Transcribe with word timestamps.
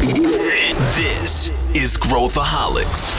This 0.00 1.50
is 1.74 1.98
Growthaholics. 1.98 3.14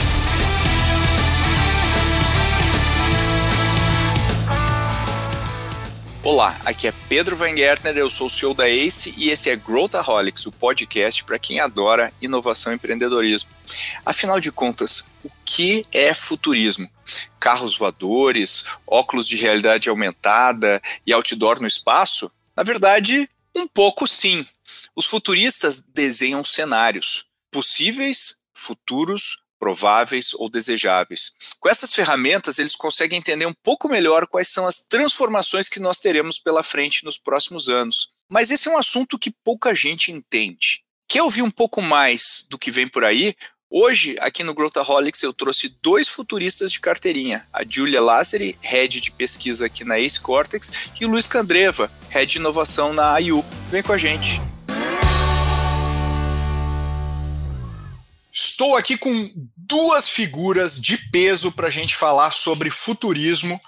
Olá, 6.24 6.60
aqui 6.64 6.88
é 6.88 6.92
Pedro 7.08 7.36
Van 7.36 7.56
Gertner, 7.56 7.96
eu 7.96 8.10
sou 8.10 8.26
o 8.26 8.30
CEO 8.30 8.52
da 8.52 8.68
ACE 8.68 9.14
e 9.16 9.30
esse 9.30 9.48
é 9.48 9.54
Growthaholics, 9.54 10.44
o 10.46 10.50
podcast 10.50 11.22
para 11.22 11.38
quem 11.38 11.60
adora 11.60 12.12
inovação 12.20 12.72
e 12.72 12.74
empreendedorismo. 12.74 13.50
Afinal 14.04 14.40
de 14.40 14.50
contas, 14.50 15.06
o 15.22 15.30
que 15.44 15.84
é 15.92 16.12
futurismo? 16.12 16.90
Carros 17.38 17.78
voadores, 17.78 18.64
óculos 18.84 19.28
de 19.28 19.36
realidade 19.36 19.88
aumentada 19.88 20.82
e 21.06 21.12
outdoor 21.12 21.60
no 21.60 21.68
espaço? 21.68 22.28
Na 22.56 22.64
verdade, 22.64 23.28
um 23.54 23.66
pouco 23.66 24.06
sim. 24.06 24.46
Os 24.94 25.06
futuristas 25.06 25.82
desenham 25.82 26.44
cenários 26.44 27.26
possíveis, 27.50 28.36
futuros, 28.54 29.38
prováveis 29.58 30.34
ou 30.34 30.50
desejáveis. 30.50 31.32
Com 31.60 31.68
essas 31.68 31.92
ferramentas, 31.92 32.58
eles 32.58 32.74
conseguem 32.74 33.18
entender 33.18 33.46
um 33.46 33.54
pouco 33.62 33.88
melhor 33.88 34.26
quais 34.26 34.48
são 34.48 34.66
as 34.66 34.84
transformações 34.84 35.68
que 35.68 35.78
nós 35.78 36.00
teremos 36.00 36.38
pela 36.38 36.64
frente 36.64 37.04
nos 37.04 37.16
próximos 37.16 37.68
anos. 37.68 38.08
Mas 38.28 38.50
esse 38.50 38.68
é 38.68 38.72
um 38.72 38.78
assunto 38.78 39.18
que 39.18 39.30
pouca 39.44 39.74
gente 39.74 40.10
entende. 40.10 40.82
Quer 41.08 41.22
ouvir 41.22 41.42
um 41.42 41.50
pouco 41.50 41.80
mais 41.80 42.44
do 42.48 42.58
que 42.58 42.70
vem 42.70 42.88
por 42.88 43.04
aí? 43.04 43.36
Hoje, 43.74 44.18
aqui 44.20 44.44
no 44.44 44.52
Growthaholics, 44.52 45.22
eu 45.22 45.32
trouxe 45.32 45.74
dois 45.80 46.06
futuristas 46.06 46.70
de 46.70 46.78
carteirinha, 46.78 47.42
a 47.50 47.62
Julia 47.66 48.02
Lazzari, 48.02 48.54
Head 48.60 49.00
de 49.00 49.10
Pesquisa 49.10 49.64
aqui 49.64 49.82
na 49.82 49.98
Ace 49.98 50.20
Cortex, 50.20 50.92
e 51.00 51.06
o 51.06 51.08
Luiz 51.08 51.26
Candreva, 51.26 51.90
Head 52.10 52.32
de 52.32 52.38
Inovação 52.38 52.92
na 52.92 53.14
AIU. 53.14 53.42
Vem 53.70 53.82
com 53.82 53.94
a 53.94 53.96
gente! 53.96 54.42
Estou 58.30 58.76
aqui 58.76 58.98
com 58.98 59.32
duas 59.56 60.06
figuras 60.06 60.78
de 60.78 60.98
peso 61.10 61.50
para 61.50 61.68
a 61.68 61.70
gente 61.70 61.96
falar 61.96 62.30
sobre 62.30 62.68
futurismo. 62.68 63.58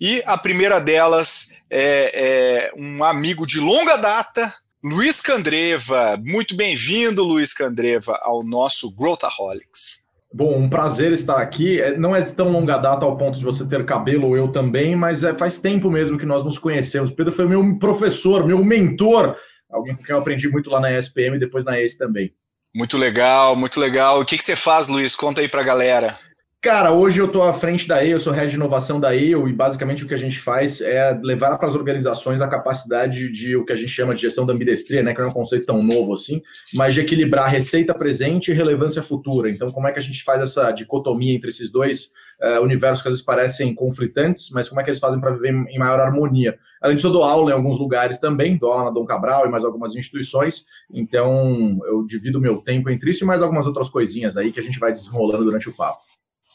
E 0.00 0.20
a 0.26 0.36
primeira 0.36 0.80
delas 0.80 1.54
é, 1.70 2.72
é, 2.72 2.72
um 2.76 3.04
amigo 3.04 3.46
de 3.46 3.60
longa 3.60 3.96
data, 3.96 4.52
Luiz 4.84 5.20
Candreva. 5.20 6.20
Muito 6.20 6.56
bem-vindo, 6.56 7.22
Luiz 7.22 7.54
Candreva, 7.54 8.18
ao 8.20 8.42
nosso 8.42 8.90
Growthaholics. 8.90 10.02
Bom, 10.34 10.58
um 10.58 10.68
prazer 10.68 11.12
estar 11.12 11.36
aqui. 11.36 11.80
É, 11.80 11.96
não 11.96 12.16
é 12.16 12.22
tão 12.22 12.50
longa 12.50 12.76
data 12.78 13.04
ao 13.04 13.16
ponto 13.16 13.38
de 13.38 13.44
você 13.44 13.64
ter 13.64 13.84
cabelo, 13.84 14.36
eu 14.36 14.48
também, 14.48 14.96
mas 14.96 15.22
é, 15.22 15.32
faz 15.34 15.60
tempo 15.60 15.88
mesmo 15.88 16.18
que 16.18 16.26
nós 16.26 16.44
nos 16.44 16.58
conhecemos. 16.58 17.12
Pedro 17.12 17.32
foi 17.32 17.46
meu 17.46 17.78
professor, 17.78 18.44
meu 18.44 18.64
mentor, 18.64 19.36
alguém 19.70 19.94
com 19.94 20.02
quem 20.02 20.12
eu 20.16 20.20
aprendi 20.20 20.48
muito 20.48 20.68
lá 20.68 20.80
na 20.80 20.90
ESPM 20.98 21.36
e 21.36 21.38
depois 21.38 21.64
na 21.64 21.80
ES 21.80 21.96
também. 21.96 22.34
Muito 22.74 22.98
legal, 22.98 23.54
muito 23.54 23.78
legal. 23.78 24.20
O 24.20 24.24
que, 24.24 24.36
que 24.36 24.42
você 24.42 24.56
faz, 24.56 24.88
Luiz? 24.88 25.14
Conta 25.14 25.42
aí 25.42 25.48
para 25.48 25.60
a 25.60 25.64
galera. 25.64 26.18
Cara, 26.62 26.92
hoje 26.92 27.20
eu 27.20 27.26
estou 27.26 27.42
à 27.42 27.52
frente 27.52 27.88
da 27.88 28.06
EO, 28.06 28.20
sou 28.20 28.32
head 28.32 28.48
de 28.48 28.54
inovação 28.54 29.00
da 29.00 29.16
EO 29.16 29.48
e 29.48 29.52
basicamente 29.52 30.04
o 30.04 30.06
que 30.06 30.14
a 30.14 30.16
gente 30.16 30.38
faz 30.38 30.80
é 30.80 31.12
levar 31.20 31.58
para 31.58 31.66
as 31.66 31.74
organizações 31.74 32.40
a 32.40 32.46
capacidade 32.46 33.32
de 33.32 33.56
o 33.56 33.64
que 33.64 33.72
a 33.72 33.76
gente 33.76 33.90
chama 33.90 34.14
de 34.14 34.20
gestão 34.20 34.46
da 34.46 34.52
ambidestria, 34.52 35.02
né, 35.02 35.12
que 35.12 35.18
não 35.18 35.26
é 35.26 35.30
um 35.30 35.34
conceito 35.34 35.66
tão 35.66 35.82
novo 35.82 36.14
assim, 36.14 36.40
mas 36.74 36.94
de 36.94 37.00
equilibrar 37.00 37.50
receita 37.50 37.92
presente 37.92 38.52
e 38.52 38.54
relevância 38.54 39.02
futura. 39.02 39.50
Então, 39.50 39.66
como 39.72 39.88
é 39.88 39.92
que 39.92 39.98
a 39.98 40.02
gente 40.02 40.22
faz 40.22 40.40
essa 40.40 40.70
dicotomia 40.70 41.34
entre 41.34 41.50
esses 41.50 41.68
dois 41.68 42.12
uh, 42.40 42.62
universos 42.62 43.02
que 43.02 43.08
às 43.08 43.14
vezes 43.14 43.26
parecem 43.26 43.74
conflitantes, 43.74 44.48
mas 44.52 44.68
como 44.68 44.80
é 44.80 44.84
que 44.84 44.90
eles 44.90 45.00
fazem 45.00 45.18
para 45.18 45.32
viver 45.32 45.48
em 45.48 45.78
maior 45.80 45.98
harmonia. 45.98 46.56
Além 46.80 46.94
disso, 46.94 47.08
eu 47.08 47.12
dou 47.12 47.24
aula 47.24 47.50
em 47.50 47.54
alguns 47.54 47.76
lugares 47.76 48.20
também, 48.20 48.56
dou 48.56 48.70
aula 48.70 48.84
na 48.84 48.90
Dom 48.92 49.04
Cabral 49.04 49.48
e 49.48 49.50
mais 49.50 49.64
algumas 49.64 49.96
instituições, 49.96 50.64
então 50.92 51.76
eu 51.88 52.06
divido 52.06 52.40
meu 52.40 52.58
tempo 52.62 52.88
entre 52.88 53.10
isso 53.10 53.24
e 53.24 53.26
mais 53.26 53.42
algumas 53.42 53.66
outras 53.66 53.90
coisinhas 53.90 54.36
aí 54.36 54.52
que 54.52 54.60
a 54.60 54.62
gente 54.62 54.78
vai 54.78 54.92
desenrolando 54.92 55.42
durante 55.42 55.68
o 55.68 55.72
papo. 55.72 55.98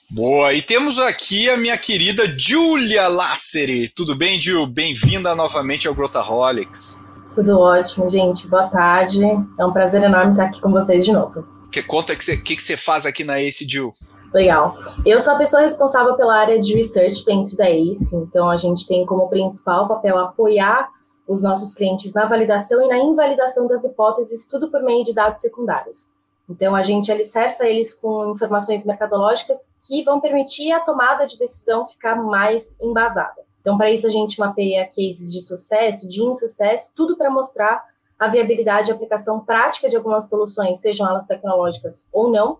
Boa, 0.09 0.53
e 0.53 0.62
temos 0.62 1.00
aqui 1.00 1.50
a 1.50 1.58
minha 1.58 1.78
querida 1.78 2.23
Julia 2.38 3.08
Lasseri. 3.08 3.89
Tudo 3.89 4.16
bem, 4.16 4.39
Gil? 4.39 4.66
Bem-vinda 4.66 5.36
novamente 5.36 5.88
ao 5.88 5.94
Grotaholics. 5.94 7.04
Tudo 7.36 7.60
ótimo, 7.60 8.10
gente. 8.10 8.48
Boa 8.48 8.67
tarde. 8.67 9.23
É 9.60 9.66
um 9.66 9.72
prazer 9.73 10.02
enorme 10.02 10.32
estar 10.32 10.45
aqui 10.45 10.61
com 10.61 10.72
vocês 10.72 11.05
de 11.05 11.11
novo. 11.11 11.45
Que 11.72 11.83
conta 11.83 12.14
o 12.14 12.16
que 12.16 12.23
você 12.23 12.38
que 12.38 12.55
que 12.55 12.77
faz 12.77 13.05
aqui 13.05 13.23
na 13.23 13.42
Ace, 13.42 13.67
Gil? 13.67 13.94
Legal. 14.33 14.76
Eu 15.05 15.20
sou 15.20 15.33
a 15.33 15.38
pessoa 15.38 15.61
responsável 15.61 16.16
pela 16.16 16.36
área 16.36 16.60
de 16.60 16.73
research 16.73 17.26
dentro 17.26 17.55
da 17.55 17.70
ACE, 17.70 18.16
então 18.16 18.49
a 18.49 18.58
gente 18.58 18.88
tem 18.88 19.05
como 19.05 19.30
principal 19.30 19.88
papel 19.88 20.17
apoiar 20.17 20.89
os 21.27 21.42
nossos 21.42 21.73
clientes 21.73 22.14
na 22.14 22.26
validação 22.26 22.82
e 22.83 22.88
na 22.88 22.98
invalidação 22.98 23.67
das 23.67 23.83
hipóteses, 23.83 24.48
tudo 24.48 24.72
por 24.72 24.82
meio 24.82 25.04
de 25.04 25.14
dados 25.14 25.42
secundários. 25.42 26.11
Então, 26.50 26.76
a 26.76 26.82
gente 26.82 27.12
alicerça 27.12 27.68
eles 27.68 27.94
com 27.94 28.32
informações 28.32 28.86
mercadológicas 28.86 29.74
que 29.86 30.04
vão 30.04 30.22
permitir 30.22 30.72
a 30.72 30.80
tomada 30.80 31.26
de 31.26 31.38
decisão 31.38 31.88
ficar 31.88 32.16
mais 32.16 32.78
embasada. 32.80 33.46
Então, 33.60 33.78
para 33.78 33.92
isso, 33.92 34.08
a 34.08 34.10
gente 34.10 34.40
mapeia 34.40 34.86
cases 34.86 35.32
de 35.32 35.42
sucesso, 35.42 36.08
de 36.08 36.24
insucesso, 36.24 36.94
tudo 36.96 37.18
para 37.18 37.30
mostrar 37.30 37.84
a 38.18 38.28
viabilidade 38.28 38.90
e 38.90 38.94
aplicação 38.94 39.42
prática 39.42 39.90
de 39.90 39.98
algumas 39.98 40.30
soluções, 40.30 40.80
sejam 40.80 41.08
elas 41.08 41.28
tecnológicas 41.28 42.08
ou 42.12 42.32
não, 42.32 42.60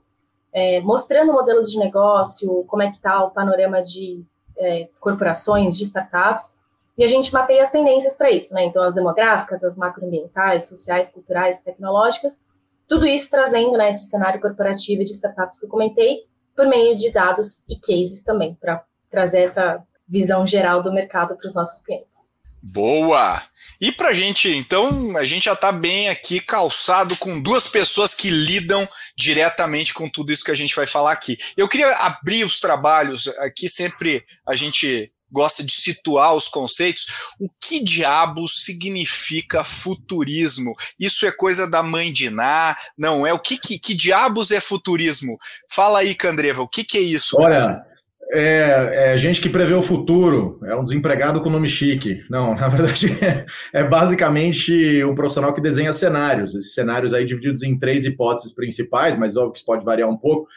é, 0.54 0.82
mostrando 0.82 1.32
modelos 1.32 1.72
de 1.72 1.80
negócio, 1.80 2.64
como 2.66 2.84
é 2.84 2.90
que 2.90 2.98
está 2.98 3.24
o 3.24 3.32
panorama 3.32 3.82
de 3.82 4.24
é, 4.58 4.90
corporações, 5.00 5.78
de 5.78 5.86
startups, 5.86 6.56
e 6.98 7.04
a 7.04 7.08
gente 7.08 7.32
mapeia 7.32 7.62
as 7.62 7.70
tendências 7.70 8.16
para 8.16 8.32
isso, 8.32 8.54
né? 8.54 8.66
Então, 8.66 8.84
as 8.84 8.96
demográficas, 8.96 9.64
as 9.64 9.78
macroambientais, 9.78 10.68
sociais, 10.68 11.12
culturais, 11.12 11.60
tecnológicas, 11.60 12.44
tudo 12.88 13.06
isso 13.06 13.30
trazendo 13.30 13.72
né, 13.74 13.90
esse 13.90 14.10
cenário 14.10 14.40
corporativo 14.40 15.04
de 15.04 15.12
startups 15.12 15.60
que 15.60 15.66
eu 15.66 15.70
comentei, 15.70 16.22
por 16.56 16.68
meio 16.68 16.96
de 16.96 17.12
dados 17.12 17.64
e 17.70 17.80
cases 17.80 18.24
também, 18.24 18.56
para 18.56 18.84
trazer 19.12 19.42
essa 19.42 19.84
visão 20.08 20.48
geral 20.48 20.82
do 20.82 20.92
mercado 20.92 21.36
para 21.36 21.48
os 21.48 21.54
nossos 21.54 21.82
clientes. 21.82 22.26
Boa! 22.62 23.42
E 23.80 23.92
pra 23.92 24.14
gente, 24.14 24.50
então, 24.50 25.16
a 25.16 25.24
gente 25.24 25.46
já 25.46 25.54
está 25.54 25.72
bem 25.72 26.10
aqui 26.10 26.40
calçado 26.40 27.16
com 27.16 27.40
duas 27.40 27.68
pessoas 27.68 28.16
que 28.16 28.30
lidam 28.30 28.88
diretamente 29.16 29.94
com 29.94 30.10
tudo 30.10 30.32
isso 30.34 30.44
que 30.44 30.52
a 30.52 30.56
gente 30.56 30.76
vai 30.76 30.88
falar 30.88 31.12
aqui. 31.12 31.38
Eu 31.56 31.68
queria 31.68 31.90
abrir 31.98 32.44
os 32.44 32.60
trabalhos, 32.60 33.28
aqui 33.40 33.70
sempre 33.70 34.26
a 34.46 34.56
gente 34.56 35.08
gosta 35.32 35.64
de 35.64 35.74
situar 35.74 36.34
os 36.34 36.48
conceitos. 36.48 37.08
O 37.40 37.50
que 37.62 37.84
diabos 37.84 38.64
significa 38.64 39.64
futurismo? 39.64 40.76
Isso 41.00 41.26
é 41.26 41.32
coisa 41.32 41.70
da 41.70 41.84
mãe 41.84 42.12
de 42.12 42.30
Ná? 42.30 42.76
Não 42.98 43.26
é? 43.26 43.34
O 43.34 43.40
que, 43.40 43.58
que, 43.58 43.80
que 43.80 43.94
diabos 43.94 44.52
é 44.52 44.60
futurismo? 44.60 45.38
Fala 45.70 46.00
aí, 46.00 46.16
Candreva, 46.16 46.62
o 46.62 46.68
que, 46.68 46.84
que 46.84 46.98
é 46.98 47.02
isso? 47.02 47.38
Olha, 47.40 47.87
é, 48.32 49.14
é, 49.14 49.18
gente 49.18 49.40
que 49.40 49.48
prevê 49.48 49.74
o 49.74 49.82
futuro, 49.82 50.60
é 50.66 50.76
um 50.76 50.84
desempregado 50.84 51.42
com 51.42 51.50
nome 51.50 51.70
chique. 51.70 52.22
Não, 52.30 52.54
na 52.56 52.68
verdade 52.68 53.18
é, 53.22 53.46
é, 53.74 53.84
basicamente 53.84 55.04
um 55.04 55.16
profissional 55.16 55.54
que 55.54 55.62
desenha 55.62 55.94
cenários. 55.94 56.54
Esses 56.54 56.74
cenários 56.74 57.14
aí 57.14 57.24
divididos 57.24 57.64
em 57.64 57.78
três 57.78 58.06
hipóteses 58.06 58.54
principais, 58.54 59.18
mas 59.18 59.38
óbvio 59.38 59.54
que 59.54 59.60
isso 59.60 59.66
pode 59.66 59.86
variar 59.86 60.10
um 60.10 60.18
pouco. 60.18 60.48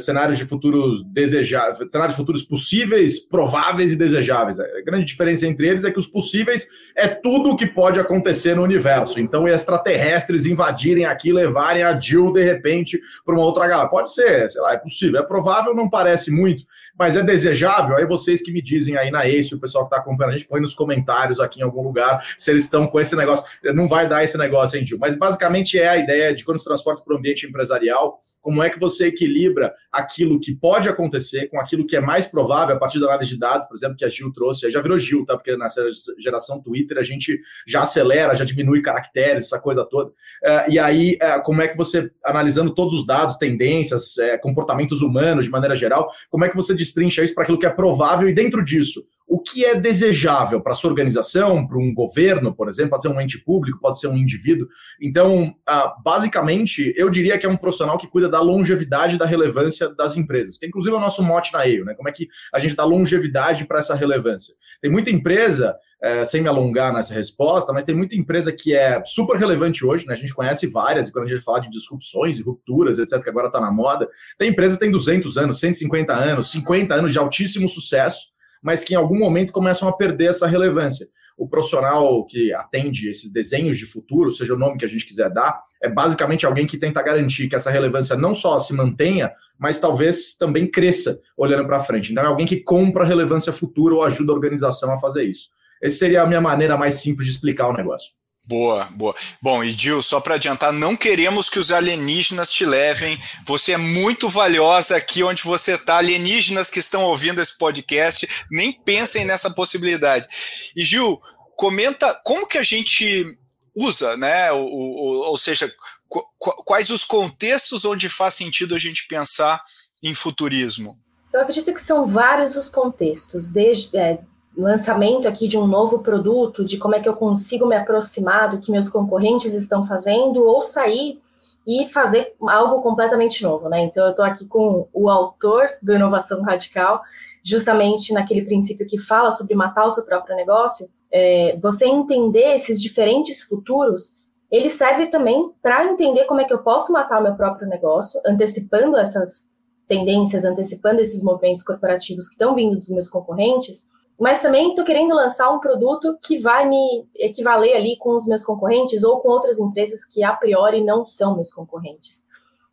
Cenários 0.00 0.36
de 0.36 0.44
futuros 0.44 1.02
desejáveis, 1.12 1.90
cenários 1.90 2.16
futuros 2.16 2.42
possíveis, 2.42 3.18
prováveis 3.18 3.92
e 3.92 3.96
desejáveis. 3.96 4.58
A 4.60 4.66
grande 4.84 5.06
diferença 5.06 5.46
entre 5.46 5.68
eles 5.68 5.84
é 5.84 5.90
que 5.90 5.98
os 5.98 6.06
possíveis 6.06 6.66
é 6.94 7.08
tudo 7.08 7.50
o 7.50 7.56
que 7.56 7.66
pode 7.66 7.98
acontecer 7.98 8.54
no 8.54 8.62
universo. 8.62 9.18
Então, 9.18 9.48
extraterrestres 9.48 10.44
invadirem 10.44 11.06
aqui, 11.06 11.32
levarem 11.32 11.82
a 11.82 11.98
Jill 11.98 12.32
de 12.32 12.42
repente 12.42 13.00
para 13.24 13.34
uma 13.34 13.44
outra 13.44 13.66
galáxia. 13.66 13.90
Pode 13.90 14.12
ser, 14.12 14.50
sei 14.50 14.60
lá, 14.60 14.74
é 14.74 14.78
possível. 14.78 15.20
É 15.20 15.22
provável, 15.22 15.74
não 15.74 15.88
parece 15.88 16.30
muito 16.30 16.64
mas 16.98 17.16
é 17.16 17.22
desejável? 17.22 17.96
Aí 17.96 18.06
vocês 18.06 18.42
que 18.42 18.52
me 18.52 18.62
dizem 18.62 18.96
aí 18.96 19.10
na 19.10 19.26
Ace, 19.26 19.54
o 19.54 19.60
pessoal 19.60 19.84
que 19.84 19.94
está 19.94 20.02
acompanhando 20.02 20.34
a 20.34 20.38
gente, 20.38 20.48
põe 20.48 20.60
nos 20.60 20.74
comentários 20.74 21.40
aqui 21.40 21.60
em 21.60 21.62
algum 21.62 21.82
lugar 21.82 22.24
se 22.36 22.50
eles 22.50 22.64
estão 22.64 22.86
com 22.86 23.00
esse 23.00 23.16
negócio. 23.16 23.44
Não 23.74 23.88
vai 23.88 24.08
dar 24.08 24.22
esse 24.22 24.36
negócio, 24.36 24.78
hein, 24.78 24.84
Gil? 24.84 24.98
Mas 24.98 25.14
basicamente 25.14 25.78
é 25.78 25.88
a 25.88 25.96
ideia 25.96 26.34
de 26.34 26.44
quando 26.44 26.58
se 26.58 26.64
transporta 26.64 27.02
para 27.04 27.14
o 27.14 27.18
ambiente 27.18 27.46
empresarial, 27.46 28.20
como 28.42 28.62
é 28.62 28.68
que 28.68 28.78
você 28.78 29.06
equilibra 29.06 29.72
aquilo 29.90 30.40
que 30.40 30.54
pode 30.54 30.88
acontecer 30.88 31.48
com 31.48 31.60
aquilo 31.60 31.86
que 31.86 31.96
é 31.96 32.00
mais 32.00 32.26
provável 32.26 32.74
a 32.74 32.78
partir 32.78 32.98
da 32.98 33.06
análise 33.06 33.30
de 33.30 33.38
dados, 33.38 33.66
por 33.68 33.76
exemplo, 33.76 33.96
que 33.96 34.04
a 34.04 34.08
Gil 34.08 34.32
trouxe, 34.32 34.70
já 34.70 34.82
virou 34.82 34.98
Gil, 34.98 35.24
tá? 35.24 35.36
Porque 35.36 35.56
nessa 35.56 35.82
geração 36.18 36.60
Twitter 36.60 36.98
a 36.98 37.02
gente 37.02 37.40
já 37.66 37.82
acelera, 37.82 38.34
já 38.34 38.44
diminui 38.44 38.82
caracteres, 38.82 39.44
essa 39.44 39.60
coisa 39.60 39.84
toda. 39.84 40.10
Uh, 40.10 40.70
e 40.70 40.78
aí, 40.78 41.16
uh, 41.22 41.42
como 41.42 41.62
é 41.62 41.68
que 41.68 41.76
você, 41.76 42.10
analisando 42.24 42.74
todos 42.74 42.94
os 42.94 43.06
dados, 43.06 43.36
tendências, 43.36 44.16
uh, 44.16 44.40
comportamentos 44.40 45.02
humanos 45.02 45.44
de 45.44 45.50
maneira 45.50 45.74
geral, 45.74 46.10
como 46.28 46.44
é 46.44 46.48
que 46.48 46.56
você 46.56 46.74
destrincha 46.74 47.22
isso 47.22 47.34
para 47.34 47.44
aquilo 47.44 47.58
que 47.58 47.66
é 47.66 47.70
provável 47.70 48.28
e 48.28 48.34
dentro 48.34 48.64
disso, 48.64 49.04
o 49.26 49.40
que 49.40 49.64
é 49.64 49.74
desejável 49.74 50.60
para 50.60 50.74
sua 50.74 50.90
organização, 50.90 51.66
para 51.66 51.78
um 51.78 51.94
governo, 51.94 52.54
por 52.54 52.68
exemplo, 52.68 52.90
pode 52.90 53.02
ser 53.02 53.08
um 53.08 53.20
ente 53.20 53.38
público, 53.38 53.80
pode 53.80 53.98
ser 53.98 54.08
um 54.08 54.16
indivíduo. 54.16 54.68
Então, 55.00 55.54
ah, 55.66 55.94
basicamente, 56.04 56.92
eu 56.96 57.08
diria 57.08 57.38
que 57.38 57.46
é 57.46 57.48
um 57.48 57.56
profissional 57.56 57.98
que 57.98 58.06
cuida 58.06 58.28
da 58.28 58.40
longevidade 58.40 59.18
da 59.18 59.26
relevância 59.26 59.88
das 59.94 60.16
empresas, 60.16 60.58
que 60.58 60.66
é 60.66 60.68
inclusive 60.68 60.94
o 60.94 61.00
nosso 61.00 61.22
mote 61.22 61.52
na 61.52 61.66
EIO, 61.66 61.84
né? 61.84 61.94
Como 61.94 62.08
é 62.08 62.12
que 62.12 62.28
a 62.52 62.58
gente 62.58 62.74
dá 62.74 62.84
longevidade 62.84 63.66
para 63.66 63.78
essa 63.78 63.94
relevância? 63.94 64.54
Tem 64.80 64.90
muita 64.90 65.10
empresa 65.10 65.76
é, 66.02 66.24
sem 66.24 66.42
me 66.42 66.48
alongar 66.48 66.92
nessa 66.92 67.14
resposta, 67.14 67.72
mas 67.72 67.84
tem 67.84 67.94
muita 67.94 68.16
empresa 68.16 68.52
que 68.52 68.74
é 68.74 69.00
super 69.04 69.36
relevante 69.38 69.86
hoje, 69.86 70.04
né? 70.04 70.14
A 70.14 70.16
gente 70.16 70.34
conhece 70.34 70.66
várias, 70.66 71.08
e 71.08 71.12
quando 71.12 71.26
a 71.26 71.28
gente 71.28 71.42
fala 71.42 71.60
de 71.60 71.70
disrupções 71.70 72.38
e 72.38 72.42
rupturas, 72.42 72.98
etc., 72.98 73.22
que 73.22 73.30
agora 73.30 73.46
está 73.46 73.60
na 73.60 73.70
moda, 73.70 74.08
tem 74.36 74.50
empresas 74.50 74.78
que 74.78 74.84
têm 74.84 74.90
200 74.90 75.38
anos, 75.38 75.60
150 75.60 76.12
anos, 76.12 76.50
50 76.50 76.92
anos 76.92 77.12
de 77.12 77.18
altíssimo 77.18 77.68
sucesso, 77.68 78.31
mas 78.62 78.84
que 78.84 78.94
em 78.94 78.96
algum 78.96 79.18
momento 79.18 79.52
começam 79.52 79.88
a 79.88 79.92
perder 79.92 80.26
essa 80.26 80.46
relevância 80.46 81.06
o 81.36 81.48
profissional 81.48 82.24
que 82.24 82.52
atende 82.54 83.08
esses 83.08 83.30
desenhos 83.30 83.78
de 83.78 83.86
futuro, 83.86 84.30
seja 84.30 84.54
o 84.54 84.58
nome 84.58 84.78
que 84.78 84.84
a 84.84 84.88
gente 84.88 85.04
quiser 85.04 85.30
dar, 85.30 85.62
é 85.82 85.88
basicamente 85.88 86.46
alguém 86.46 86.66
que 86.66 86.78
tenta 86.78 87.02
garantir 87.02 87.48
que 87.48 87.56
essa 87.56 87.70
relevância 87.70 88.16
não 88.16 88.34
só 88.34 88.58
se 88.58 88.72
mantenha, 88.72 89.32
mas 89.58 89.80
talvez 89.80 90.34
também 90.34 90.70
cresça 90.70 91.20
olhando 91.36 91.66
para 91.66 91.80
frente. 91.80 92.12
Então, 92.12 92.22
é 92.22 92.26
alguém 92.26 92.46
que 92.46 92.60
compra 92.60 93.04
relevância 93.04 93.52
futura 93.52 93.94
ou 93.94 94.02
ajuda 94.02 94.32
a 94.32 94.34
organização 94.34 94.92
a 94.92 94.98
fazer 94.98 95.24
isso. 95.24 95.48
Essa 95.82 95.96
seria 95.96 96.22
a 96.22 96.26
minha 96.26 96.40
maneira 96.40 96.76
mais 96.76 96.96
simples 96.96 97.26
de 97.26 97.34
explicar 97.34 97.68
o 97.68 97.72
negócio. 97.72 98.12
Boa, 98.46 98.86
boa. 98.90 99.14
Bom, 99.40 99.62
e 99.62 99.70
Gil, 99.70 100.02
só 100.02 100.20
para 100.20 100.34
adiantar, 100.34 100.72
não 100.72 100.96
queremos 100.96 101.48
que 101.48 101.60
os 101.60 101.70
alienígenas 101.70 102.50
te 102.50 102.64
levem. 102.64 103.18
Você 103.46 103.72
é 103.72 103.76
muito 103.76 104.28
valiosa 104.28 104.96
aqui 104.96 105.22
onde 105.22 105.44
você 105.44 105.74
está. 105.74 105.98
Alienígenas 105.98 106.68
que 106.68 106.80
estão 106.80 107.04
ouvindo 107.04 107.40
esse 107.40 107.56
podcast, 107.56 108.26
nem 108.50 108.72
pensem 108.72 109.24
nessa 109.24 109.48
possibilidade. 109.48 110.26
E 110.74 110.84
Gil, 110.84 111.20
comenta 111.56 112.20
como 112.24 112.46
que 112.46 112.58
a 112.58 112.62
gente 112.64 113.38
usa, 113.74 114.16
né? 114.16 114.50
Ou, 114.50 114.66
ou, 114.66 115.14
ou 115.28 115.36
seja, 115.36 115.72
qu 116.08 116.22
quais 116.64 116.90
os 116.90 117.04
contextos 117.04 117.84
onde 117.84 118.08
faz 118.08 118.34
sentido 118.34 118.74
a 118.74 118.78
gente 118.78 119.06
pensar 119.06 119.62
em 120.02 120.14
futurismo? 120.14 120.98
Eu 121.32 121.40
acredito 121.40 121.72
que 121.72 121.80
são 121.80 122.06
vários 122.06 122.56
os 122.56 122.68
contextos, 122.68 123.48
desde 123.48 123.96
é, 123.96 124.18
lançamento 124.56 125.26
aqui 125.26 125.48
de 125.48 125.56
um 125.56 125.66
novo 125.66 126.00
produto, 126.00 126.64
de 126.64 126.76
como 126.76 126.94
é 126.94 127.00
que 127.00 127.08
eu 127.08 127.16
consigo 127.16 127.66
me 127.66 127.76
aproximar 127.76 128.50
do 128.50 128.58
que 128.58 128.70
meus 128.70 128.88
concorrentes 128.88 129.54
estão 129.54 129.84
fazendo, 129.84 130.44
ou 130.44 130.60
sair 130.62 131.20
e 131.66 131.88
fazer 131.88 132.34
algo 132.48 132.82
completamente 132.82 133.42
novo, 133.42 133.68
né? 133.68 133.84
Então 133.84 134.04
eu 134.04 134.10
estou 134.10 134.24
aqui 134.24 134.46
com 134.46 134.88
o 134.92 135.08
autor 135.08 135.66
do 135.80 135.94
Inovação 135.94 136.42
Radical, 136.42 137.00
justamente 137.42 138.12
naquele 138.12 138.44
princípio 138.44 138.86
que 138.86 138.98
fala 138.98 139.30
sobre 139.30 139.54
matar 139.54 139.84
o 139.84 139.90
seu 139.90 140.04
próprio 140.04 140.36
negócio. 140.36 140.88
É, 141.10 141.56
você 141.62 141.86
entender 141.86 142.54
esses 142.54 142.80
diferentes 142.80 143.42
futuros, 143.42 144.14
ele 144.50 144.68
serve 144.68 145.06
também 145.06 145.50
para 145.62 145.84
entender 145.86 146.24
como 146.24 146.40
é 146.40 146.44
que 146.44 146.52
eu 146.52 146.58
posso 146.58 146.92
matar 146.92 147.20
o 147.20 147.22
meu 147.22 147.34
próprio 147.34 147.68
negócio, 147.68 148.20
antecipando 148.26 148.96
essas 148.96 149.50
tendências, 149.86 150.44
antecipando 150.44 151.00
esses 151.00 151.22
movimentos 151.22 151.62
corporativos 151.62 152.26
que 152.26 152.32
estão 152.32 152.54
vindo 152.54 152.76
dos 152.76 152.90
meus 152.90 153.08
concorrentes 153.08 153.86
mas 154.18 154.40
também 154.40 154.70
estou 154.70 154.84
querendo 154.84 155.14
lançar 155.14 155.50
um 155.50 155.58
produto 155.58 156.16
que 156.22 156.38
vai 156.38 156.68
me 156.68 157.06
equivaler 157.16 157.76
ali 157.76 157.96
com 157.98 158.10
os 158.10 158.26
meus 158.26 158.44
concorrentes 158.44 159.02
ou 159.02 159.20
com 159.20 159.28
outras 159.28 159.58
empresas 159.58 160.04
que 160.04 160.22
a 160.22 160.32
priori 160.32 160.82
não 160.82 161.04
são 161.04 161.34
meus 161.34 161.52
concorrentes. 161.52 162.26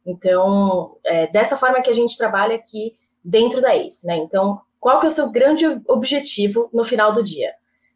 Então, 0.05 0.97
é 1.03 1.27
dessa 1.27 1.57
forma 1.57 1.81
que 1.81 1.89
a 1.89 1.93
gente 1.93 2.17
trabalha 2.17 2.55
aqui 2.55 2.95
dentro 3.23 3.61
da 3.61 3.75
ACE, 3.75 4.05
né? 4.05 4.17
Então, 4.17 4.61
qual 4.79 4.99
que 4.99 5.05
é 5.05 5.09
o 5.09 5.11
seu 5.11 5.29
grande 5.29 5.65
objetivo 5.87 6.69
no 6.73 6.83
final 6.83 7.13
do 7.13 7.23
dia? 7.23 7.53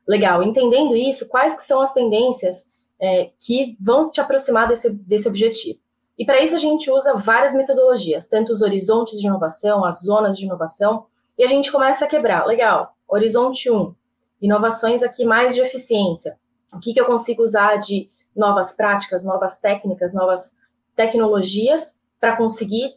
Legal, 0.07 0.43
entendendo 0.43 0.95
isso, 0.95 1.29
quais 1.29 1.55
que 1.55 1.63
são 1.63 1.81
as 1.81 1.93
tendências 1.93 2.69
é, 2.99 3.29
que 3.39 3.77
vão 3.79 4.11
te 4.11 4.19
aproximar 4.19 4.67
desse, 4.67 4.89
desse 4.89 5.27
objetivo? 5.27 5.79
E 6.17 6.25
para 6.25 6.41
isso 6.41 6.55
a 6.55 6.59
gente 6.59 6.91
usa 6.91 7.15
várias 7.15 7.53
metodologias, 7.53 8.27
tanto 8.27 8.51
os 8.51 8.61
horizontes 8.61 9.19
de 9.19 9.25
inovação, 9.25 9.83
as 9.83 10.01
zonas 10.01 10.37
de 10.37 10.45
inovação, 10.45 11.05
e 11.37 11.43
a 11.43 11.47
gente 11.47 11.71
começa 11.71 12.05
a 12.05 12.07
quebrar. 12.07 12.45
Legal, 12.45 12.92
Horizonte 13.13 13.69
1, 13.69 13.93
inovações 14.41 15.03
aqui 15.03 15.23
mais 15.23 15.53
de 15.53 15.61
eficiência. 15.61 16.37
O 16.73 16.79
que, 16.79 16.93
que 16.93 16.99
eu 16.99 17.05
consigo 17.05 17.43
usar 17.43 17.77
de 17.77 18.09
novas 18.35 18.73
práticas, 18.75 19.23
novas 19.23 19.59
técnicas, 19.59 20.13
novas 20.13 20.57
tecnologias 20.95 21.97
para 22.19 22.35
conseguir 22.35 22.95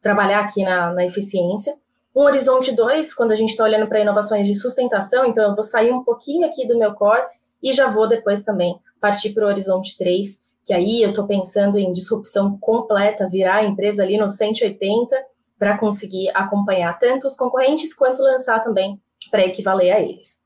trabalhar 0.00 0.40
aqui 0.40 0.62
na, 0.62 0.92
na 0.92 1.04
eficiência. 1.04 1.74
Um 2.14 2.22
horizonte 2.22 2.72
2, 2.72 3.14
quando 3.14 3.32
a 3.32 3.34
gente 3.34 3.50
está 3.50 3.64
olhando 3.64 3.86
para 3.86 4.00
inovações 4.00 4.46
de 4.46 4.54
sustentação, 4.54 5.26
então 5.26 5.44
eu 5.44 5.54
vou 5.54 5.64
sair 5.64 5.92
um 5.92 6.04
pouquinho 6.04 6.46
aqui 6.46 6.66
do 6.66 6.78
meu 6.78 6.94
core 6.94 7.24
e 7.62 7.72
já 7.72 7.90
vou 7.90 8.08
depois 8.08 8.42
também 8.42 8.78
partir 9.00 9.34
para 9.34 9.44
o 9.44 9.48
horizonte 9.48 9.96
3, 9.98 10.44
que 10.64 10.72
aí 10.72 11.02
eu 11.02 11.10
estou 11.10 11.26
pensando 11.26 11.78
em 11.78 11.92
disrupção 11.92 12.56
completa, 12.58 13.28
virar 13.28 13.56
a 13.56 13.64
empresa 13.64 14.02
ali 14.02 14.16
no 14.16 14.28
180 14.28 15.16
para 15.58 15.78
conseguir 15.78 16.30
acompanhar 16.34 16.98
tanto 16.98 17.26
os 17.26 17.36
concorrentes 17.36 17.94
quanto 17.94 18.22
lançar 18.22 18.62
também 18.62 19.00
para 19.30 19.44
equivaler 19.44 19.94
a 19.94 20.00
eles. 20.00 20.38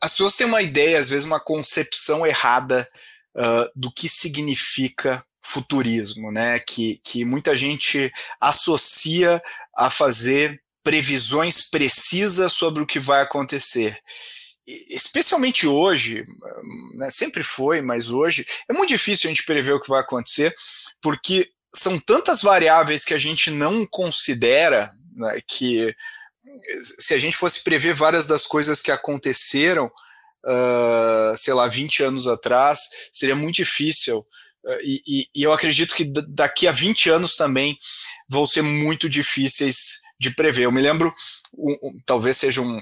As 0.00 0.12
pessoas 0.12 0.36
têm 0.36 0.46
uma 0.46 0.62
ideia, 0.62 1.00
às 1.00 1.10
vezes 1.10 1.26
uma 1.26 1.40
concepção 1.40 2.26
errada 2.26 2.86
uh, 3.36 3.70
do 3.74 3.92
que 3.92 4.08
significa 4.08 5.22
futurismo, 5.42 6.30
né? 6.30 6.58
Que, 6.60 7.00
que 7.04 7.24
muita 7.24 7.56
gente 7.56 8.12
associa 8.40 9.42
a 9.76 9.90
fazer 9.90 10.60
previsões 10.82 11.68
precisas 11.68 12.52
sobre 12.52 12.82
o 12.82 12.86
que 12.86 12.98
vai 12.98 13.22
acontecer. 13.22 13.98
Especialmente 14.90 15.66
hoje, 15.66 16.24
né, 16.94 17.08
sempre 17.10 17.42
foi, 17.42 17.80
mas 17.80 18.10
hoje 18.10 18.44
é 18.68 18.72
muito 18.72 18.90
difícil 18.90 19.28
a 19.28 19.32
gente 19.32 19.44
prever 19.44 19.72
o 19.72 19.80
que 19.80 19.88
vai 19.88 20.00
acontecer, 20.00 20.54
porque 21.00 21.50
são 21.74 21.98
tantas 21.98 22.42
variáveis 22.42 23.04
que 23.04 23.14
a 23.14 23.18
gente 23.18 23.50
não 23.50 23.86
considera 23.86 24.90
né, 25.14 25.40
que 25.46 25.94
se 26.98 27.14
a 27.14 27.18
gente 27.18 27.36
fosse 27.36 27.62
prever 27.62 27.94
várias 27.94 28.26
das 28.26 28.46
coisas 28.46 28.80
que 28.80 28.90
aconteceram, 28.90 29.86
uh, 29.86 31.36
sei 31.36 31.54
lá, 31.54 31.66
20 31.66 32.02
anos 32.02 32.26
atrás, 32.26 32.80
seria 33.12 33.36
muito 33.36 33.56
difícil. 33.56 34.18
Uh, 34.64 34.78
e, 34.82 35.28
e, 35.34 35.42
eu 35.42 35.52
acredito 35.52 35.94
que 35.94 36.04
daqui 36.04 36.66
a 36.66 36.72
20 36.72 37.10
anos 37.10 37.36
também 37.36 37.78
vão 38.28 38.46
ser 38.46 38.62
muito 38.62 39.08
difíceis 39.08 40.00
de 40.18 40.30
prever. 40.30 40.64
Eu 40.64 40.72
me 40.72 40.80
lembro, 40.80 41.14
um, 41.56 41.72
um, 41.82 42.02
talvez 42.04 42.36
seja 42.36 42.60
um, 42.60 42.80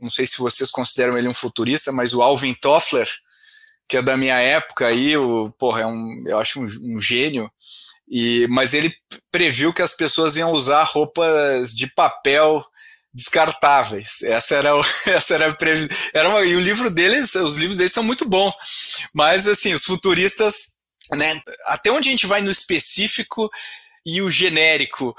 não 0.00 0.10
sei 0.10 0.26
se 0.26 0.38
vocês 0.38 0.70
consideram 0.70 1.18
ele 1.18 1.28
um 1.28 1.34
futurista, 1.34 1.90
mas 1.92 2.14
o 2.14 2.22
Alvin 2.22 2.54
Toffler, 2.54 3.08
que 3.88 3.96
é 3.96 4.02
da 4.02 4.16
minha 4.16 4.38
época 4.38 4.86
aí, 4.86 5.16
o, 5.16 5.50
porra, 5.58 5.82
é 5.82 5.86
um, 5.86 6.24
eu 6.26 6.38
acho 6.38 6.60
um, 6.60 6.66
um 6.94 7.00
gênio, 7.00 7.50
e, 8.08 8.46
mas 8.48 8.72
ele 8.72 8.94
previu 9.32 9.72
que 9.72 9.82
as 9.82 9.94
pessoas 9.94 10.36
iam 10.36 10.52
usar 10.52 10.84
roupas 10.84 11.74
de 11.74 11.88
papel 11.88 12.64
descartáveis. 13.16 14.22
Essa 14.22 14.56
era, 14.56 14.76
o, 14.76 14.82
essa 15.06 15.34
era, 15.34 15.46
a 15.46 15.56
era 16.12 16.28
uma, 16.28 16.42
e 16.42 16.54
o 16.54 16.60
livro 16.60 16.90
deles, 16.90 17.34
os 17.34 17.56
livros 17.56 17.78
deles 17.78 17.92
são 17.92 18.02
muito 18.02 18.28
bons. 18.28 18.54
Mas 19.12 19.48
assim, 19.48 19.72
os 19.72 19.84
futuristas, 19.84 20.74
né, 21.14 21.40
até 21.66 21.90
onde 21.90 22.10
a 22.10 22.12
gente 22.12 22.26
vai 22.26 22.42
no 22.42 22.50
específico 22.50 23.50
e 24.04 24.22
o 24.22 24.30
genérico, 24.30 25.16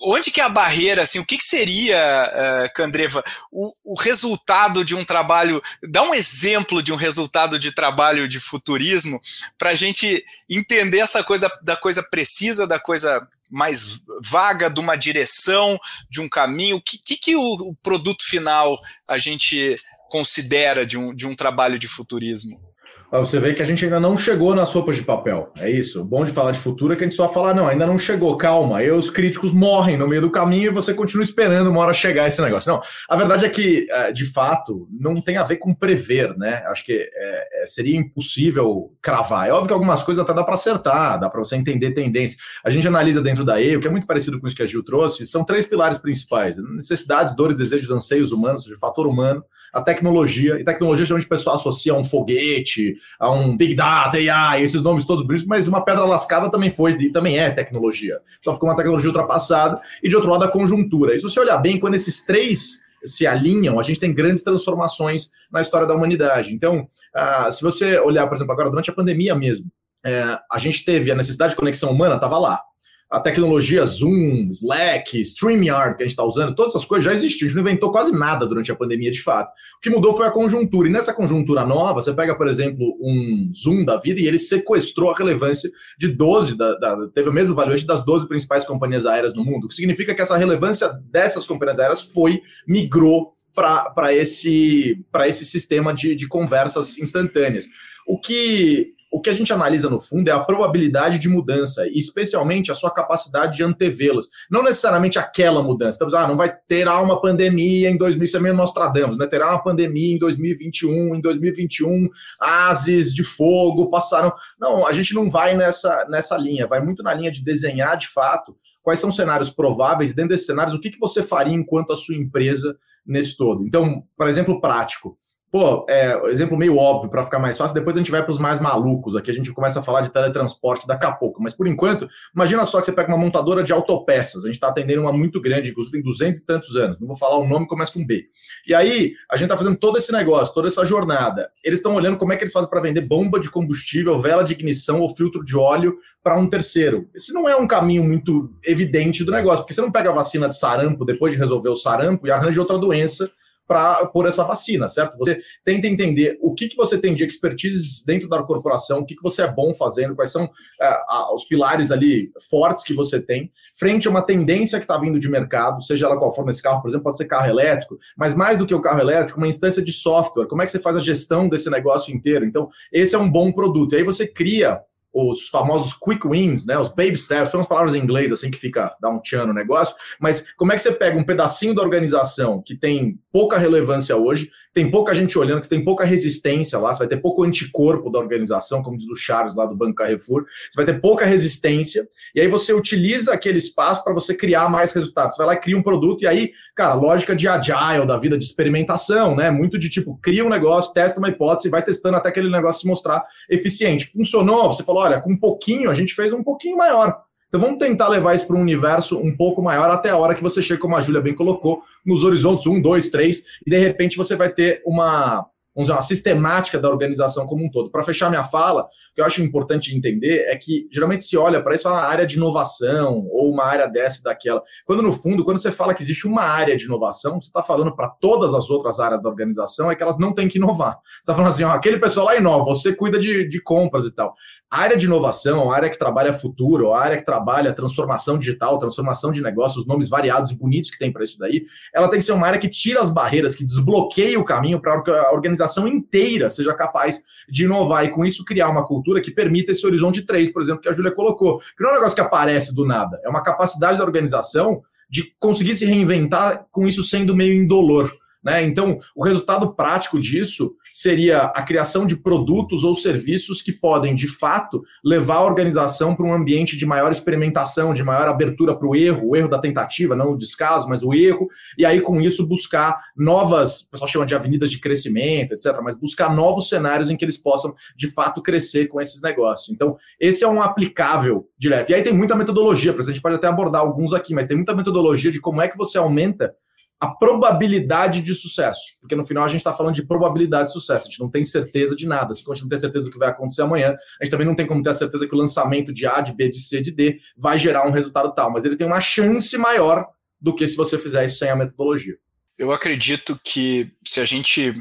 onde 0.00 0.30
que 0.30 0.40
é 0.40 0.44
a 0.44 0.48
barreira, 0.48 1.02
assim, 1.02 1.18
o 1.18 1.26
que, 1.26 1.36
que 1.36 1.44
seria, 1.44 1.98
uh, 1.98 2.72
Candreva, 2.72 3.24
o, 3.50 3.72
o, 3.82 4.00
resultado 4.00 4.84
de 4.84 4.94
um 4.94 5.04
trabalho, 5.04 5.60
dá 5.82 6.04
um 6.04 6.14
exemplo 6.14 6.80
de 6.80 6.92
um 6.92 6.96
resultado 6.96 7.58
de 7.58 7.72
trabalho 7.72 8.28
de 8.28 8.38
futurismo, 8.38 9.20
para 9.58 9.70
a 9.70 9.74
gente 9.74 10.24
entender 10.48 11.00
essa 11.00 11.24
coisa 11.24 11.48
da, 11.48 11.58
da 11.62 11.76
coisa 11.76 12.00
precisa, 12.00 12.64
da 12.64 12.78
coisa 12.78 13.26
mais 13.50 14.00
vaga 14.22 14.68
de 14.68 14.80
uma 14.80 14.96
direção, 14.96 15.78
de 16.10 16.20
um 16.20 16.28
caminho? 16.28 16.76
O 16.76 16.82
que, 16.82 16.98
que, 16.98 17.16
que 17.16 17.36
o, 17.36 17.70
o, 17.70 17.76
produto 17.76 18.24
final 18.24 18.78
a 19.06 19.18
gente 19.18 19.80
considera 20.08 20.86
de 20.86 20.98
um, 20.98 21.14
de 21.14 21.26
um 21.26 21.34
trabalho 21.34 21.78
de 21.78 21.86
futurismo? 21.86 22.60
Você 23.10 23.38
vê 23.38 23.54
que 23.54 23.62
a 23.62 23.64
gente 23.64 23.84
ainda 23.84 24.00
não 24.00 24.16
chegou 24.16 24.54
nas 24.54 24.68
sopas 24.68 24.96
de 24.96 25.02
papel. 25.02 25.52
É 25.58 25.70
isso. 25.70 26.00
O 26.00 26.04
bom 26.04 26.24
de 26.24 26.32
falar 26.32 26.50
de 26.50 26.58
futuro 26.58 26.92
é 26.92 26.96
que 26.96 27.04
a 27.04 27.06
gente 27.06 27.16
só 27.16 27.28
fala, 27.28 27.54
não, 27.54 27.66
ainda 27.66 27.86
não 27.86 27.96
chegou, 27.96 28.36
calma. 28.36 28.78
Aí 28.78 28.90
os 28.90 29.10
críticos 29.10 29.52
morrem 29.52 29.96
no 29.96 30.08
meio 30.08 30.20
do 30.20 30.30
caminho 30.30 30.70
e 30.70 30.74
você 30.74 30.92
continua 30.92 31.22
esperando 31.22 31.70
uma 31.70 31.80
hora 31.80 31.92
chegar 31.92 32.26
esse 32.26 32.42
negócio. 32.42 32.72
Não, 32.72 32.80
a 33.08 33.16
verdade 33.16 33.44
é 33.44 33.48
que, 33.48 33.86
é, 33.90 34.12
de 34.12 34.24
fato, 34.24 34.88
não 34.90 35.20
tem 35.20 35.36
a 35.36 35.44
ver 35.44 35.56
com 35.56 35.74
prever, 35.74 36.36
né? 36.36 36.64
Acho 36.66 36.84
que 36.84 36.92
é, 36.92 37.62
é, 37.62 37.66
seria 37.66 37.96
impossível 37.96 38.92
cravar. 39.00 39.48
É 39.48 39.52
óbvio 39.52 39.68
que 39.68 39.74
algumas 39.74 40.02
coisas 40.02 40.22
até 40.22 40.34
dá 40.34 40.42
para 40.42 40.54
acertar, 40.54 41.20
dá 41.20 41.30
para 41.30 41.38
você 41.38 41.56
entender 41.56 41.92
tendência. 41.92 42.36
A 42.64 42.70
gente 42.70 42.86
analisa 42.88 43.22
dentro 43.22 43.44
da 43.44 43.60
E, 43.60 43.76
o 43.76 43.80
que 43.80 43.86
é 43.86 43.90
muito 43.90 44.06
parecido 44.06 44.40
com 44.40 44.46
isso 44.46 44.56
que 44.56 44.62
a 44.62 44.66
Gil 44.66 44.84
trouxe, 44.84 45.24
são 45.26 45.44
três 45.44 45.64
pilares 45.64 45.98
principais: 45.98 46.56
necessidades, 46.74 47.34
dores, 47.34 47.58
desejos, 47.58 47.90
anseios 47.90 48.32
humanos, 48.32 48.64
de 48.64 48.76
fator 48.78 49.06
humano 49.06 49.44
a 49.76 49.82
tecnologia, 49.82 50.58
e 50.58 50.64
tecnologia 50.64 51.04
geralmente 51.04 51.26
o 51.26 51.28
pessoal 51.28 51.56
associa 51.56 51.92
a 51.92 51.96
um 51.96 52.02
foguete, 52.02 52.94
a 53.20 53.30
um 53.30 53.54
Big 53.56 53.74
Data, 53.74 54.16
AI, 54.16 54.62
esses 54.62 54.82
nomes 54.82 55.04
todos 55.04 55.24
bonitos, 55.24 55.46
mas 55.46 55.68
uma 55.68 55.84
pedra 55.84 56.06
lascada 56.06 56.50
também 56.50 56.70
foi 56.70 56.92
e 56.92 57.12
também 57.12 57.38
é 57.38 57.50
tecnologia. 57.50 58.18
Só 58.42 58.54
ficou 58.54 58.70
uma 58.70 58.76
tecnologia 58.76 59.10
ultrapassada, 59.10 59.78
e 60.02 60.08
de 60.08 60.16
outro 60.16 60.30
lado 60.30 60.44
a 60.44 60.48
conjuntura. 60.48 61.14
E 61.14 61.18
se 61.18 61.24
você 61.24 61.38
olhar 61.40 61.58
bem, 61.58 61.78
quando 61.78 61.94
esses 61.94 62.24
três 62.24 62.80
se 63.04 63.26
alinham, 63.26 63.78
a 63.78 63.82
gente 63.82 64.00
tem 64.00 64.14
grandes 64.14 64.42
transformações 64.42 65.30
na 65.52 65.60
história 65.60 65.86
da 65.86 65.94
humanidade. 65.94 66.54
Então, 66.54 66.88
uh, 67.14 67.52
se 67.52 67.62
você 67.62 67.98
olhar, 68.00 68.26
por 68.26 68.36
exemplo, 68.36 68.54
agora 68.54 68.70
durante 68.70 68.88
a 68.88 68.94
pandemia 68.94 69.34
mesmo, 69.34 69.66
uh, 69.66 70.38
a 70.50 70.58
gente 70.58 70.86
teve 70.86 71.10
a 71.10 71.14
necessidade 71.14 71.50
de 71.50 71.56
conexão 71.56 71.90
humana, 71.90 72.14
estava 72.14 72.38
lá. 72.38 72.62
A 73.10 73.20
tecnologia 73.20 73.86
Zoom, 73.86 74.48
Slack, 74.50 75.20
StreamYard 75.20 75.96
que 75.96 76.02
a 76.02 76.06
gente 76.06 76.12
está 76.12 76.24
usando, 76.24 76.54
todas 76.54 76.72
essas 76.72 76.84
coisas 76.84 77.04
já 77.04 77.12
existiam, 77.12 77.46
a 77.46 77.48
gente 77.48 77.56
não 77.56 77.62
inventou 77.62 77.92
quase 77.92 78.12
nada 78.12 78.44
durante 78.44 78.72
a 78.72 78.74
pandemia 78.74 79.10
de 79.10 79.22
fato. 79.22 79.48
O 79.78 79.80
que 79.80 79.88
mudou 79.88 80.14
foi 80.16 80.26
a 80.26 80.30
conjuntura, 80.30 80.88
e 80.88 80.90
nessa 80.90 81.14
conjuntura 81.14 81.64
nova, 81.64 82.02
você 82.02 82.12
pega, 82.12 82.36
por 82.36 82.48
exemplo, 82.48 82.96
um 83.00 83.50
Zoom 83.54 83.84
da 83.84 83.96
vida 83.96 84.20
e 84.20 84.26
ele 84.26 84.38
sequestrou 84.38 85.10
a 85.10 85.16
relevância 85.16 85.70
de 85.96 86.08
12, 86.08 86.56
da, 86.56 86.74
da, 86.78 87.08
teve 87.14 87.28
o 87.28 87.32
mesmo 87.32 87.54
valuation 87.54 87.86
das 87.86 88.04
12 88.04 88.26
principais 88.26 88.64
companhias 88.64 89.06
aéreas 89.06 89.34
no 89.34 89.44
mundo, 89.44 89.64
o 89.64 89.68
que 89.68 89.74
significa 89.74 90.14
que 90.14 90.22
essa 90.22 90.36
relevância 90.36 90.88
dessas 91.04 91.44
companhias 91.44 91.78
aéreas 91.78 92.00
foi, 92.00 92.40
migrou 92.66 93.36
para 93.54 94.12
esse, 94.12 95.02
esse 95.26 95.44
sistema 95.46 95.94
de, 95.94 96.14
de 96.14 96.28
conversas 96.28 96.98
instantâneas. 96.98 97.66
O 98.06 98.20
que 98.20 98.95
o 99.10 99.20
que 99.20 99.30
a 99.30 99.34
gente 99.34 99.52
analisa 99.52 99.88
no 99.88 100.00
fundo 100.00 100.28
é 100.28 100.32
a 100.32 100.40
probabilidade 100.40 101.18
de 101.18 101.28
mudança, 101.28 101.86
e 101.86 101.98
especialmente 101.98 102.70
a 102.70 102.74
sua 102.74 102.90
capacidade 102.90 103.56
de 103.56 103.64
antevê-las. 103.64 104.28
Não 104.50 104.62
necessariamente 104.62 105.18
aquela 105.18 105.62
mudança. 105.62 106.04
Então, 106.04 106.18
ah, 106.18 106.26
não 106.26 106.36
vai 106.36 106.54
ter 106.68 106.86
uma 106.88 107.20
pandemia 107.20 107.88
em 107.88 107.96
2000, 107.96 108.24
isso 108.24 108.36
é 108.36 108.40
meio 108.40 108.54
Nostradamus, 108.54 109.16
né? 109.16 109.26
Terá 109.26 109.50
uma 109.50 109.62
pandemia 109.62 110.14
em 110.14 110.18
2021, 110.18 111.14
em 111.14 111.20
2021, 111.20 112.08
ases 112.40 113.14
de 113.14 113.22
fogo 113.22 113.88
passaram. 113.88 114.32
Não, 114.58 114.86
a 114.86 114.92
gente 114.92 115.14
não 115.14 115.30
vai 115.30 115.56
nessa, 115.56 116.06
nessa 116.08 116.36
linha, 116.36 116.66
vai 116.66 116.80
muito 116.80 117.02
na 117.02 117.14
linha 117.14 117.30
de 117.30 117.42
desenhar 117.42 117.96
de 117.96 118.08
fato 118.08 118.56
quais 118.82 119.00
são 119.00 119.10
os 119.10 119.16
cenários 119.16 119.50
prováveis, 119.50 120.14
dentro 120.14 120.30
desses 120.30 120.46
cenários, 120.46 120.72
o 120.72 120.80
que, 120.80 120.90
que 120.90 121.00
você 121.00 121.20
faria 121.20 121.52
enquanto 121.52 121.92
a 121.92 121.96
sua 121.96 122.14
empresa 122.14 122.76
nesse 123.04 123.36
todo. 123.36 123.66
Então, 123.66 124.04
por 124.16 124.28
exemplo, 124.28 124.60
prático. 124.60 125.18
Pô, 125.50 125.86
é, 125.88 126.20
exemplo 126.28 126.56
meio 126.56 126.76
óbvio 126.76 127.08
para 127.08 127.24
ficar 127.24 127.38
mais 127.38 127.56
fácil, 127.56 127.74
depois 127.74 127.94
a 127.94 128.00
gente 128.00 128.10
vai 128.10 128.20
para 128.22 128.32
os 128.32 128.38
mais 128.38 128.58
malucos. 128.58 129.14
Aqui 129.14 129.30
a 129.30 129.34
gente 129.34 129.52
começa 129.52 129.78
a 129.78 129.82
falar 129.82 130.00
de 130.00 130.10
teletransporte 130.10 130.86
daqui 130.88 131.06
a 131.06 131.12
pouco. 131.12 131.40
Mas 131.40 131.54
por 131.54 131.68
enquanto, 131.68 132.08
imagina 132.34 132.64
só 132.66 132.80
que 132.80 132.86
você 132.86 132.92
pega 132.92 133.08
uma 133.08 133.16
montadora 133.16 133.62
de 133.62 133.72
autopeças. 133.72 134.44
A 134.44 134.48
gente 134.48 134.56
está 134.56 134.68
atendendo 134.68 135.02
uma 135.02 135.12
muito 135.12 135.40
grande, 135.40 135.70
inclusive 135.70 135.92
tem 135.92 136.02
200 136.02 136.40
e 136.40 136.44
tantos 136.44 136.76
anos. 136.76 137.00
Não 137.00 137.06
vou 137.06 137.16
falar 137.16 137.38
o 137.38 137.46
nome, 137.46 137.66
começa 137.68 137.92
com 137.92 138.04
B. 138.04 138.26
E 138.66 138.74
aí, 138.74 139.12
a 139.30 139.36
gente 139.36 139.46
está 139.46 139.56
fazendo 139.56 139.76
todo 139.76 139.98
esse 139.98 140.10
negócio, 140.10 140.52
toda 140.52 140.66
essa 140.66 140.84
jornada. 140.84 141.48
Eles 141.64 141.78
estão 141.78 141.94
olhando 141.94 142.16
como 142.16 142.32
é 142.32 142.36
que 142.36 142.42
eles 142.42 142.52
fazem 142.52 142.68
para 142.68 142.80
vender 142.80 143.02
bomba 143.02 143.38
de 143.38 143.48
combustível, 143.48 144.18
vela 144.18 144.42
de 144.42 144.52
ignição 144.52 145.00
ou 145.00 145.14
filtro 145.14 145.44
de 145.44 145.56
óleo 145.56 145.96
para 146.24 146.36
um 146.36 146.48
terceiro. 146.50 147.08
Esse 147.14 147.32
não 147.32 147.48
é 147.48 147.54
um 147.54 147.68
caminho 147.68 148.02
muito 148.02 148.52
evidente 148.64 149.22
do 149.22 149.30
negócio, 149.30 149.60
porque 149.60 149.72
você 149.72 149.80
não 149.80 149.92
pega 149.92 150.10
a 150.10 150.12
vacina 150.12 150.48
de 150.48 150.58
sarampo 150.58 151.04
depois 151.04 151.32
de 151.32 151.38
resolver 151.38 151.68
o 151.68 151.76
sarampo 151.76 152.26
e 152.26 152.32
arranja 152.32 152.60
outra 152.60 152.76
doença 152.76 153.30
para 153.66 154.06
pôr 154.06 154.26
essa 154.26 154.44
vacina, 154.44 154.88
certo? 154.88 155.18
Você 155.18 155.40
tenta 155.64 155.86
entender 155.86 156.38
o 156.40 156.54
que, 156.54 156.68
que 156.68 156.76
você 156.76 156.96
tem 156.96 157.14
de 157.14 157.24
expertise 157.24 158.04
dentro 158.06 158.28
da 158.28 158.42
corporação, 158.42 159.00
o 159.00 159.06
que, 159.06 159.16
que 159.16 159.22
você 159.22 159.42
é 159.42 159.52
bom 159.52 159.74
fazendo, 159.74 160.14
quais 160.14 160.30
são 160.30 160.44
uh, 160.44 161.34
os 161.34 161.44
pilares 161.44 161.90
ali 161.90 162.30
fortes 162.48 162.84
que 162.84 162.94
você 162.94 163.20
tem, 163.20 163.50
frente 163.78 164.06
a 164.06 164.10
uma 164.10 164.22
tendência 164.22 164.78
que 164.78 164.84
está 164.84 164.96
vindo 164.98 165.18
de 165.18 165.28
mercado, 165.28 165.82
seja 165.82 166.06
ela 166.06 166.16
qual 166.16 166.34
for 166.34 166.46
nesse 166.46 166.62
carro, 166.62 166.80
por 166.80 166.88
exemplo, 166.88 167.04
pode 167.04 167.16
ser 167.16 167.26
carro 167.26 167.48
elétrico, 167.48 167.98
mas 168.16 168.34
mais 168.34 168.58
do 168.58 168.66
que 168.66 168.74
o 168.74 168.80
carro 168.80 169.00
elétrico, 169.00 169.38
uma 169.38 169.48
instância 169.48 169.82
de 169.82 169.92
software, 169.92 170.46
como 170.46 170.62
é 170.62 170.64
que 170.64 170.70
você 170.70 170.78
faz 170.78 170.96
a 170.96 171.00
gestão 171.00 171.48
desse 171.48 171.68
negócio 171.68 172.14
inteiro? 172.14 172.44
Então, 172.44 172.68
esse 172.92 173.14
é 173.14 173.18
um 173.18 173.30
bom 173.30 173.52
produto. 173.52 173.94
E 173.94 173.96
aí 173.96 174.02
você 174.04 174.26
cria 174.26 174.80
os 175.16 175.48
famosos 175.48 175.94
quick 175.94 176.28
wins, 176.28 176.66
né, 176.66 176.78
os 176.78 176.88
baby 176.88 177.16
steps, 177.16 177.50
são 177.50 177.58
umas 177.58 177.66
palavras 177.66 177.94
em 177.94 178.00
inglês 178.00 178.30
assim 178.30 178.50
que 178.50 178.58
fica 178.58 178.94
dá 179.00 179.08
um 179.08 179.18
tchan 179.20 179.46
no 179.46 179.54
negócio, 179.54 179.96
mas 180.20 180.44
como 180.56 180.72
é 180.72 180.76
que 180.76 180.82
você 180.82 180.92
pega 180.92 181.18
um 181.18 181.24
pedacinho 181.24 181.74
da 181.74 181.82
organização 181.82 182.62
que 182.62 182.76
tem 182.76 183.18
pouca 183.32 183.56
relevância 183.56 184.16
hoje, 184.16 184.50
tem 184.76 184.90
pouca 184.90 185.14
gente 185.14 185.38
olhando, 185.38 185.62
que 185.62 185.70
tem 185.70 185.82
pouca 185.82 186.04
resistência 186.04 186.78
lá, 186.78 186.92
você 186.92 186.98
vai 186.98 187.08
ter 187.08 187.16
pouco 187.16 187.42
anticorpo 187.42 188.10
da 188.10 188.18
organização, 188.18 188.82
como 188.82 188.98
diz 188.98 189.08
o 189.08 189.16
Charles 189.16 189.54
lá 189.54 189.64
do 189.64 189.74
Banco 189.74 189.94
Carrefour, 189.94 190.44
você 190.44 190.76
vai 190.76 190.84
ter 190.84 191.00
pouca 191.00 191.24
resistência, 191.24 192.06
e 192.34 192.42
aí 192.42 192.46
você 192.46 192.74
utiliza 192.74 193.32
aquele 193.32 193.56
espaço 193.56 194.04
para 194.04 194.12
você 194.12 194.34
criar 194.34 194.68
mais 194.68 194.92
resultados. 194.92 195.34
Você 195.34 195.38
vai 195.38 195.46
lá 195.46 195.54
e 195.54 195.62
cria 195.62 195.78
um 195.78 195.82
produto, 195.82 196.24
e 196.24 196.26
aí, 196.26 196.52
cara, 196.74 196.92
lógica 196.92 197.34
de 197.34 197.48
agile, 197.48 198.04
da 198.04 198.18
vida 198.18 198.36
de 198.36 198.44
experimentação, 198.44 199.34
né? 199.34 199.50
Muito 199.50 199.78
de 199.78 199.88
tipo, 199.88 200.18
cria 200.20 200.44
um 200.44 200.50
negócio, 200.50 200.92
testa 200.92 201.18
uma 201.18 201.30
hipótese, 201.30 201.70
vai 201.70 201.82
testando 201.82 202.18
até 202.18 202.28
aquele 202.28 202.50
negócio 202.50 202.82
se 202.82 202.86
mostrar 202.86 203.24
eficiente. 203.48 204.10
Funcionou? 204.12 204.70
Você 204.70 204.82
falou, 204.82 205.04
olha, 205.04 205.22
com 205.22 205.32
um 205.32 205.40
pouquinho, 205.40 205.88
a 205.88 205.94
gente 205.94 206.12
fez 206.14 206.34
um 206.34 206.44
pouquinho 206.44 206.76
maior. 206.76 207.25
Então 207.56 207.68
vamos 207.68 207.82
tentar 207.82 208.08
levar 208.08 208.34
isso 208.34 208.46
para 208.46 208.54
um 208.54 208.60
universo 208.60 209.18
um 209.18 209.34
pouco 209.34 209.62
maior 209.62 209.88
até 209.90 210.10
a 210.10 210.16
hora 210.18 210.34
que 210.34 210.42
você 210.42 210.60
chega, 210.60 210.78
como 210.78 210.94
a 210.94 211.00
Júlia 211.00 211.22
bem 211.22 211.34
colocou, 211.34 211.82
nos 212.04 212.22
horizontes 212.22 212.66
1, 212.66 212.82
2, 212.82 213.08
3, 213.08 213.42
e 213.66 213.70
de 213.70 213.78
repente 213.78 214.14
você 214.14 214.36
vai 214.36 214.52
ter 214.52 214.82
uma, 214.84 215.36
vamos 215.74 215.86
dizer, 215.86 215.92
uma 215.92 216.02
sistemática 216.02 216.78
da 216.78 216.90
organização 216.90 217.46
como 217.46 217.64
um 217.64 217.70
todo. 217.70 217.90
Para 217.90 218.02
fechar 218.02 218.28
minha 218.28 218.44
fala, 218.44 218.82
o 218.82 219.14
que 219.14 219.22
eu 219.22 219.24
acho 219.24 219.40
importante 219.40 219.96
entender 219.96 220.44
é 220.48 220.56
que 220.56 220.86
geralmente 220.92 221.24
se 221.24 221.34
olha 221.34 221.62
para 221.62 221.74
isso 221.74 221.84
fala 221.84 222.02
área 222.02 222.26
de 222.26 222.36
inovação 222.36 223.26
ou 223.30 223.50
uma 223.50 223.64
área 223.64 223.86
dessa 223.86 224.20
e 224.20 224.24
daquela. 224.24 224.62
Quando 224.84 225.02
no 225.02 225.10
fundo, 225.10 225.42
quando 225.42 225.56
você 225.56 225.72
fala 225.72 225.94
que 225.94 226.02
existe 226.02 226.26
uma 226.26 226.42
área 226.42 226.76
de 226.76 226.84
inovação, 226.84 227.40
você 227.40 227.46
está 227.46 227.62
falando 227.62 227.96
para 227.96 228.10
todas 228.10 228.52
as 228.52 228.68
outras 228.68 229.00
áreas 229.00 229.22
da 229.22 229.30
organização 229.30 229.90
é 229.90 229.96
que 229.96 230.02
elas 230.02 230.18
não 230.18 230.34
têm 230.34 230.46
que 230.46 230.58
inovar. 230.58 230.98
Você 231.06 231.20
está 231.22 231.34
falando 231.34 231.48
assim, 231.48 231.64
ó, 231.64 231.70
aquele 231.70 231.98
pessoal 231.98 232.26
lá 232.26 232.36
inova, 232.36 232.64
você 232.64 232.94
cuida 232.94 233.18
de, 233.18 233.48
de 233.48 233.62
compras 233.62 234.04
e 234.04 234.10
tal. 234.14 234.34
A 234.68 234.80
área 234.80 234.96
de 234.96 235.06
inovação, 235.06 235.70
a 235.70 235.76
área 235.76 235.88
que 235.88 235.98
trabalha 235.98 236.32
futuro, 236.32 236.92
a 236.92 237.00
área 237.00 237.16
que 237.16 237.24
trabalha 237.24 237.72
transformação 237.72 238.36
digital, 238.36 238.78
transformação 238.78 239.30
de 239.30 239.40
negócios, 239.40 239.82
os 239.82 239.86
nomes 239.86 240.08
variados 240.08 240.50
e 240.50 240.58
bonitos 240.58 240.90
que 240.90 240.98
tem 240.98 241.12
para 241.12 241.22
isso 241.22 241.38
daí, 241.38 241.66
ela 241.94 242.08
tem 242.08 242.18
que 242.18 242.24
ser 242.24 242.32
uma 242.32 242.48
área 242.48 242.58
que 242.58 242.68
tira 242.68 243.00
as 243.00 243.08
barreiras, 243.08 243.54
que 243.54 243.64
desbloqueia 243.64 244.38
o 244.40 244.44
caminho 244.44 244.80
para 244.80 245.00
que 245.02 245.10
a 245.10 245.30
organização 245.30 245.86
inteira 245.86 246.50
seja 246.50 246.74
capaz 246.74 247.22
de 247.48 247.64
inovar 247.64 248.04
e 248.04 248.10
com 248.10 248.24
isso 248.24 248.44
criar 248.44 248.68
uma 248.68 248.84
cultura 248.84 249.20
que 249.20 249.30
permita 249.30 249.70
esse 249.70 249.86
horizonte 249.86 250.22
3, 250.22 250.52
por 250.52 250.60
exemplo, 250.60 250.82
que 250.82 250.88
a 250.88 250.92
Júlia 250.92 251.12
colocou. 251.12 251.60
Que 251.60 251.82
não 251.82 251.90
é 251.90 251.92
um 251.92 251.96
negócio 251.96 252.16
que 252.16 252.22
aparece 252.22 252.74
do 252.74 252.84
nada, 252.84 253.20
é 253.24 253.28
uma 253.28 253.44
capacidade 253.44 253.98
da 253.98 254.04
organização 254.04 254.82
de 255.08 255.32
conseguir 255.38 255.76
se 255.76 255.86
reinventar 255.86 256.66
com 256.72 256.88
isso 256.88 257.04
sendo 257.04 257.36
meio 257.36 257.54
indolor. 257.54 258.12
Né? 258.42 258.62
Então, 258.62 259.00
o 259.14 259.24
resultado 259.24 259.74
prático 259.74 260.20
disso 260.20 260.74
seria 260.96 261.42
a 261.42 261.60
criação 261.60 262.06
de 262.06 262.16
produtos 262.16 262.82
ou 262.82 262.94
serviços 262.94 263.60
que 263.60 263.70
podem, 263.70 264.14
de 264.14 264.26
fato, 264.26 264.82
levar 265.04 265.36
a 265.36 265.44
organização 265.44 266.16
para 266.16 266.24
um 266.24 266.32
ambiente 266.32 266.74
de 266.74 266.86
maior 266.86 267.12
experimentação, 267.12 267.92
de 267.92 268.02
maior 268.02 268.26
abertura 268.26 268.74
para 268.74 268.88
o 268.88 268.96
erro, 268.96 269.28
o 269.28 269.36
erro 269.36 269.46
da 269.46 269.58
tentativa, 269.58 270.16
não 270.16 270.32
o 270.32 270.38
descaso, 270.38 270.88
mas 270.88 271.02
o 271.02 271.12
erro, 271.12 271.48
e 271.76 271.84
aí 271.84 272.00
com 272.00 272.18
isso 272.18 272.48
buscar 272.48 272.98
novas, 273.14 273.80
o 273.80 273.90
pessoal 273.90 274.08
chama 274.08 274.24
de 274.24 274.34
avenidas 274.34 274.70
de 274.70 274.80
crescimento, 274.80 275.52
etc., 275.52 275.78
mas 275.84 276.00
buscar 276.00 276.34
novos 276.34 276.70
cenários 276.70 277.10
em 277.10 277.16
que 277.16 277.26
eles 277.26 277.36
possam, 277.36 277.74
de 277.94 278.08
fato, 278.08 278.40
crescer 278.40 278.86
com 278.86 278.98
esses 278.98 279.20
negócios. 279.20 279.68
Então, 279.68 279.98
esse 280.18 280.44
é 280.44 280.48
um 280.48 280.62
aplicável 280.62 281.46
direto. 281.58 281.90
E 281.90 281.94
aí 281.94 282.02
tem 282.02 282.14
muita 282.14 282.34
metodologia, 282.34 282.96
a 282.98 283.02
gente 283.02 283.20
pode 283.20 283.36
até 283.36 283.48
abordar 283.48 283.82
alguns 283.82 284.14
aqui, 284.14 284.32
mas 284.32 284.46
tem 284.46 284.56
muita 284.56 284.74
metodologia 284.74 285.30
de 285.30 285.42
como 285.42 285.60
é 285.60 285.68
que 285.68 285.76
você 285.76 285.98
aumenta 285.98 286.54
a 286.98 287.08
probabilidade 287.08 288.22
de 288.22 288.34
sucesso. 288.34 288.80
Porque 289.00 289.14
no 289.14 289.24
final 289.24 289.44
a 289.44 289.48
gente 289.48 289.58
está 289.58 289.72
falando 289.72 289.94
de 289.94 290.06
probabilidade 290.06 290.68
de 290.68 290.72
sucesso. 290.72 291.06
A 291.06 291.10
gente 291.10 291.20
não 291.20 291.30
tem 291.30 291.44
certeza 291.44 291.94
de 291.94 292.06
nada. 292.06 292.32
Se 292.32 292.42
a 292.42 292.54
gente 292.54 292.62
não 292.62 292.68
tem 292.70 292.78
certeza 292.78 293.04
do 293.04 293.10
que 293.10 293.18
vai 293.18 293.28
acontecer 293.28 293.62
amanhã, 293.62 293.96
a 294.20 294.24
gente 294.24 294.30
também 294.30 294.46
não 294.46 294.54
tem 294.54 294.66
como 294.66 294.82
ter 294.82 294.90
a 294.90 294.94
certeza 294.94 295.26
que 295.26 295.34
o 295.34 295.38
lançamento 295.38 295.92
de 295.92 296.06
A, 296.06 296.20
de 296.20 296.34
B, 296.34 296.48
de 296.48 296.58
C, 296.58 296.80
de 296.80 296.90
D 296.90 297.18
vai 297.36 297.58
gerar 297.58 297.86
um 297.86 297.92
resultado 297.92 298.34
tal. 298.34 298.50
Mas 298.50 298.64
ele 298.64 298.76
tem 298.76 298.86
uma 298.86 299.00
chance 299.00 299.56
maior 299.58 300.06
do 300.40 300.54
que 300.54 300.66
se 300.66 300.76
você 300.76 300.98
fizer 300.98 301.24
isso 301.24 301.38
sem 301.38 301.50
a 301.50 301.56
metodologia. 301.56 302.16
Eu 302.58 302.72
acredito 302.72 303.38
que 303.44 303.90
se 304.04 304.20
a 304.20 304.24
gente 304.24 304.72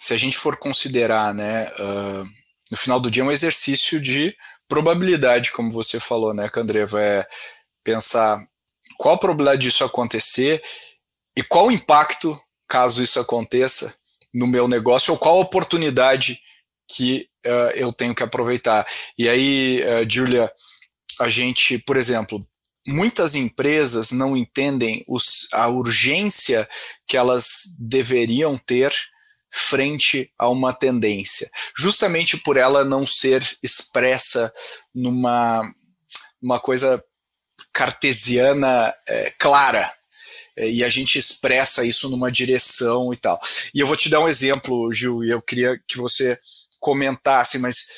se 0.00 0.12
a 0.12 0.16
gente 0.18 0.36
for 0.36 0.58
considerar, 0.58 1.32
né, 1.32 1.66
uh, 1.78 2.24
no 2.70 2.76
final 2.76 3.00
do 3.00 3.10
dia 3.10 3.22
é 3.22 3.26
um 3.26 3.32
exercício 3.32 3.98
de 3.98 4.34
probabilidade, 4.68 5.50
como 5.52 5.70
você 5.70 5.98
falou, 5.98 6.34
né, 6.34 6.48
Candreva, 6.48 7.00
é 7.00 7.26
pensar 7.82 8.38
qual 8.98 9.14
a 9.14 9.18
probabilidade 9.18 9.62
disso 9.62 9.82
acontecer 9.82 10.60
e 11.36 11.42
qual 11.42 11.66
o 11.66 11.72
impacto, 11.72 12.38
caso 12.68 13.02
isso 13.02 13.18
aconteça, 13.20 13.94
no 14.32 14.46
meu 14.46 14.66
negócio, 14.66 15.12
ou 15.12 15.18
qual 15.18 15.36
a 15.36 15.42
oportunidade 15.42 16.40
que 16.88 17.28
uh, 17.46 17.70
eu 17.74 17.92
tenho 17.92 18.14
que 18.14 18.22
aproveitar. 18.22 18.86
E 19.16 19.28
aí, 19.28 19.82
uh, 19.82 20.10
Julia, 20.10 20.52
a 21.20 21.28
gente, 21.28 21.78
por 21.78 21.96
exemplo, 21.96 22.44
muitas 22.86 23.34
empresas 23.34 24.10
não 24.10 24.36
entendem 24.36 25.02
os, 25.08 25.48
a 25.52 25.68
urgência 25.68 26.68
que 27.06 27.16
elas 27.16 27.76
deveriam 27.78 28.58
ter 28.58 28.92
frente 29.50 30.32
a 30.36 30.48
uma 30.48 30.72
tendência, 30.72 31.48
justamente 31.76 32.36
por 32.36 32.56
ela 32.56 32.84
não 32.84 33.06
ser 33.06 33.56
expressa 33.62 34.52
numa 34.92 35.62
uma 36.42 36.60
coisa 36.60 37.02
cartesiana 37.72 38.94
é, 39.08 39.32
clara, 39.38 39.90
e 40.56 40.84
a 40.84 40.88
gente 40.88 41.18
expressa 41.18 41.84
isso 41.84 42.08
numa 42.08 42.30
direção 42.30 43.12
e 43.12 43.16
tal. 43.16 43.38
E 43.74 43.80
eu 43.80 43.86
vou 43.86 43.96
te 43.96 44.08
dar 44.08 44.20
um 44.20 44.28
exemplo, 44.28 44.92
Gil, 44.92 45.24
e 45.24 45.30
eu 45.30 45.42
queria 45.42 45.80
que 45.86 45.96
você 45.96 46.38
comentasse, 46.80 47.58
mas 47.58 47.88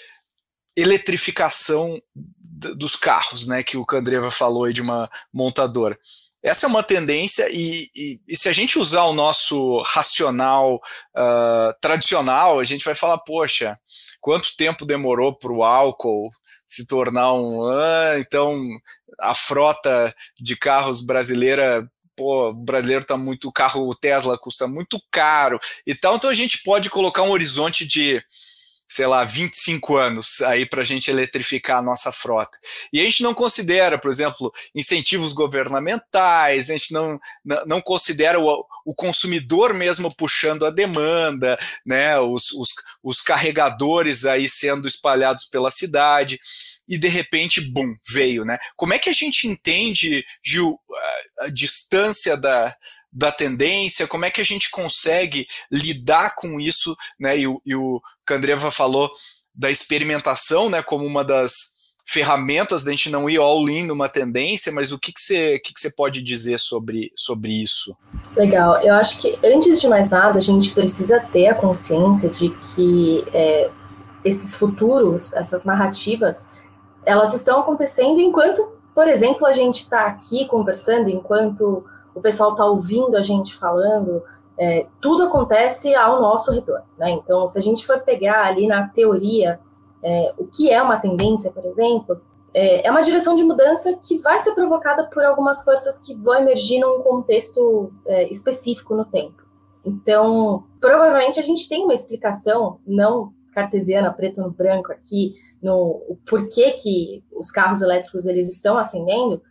eletrificação 0.77 2.01
dos 2.15 2.97
carros, 2.97 3.47
né, 3.47 3.63
que 3.63 3.77
o 3.77 3.85
Candreva 3.85 4.31
falou 4.31 4.65
aí 4.65 4.73
de 4.73 4.81
uma 4.81 5.11
montadora. 5.33 5.99
Essa 6.43 6.67
é 6.67 6.69
uma 6.69 6.83
tendência, 6.83 7.49
e, 7.51 7.89
e, 7.97 8.21
e 8.29 8.37
se 8.37 8.49
a 8.49 8.53
gente 8.53 8.79
usar 8.79 9.03
o 9.05 9.13
nosso 9.13 9.83
racional 9.83 10.77
uh, 10.77 11.75
tradicional, 11.81 12.61
a 12.61 12.65
gente 12.65 12.85
vai 12.85 12.95
falar, 12.95 13.19
poxa, 13.19 13.77
quanto 14.21 14.57
tempo 14.57 14.87
demorou 14.87 15.37
para 15.37 15.51
o 15.51 15.65
álcool 15.65 16.31
se 16.69 16.87
tornar 16.87 17.35
um. 17.35 17.67
Ah, 17.67 18.15
então, 18.19 18.61
a 19.19 19.35
frota 19.35 20.15
de 20.41 20.57
carros 20.57 21.05
brasileira 21.05 21.85
pô, 22.17 22.51
o 22.51 22.55
brasileiro 22.55 23.05
tá 23.05 23.17
muito, 23.17 23.49
o 23.49 23.53
carro 23.53 23.95
Tesla 23.95 24.39
custa 24.39 24.67
muito 24.67 25.01
caro 25.11 25.59
e 25.87 25.95
tal, 25.95 26.17
então 26.17 26.31
a 26.31 26.35
gente 26.35 26.63
pode 26.63 26.89
colocar 26.91 27.23
um 27.23 27.31
horizonte 27.31 27.87
de 27.87 28.23
sei 28.89 29.07
lá, 29.07 29.25
25 29.25 29.97
anos 29.97 30.41
aí 30.43 30.65
para 30.65 30.83
a 30.83 30.85
gente 30.85 31.11
eletrificar 31.11 31.79
a 31.79 31.83
nossa 31.83 32.13
frota. 32.13 32.57
E 32.93 33.01
a 33.01 33.05
gente 33.05 33.23
não 33.23 33.35
considera, 33.35 33.99
por 33.99 34.11
exemplo, 34.11 34.53
incentivos 34.75 35.33
governamentais, 35.33 36.71
a 36.71 36.77
gente 36.77 36.93
não, 36.93 37.19
não, 37.67 37.81
considera 37.81 38.39
o, 38.39 38.65
o 38.85 38.95
consumidor 38.95 39.75
mesmo 39.75 40.15
puxando 40.15 40.65
a 40.65 40.71
demanda, 40.71 41.59
né, 41.85 42.19
os, 42.21 42.53
os, 42.53 42.75
os 43.03 43.21
carregadores 43.21 44.25
aí 44.25 44.49
sendo 44.49 44.87
espalhados 44.87 45.45
pela 45.47 45.71
cidade, 45.71 46.39
e 46.89 46.99
de 46.99 47.09
repente, 47.09 47.61
bum, 47.61 47.95
veio, 48.09 48.45
né? 48.45 48.59
Como 48.77 48.95
é 48.95 48.99
que 48.99 49.11
a 49.11 49.13
gente 49.13 49.47
entende, 49.49 50.25
Gil, 50.45 50.79
a, 51.41 51.49
distância 51.49 52.37
da, 52.37 52.75
da 53.13 53.33
tendência, 53.33 54.07
como 54.07 54.25
é 54.25 54.31
que 54.31 54.41
a 54.41 54.45
gente 54.45 54.71
consegue 54.71 55.47
lidar 55.71 56.35
com 56.37 56.61
isso, 56.61 56.97
né? 57.19 57.39
E 57.39 57.47
o, 57.47 57.61
e 57.65 57.75
o 57.75 58.01
Candreva 58.25 58.71
falou 58.71 59.11
da 59.55 59.71
experimentação, 59.71 60.69
né, 60.69 60.83
como 60.83 61.07
uma 61.07 61.25
das 61.25 61.77
ferramentas 62.09 62.85
da 62.85 62.93
gente 62.93 63.11
não 63.11 63.29
ir 63.29 63.39
all-in 63.39 63.85
numa 63.85 64.09
tendência, 64.09 64.71
mas 64.71 64.93
o 64.93 64.99
que, 64.99 65.13
que, 65.13 65.21
você, 65.21 65.59
que, 65.59 65.75
que 65.75 65.81
você 65.81 65.91
pode 65.91 66.23
dizer 66.23 66.59
sobre, 66.59 67.11
sobre 67.17 67.51
isso? 67.63 67.97
Legal, 68.37 68.81
eu 68.81 68.95
acho 68.95 69.19
que 69.19 69.37
antes 69.45 69.81
de 69.81 69.89
mais 69.89 70.11
nada, 70.11 70.39
a 70.39 70.43
gente 70.43 70.71
precisa 70.71 71.19
ter 71.19 71.49
a 71.49 71.55
consciência 71.55 72.29
de 72.29 72.51
que 72.51 73.25
é, 73.33 73.71
esses 74.25 74.55
futuros, 74.55 75.33
essas 75.33 75.65
narrativas, 75.65 76.47
elas 77.07 77.33
estão 77.33 77.61
acontecendo 77.61 78.21
enquanto, 78.21 78.69
por 78.95 79.07
exemplo, 79.07 79.47
a 79.47 79.53
gente 79.53 79.83
está 79.83 80.07
aqui 80.07 80.45
conversando, 80.47 81.09
enquanto 81.09 81.85
o 82.15 82.21
pessoal 82.21 82.53
está 82.53 82.67
ouvindo 82.67 83.17
a 83.17 83.23
gente 83.23 83.55
falando, 83.55 84.23
é, 84.59 84.87
tudo 85.01 85.25
acontece 85.25 85.95
ao 85.95 86.21
nosso 86.21 86.53
redor. 86.53 86.83
Né? 86.99 87.11
Então, 87.13 87.47
se 87.47 87.59
a 87.59 87.63
gente 87.63 87.87
for 87.87 88.01
pegar 88.01 88.45
ali 88.45 88.67
na 88.67 88.89
teoria 88.89 89.61
é, 90.03 90.35
o 90.37 90.47
que 90.47 90.71
é 90.71 90.83
uma 90.83 90.99
tendência, 90.99 91.51
por 91.51 91.65
exemplo, 91.65 92.21
é, 92.53 92.87
é, 92.87 92.91
uma 92.91 93.03
direção 93.03 93.37
de 93.37 93.45
mudança 93.45 93.97
que 94.03 94.19
vai 94.19 94.39
ser 94.39 94.53
provocada 94.55 95.05
por 95.05 95.25
algumas 95.25 95.63
forças 95.63 95.99
que 95.99 96.15
vão 96.15 96.35
emergir 96.35 96.81
num 96.81 97.03
contexto 97.03 97.93
é, 98.07 98.29
específico 98.31 98.95
no 98.95 99.05
tempo. 99.05 99.45
Então, 99.85 100.65
provavelmente 100.81 101.39
a 101.39 101.43
gente 101.43 101.69
tem 101.69 101.85
uma 101.85 101.95
explicação, 101.95 102.81
não 102.87 103.33
cartesiana, 103.53 104.13
preto 104.13 104.41
no 104.41 104.51
branco 104.51 104.93
aqui, 104.93 105.35
no 105.63 106.19
porquê 106.29 106.73
que 106.73 107.25
os 107.33 107.51
carros 107.51 107.83
elétricos 107.83 108.27
eles 108.27 108.53
estão 108.53 108.77
ascendendo, 108.77 109.43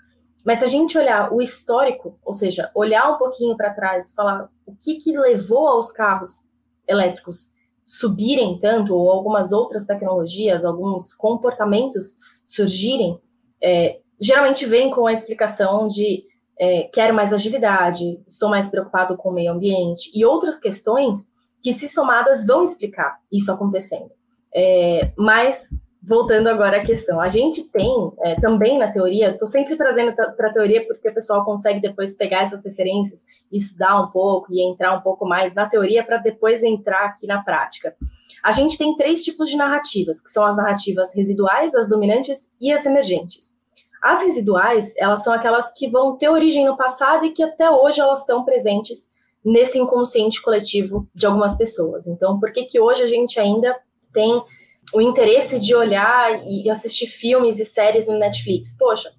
mas 0.46 0.60
se 0.60 0.66
a 0.66 0.68
gente 0.68 0.98
olhar 0.98 1.34
o 1.34 1.42
histórico, 1.42 2.20
ou 2.24 2.32
seja, 2.34 2.70
olhar 2.76 3.12
um 3.12 3.18
pouquinho 3.18 3.58
para 3.58 3.74
trás 3.74 4.12
e 4.12 4.16
falar 4.16 4.48
o 4.66 4.76
que, 4.76 4.98
que 4.98 5.18
levou 5.18 5.68
aos 5.68 5.92
carros 5.92 6.48
elétricos 6.88 7.52
subirem 7.84 8.60
tanto, 8.60 8.96
ou 8.96 9.12
algumas 9.12 9.52
outras 9.52 9.86
tecnologias, 9.86 10.64
alguns 10.64 11.14
comportamentos 11.14 12.18
surgirem, 12.46 13.20
é, 13.62 14.00
geralmente 14.20 14.66
vem 14.66 14.92
com 14.92 15.08
a 15.08 15.14
explicação 15.14 15.88
de 15.88 16.24
é, 16.60 16.84
quero 16.94 17.14
mais 17.14 17.34
agilidade, 17.34 18.20
estou 18.28 18.50
mais 18.50 18.70
preocupado 18.70 19.18
com 19.18 19.30
o 19.30 19.34
meio 19.34 19.52
ambiente 19.52 20.10
e 20.14 20.24
outras 20.24 20.60
questões 20.60 21.32
que, 21.62 21.74
se 21.74 21.90
somadas, 21.90 22.46
vão 22.46 22.64
explicar 22.64 23.20
isso 23.32 23.52
acontecendo. 23.52 24.12
É, 24.54 25.12
mas 25.18 25.70
voltando 26.08 26.48
agora 26.48 26.78
à 26.78 26.86
questão, 26.86 27.20
a 27.20 27.30
gente 27.30 27.70
tem 27.72 28.12
é, 28.22 28.36
também 28.40 28.78
na 28.78 28.92
teoria, 28.92 29.32
estou 29.32 29.50
sempre 29.50 29.76
trazendo 29.76 30.14
para 30.14 30.50
a 30.50 30.54
teoria 30.54 30.86
porque 30.86 31.10
o 31.10 31.14
pessoal 31.14 31.44
consegue 31.44 31.82
depois 31.82 32.16
pegar 32.16 32.44
essas 32.44 32.64
referências, 32.64 33.26
estudar 33.52 34.00
um 34.00 34.12
pouco 34.12 34.52
e 34.52 34.62
entrar 34.62 34.94
um 34.94 35.02
pouco 35.02 35.26
mais 35.26 35.56
na 35.56 35.66
teoria 35.68 36.04
para 36.04 36.18
depois 36.18 36.64
entrar 36.64 37.06
aqui 37.06 37.26
na 37.26 37.42
prática. 37.42 37.96
A 38.44 38.52
gente 38.52 38.78
tem 38.78 38.96
três 38.96 39.24
tipos 39.24 39.50
de 39.50 39.58
narrativas, 39.58 40.22
que 40.22 40.30
são 40.30 40.46
as 40.46 40.56
narrativas 40.56 41.16
residuais, 41.16 41.74
as 41.74 41.90
dominantes 41.90 42.54
e 42.62 42.72
as 42.72 42.86
emergentes. 42.86 43.58
As 44.02 44.22
residuais, 44.22 44.94
elas 44.98 45.24
são 45.24 45.34
aquelas 45.34 45.74
que 45.74 45.90
vão 45.90 46.16
ter 46.16 46.30
origem 46.30 46.66
no 46.66 46.78
passado 46.78 47.26
e 47.26 47.32
que 47.32 47.42
até 47.42 47.70
hoje 47.72 48.00
elas 48.00 48.20
estão 48.20 48.46
presentes 48.46 49.12
nesse 49.44 49.80
inconsciente 49.80 50.40
coletivo 50.42 51.08
de 51.16 51.26
algumas 51.26 51.58
pessoas. 51.58 52.06
Então, 52.06 52.40
por 52.40 52.52
que 52.52 52.66
que 52.66 52.80
hoje 52.80 53.02
a 53.02 53.08
gente 53.08 53.40
ainda 53.40 53.76
tem 54.14 54.44
o 54.94 55.02
interesse 55.02 55.60
de 55.60 55.76
olhar 55.76 56.42
e 56.46 56.70
assistir 56.70 57.08
filmes 57.08 57.60
e 57.60 57.66
séries 57.66 58.08
no 58.08 58.18
Netflix. 58.18 58.78
Poxa, 58.78 59.12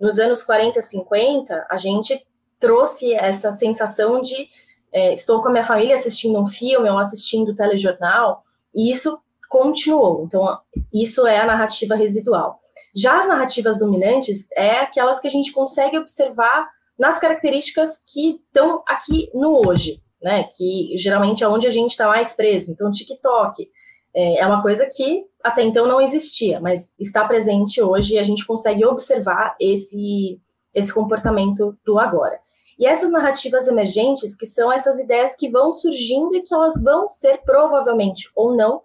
nos 0.00 0.18
anos 0.18 0.42
40, 0.42 0.80
50, 0.80 1.66
a 1.70 1.76
gente 1.76 2.26
trouxe 2.58 3.12
essa 3.14 3.52
sensação 3.52 4.20
de 4.20 4.48
é, 4.92 5.12
estou 5.12 5.40
com 5.40 5.48
a 5.48 5.52
minha 5.52 5.64
família 5.64 5.94
assistindo 5.94 6.40
um 6.40 6.46
filme 6.46 6.88
ou 6.88 6.98
assistindo 6.98 7.54
telejornal, 7.54 8.42
e 8.74 8.90
isso 8.90 9.20
continuou. 9.48 10.24
Então, 10.24 10.58
isso 10.92 11.26
é 11.26 11.38
a 11.38 11.46
narrativa 11.46 11.94
residual. 11.94 12.60
Já 12.94 13.18
as 13.18 13.28
narrativas 13.28 13.78
dominantes 13.78 14.48
é 14.52 14.80
aquelas 14.80 15.20
que 15.20 15.28
a 15.28 15.30
gente 15.30 15.52
consegue 15.52 15.98
observar 15.98 16.68
nas 16.98 17.18
características 17.18 18.02
que 18.06 18.40
estão 18.44 18.82
aqui 18.86 19.30
no 19.32 19.66
hoje, 19.66 20.02
né? 20.20 20.48
Que 20.56 20.94
geralmente 20.96 21.42
é 21.42 21.48
onde 21.48 21.66
a 21.66 21.70
gente 21.70 21.92
está 21.92 22.06
mais 22.06 22.32
preso. 22.34 22.72
Então, 22.72 22.90
TikTok, 22.90 23.68
é, 24.14 24.40
é 24.40 24.46
uma 24.46 24.62
coisa 24.62 24.86
que 24.86 25.24
até 25.42 25.62
então 25.62 25.86
não 25.86 26.00
existia, 26.00 26.60
mas 26.60 26.92
está 26.98 27.24
presente 27.26 27.80
hoje 27.82 28.14
e 28.14 28.18
a 28.18 28.22
gente 28.22 28.46
consegue 28.46 28.84
observar 28.84 29.56
esse, 29.58 30.40
esse 30.74 30.92
comportamento 30.92 31.78
do 31.84 31.98
agora. 31.98 32.38
E 32.78 32.86
essas 32.86 33.10
narrativas 33.10 33.68
emergentes, 33.68 34.34
que 34.34 34.46
são 34.46 34.72
essas 34.72 34.98
ideias 34.98 35.36
que 35.36 35.50
vão 35.50 35.72
surgindo 35.72 36.34
e 36.34 36.42
que 36.42 36.54
elas 36.54 36.82
vão 36.82 37.08
ser 37.10 37.38
provavelmente 37.44 38.30
ou 38.34 38.56
não 38.56 38.82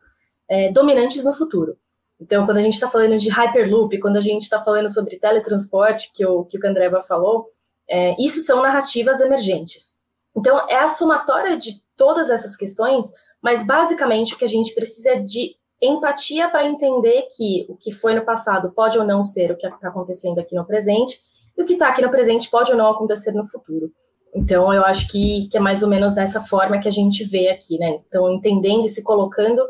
é, 0.50 0.72
dominantes 0.72 1.24
no 1.24 1.34
futuro. 1.34 1.78
Então, 2.20 2.46
quando 2.46 2.58
a 2.58 2.62
gente 2.62 2.74
está 2.74 2.90
falando 2.90 3.18
de 3.18 3.30
Hyperloop, 3.30 4.00
quando 4.00 4.18
a 4.18 4.22
gente 4.22 4.44
está 4.44 4.64
falando 4.64 4.90
sobre 4.90 5.20
teletransporte, 5.20 6.12
que 6.14 6.26
o, 6.26 6.46
que 6.46 6.58
o 6.58 6.62
Candreva 6.62 7.02
falou, 7.04 7.50
é, 7.90 8.16
isso 8.22 8.42
são 8.42 8.62
narrativas 8.62 9.20
emergentes. 9.20 9.98
Então, 10.36 10.68
é 10.70 10.76
a 10.76 10.88
somatória 10.88 11.58
de 11.58 11.82
todas 11.96 12.30
essas 12.30 12.56
questões 12.56 13.14
mas 13.46 13.64
basicamente 13.64 14.34
o 14.34 14.38
que 14.40 14.44
a 14.44 14.48
gente 14.48 14.74
precisa 14.74 15.12
é 15.12 15.20
de 15.20 15.56
empatia 15.80 16.50
para 16.50 16.66
entender 16.66 17.28
que 17.38 17.68
o 17.70 17.78
que 17.78 17.92
foi 17.92 18.16
no 18.16 18.26
passado 18.26 18.72
pode 18.72 18.98
ou 18.98 19.06
não 19.06 19.24
ser 19.24 19.52
o 19.52 19.56
que 19.56 19.68
está 19.68 19.88
acontecendo 19.88 20.40
aqui 20.40 20.56
no 20.56 20.66
presente, 20.66 21.20
e 21.56 21.62
o 21.62 21.64
que 21.64 21.74
está 21.74 21.90
aqui 21.90 22.02
no 22.02 22.10
presente 22.10 22.50
pode 22.50 22.72
ou 22.72 22.78
não 22.78 22.90
acontecer 22.90 23.34
no 23.34 23.48
futuro. 23.48 23.92
Então, 24.34 24.74
eu 24.74 24.84
acho 24.84 25.08
que, 25.12 25.48
que 25.52 25.58
é 25.58 25.60
mais 25.60 25.84
ou 25.84 25.90
menos 25.90 26.16
dessa 26.16 26.42
forma 26.42 26.80
que 26.80 26.88
a 26.88 26.92
gente 26.92 27.24
vê 27.24 27.50
aqui, 27.50 27.78
né? 27.78 28.00
Então, 28.08 28.32
entendendo 28.32 28.84
e 28.84 28.90
se 28.90 29.04
colocando 29.04 29.64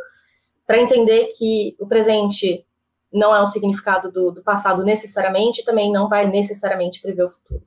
para 0.65 0.81
entender 0.81 1.27
que 1.37 1.75
o 1.77 1.85
presente 1.85 2.65
não 3.11 3.35
é 3.35 3.41
um 3.41 3.45
significado 3.45 4.09
do, 4.09 4.31
do 4.31 4.41
passado 4.41 4.85
necessariamente, 4.85 5.59
e 5.59 5.65
também 5.65 5.91
não 5.91 6.07
vai 6.07 6.25
necessariamente 6.25 7.01
prever 7.01 7.25
o 7.25 7.29
futuro 7.29 7.61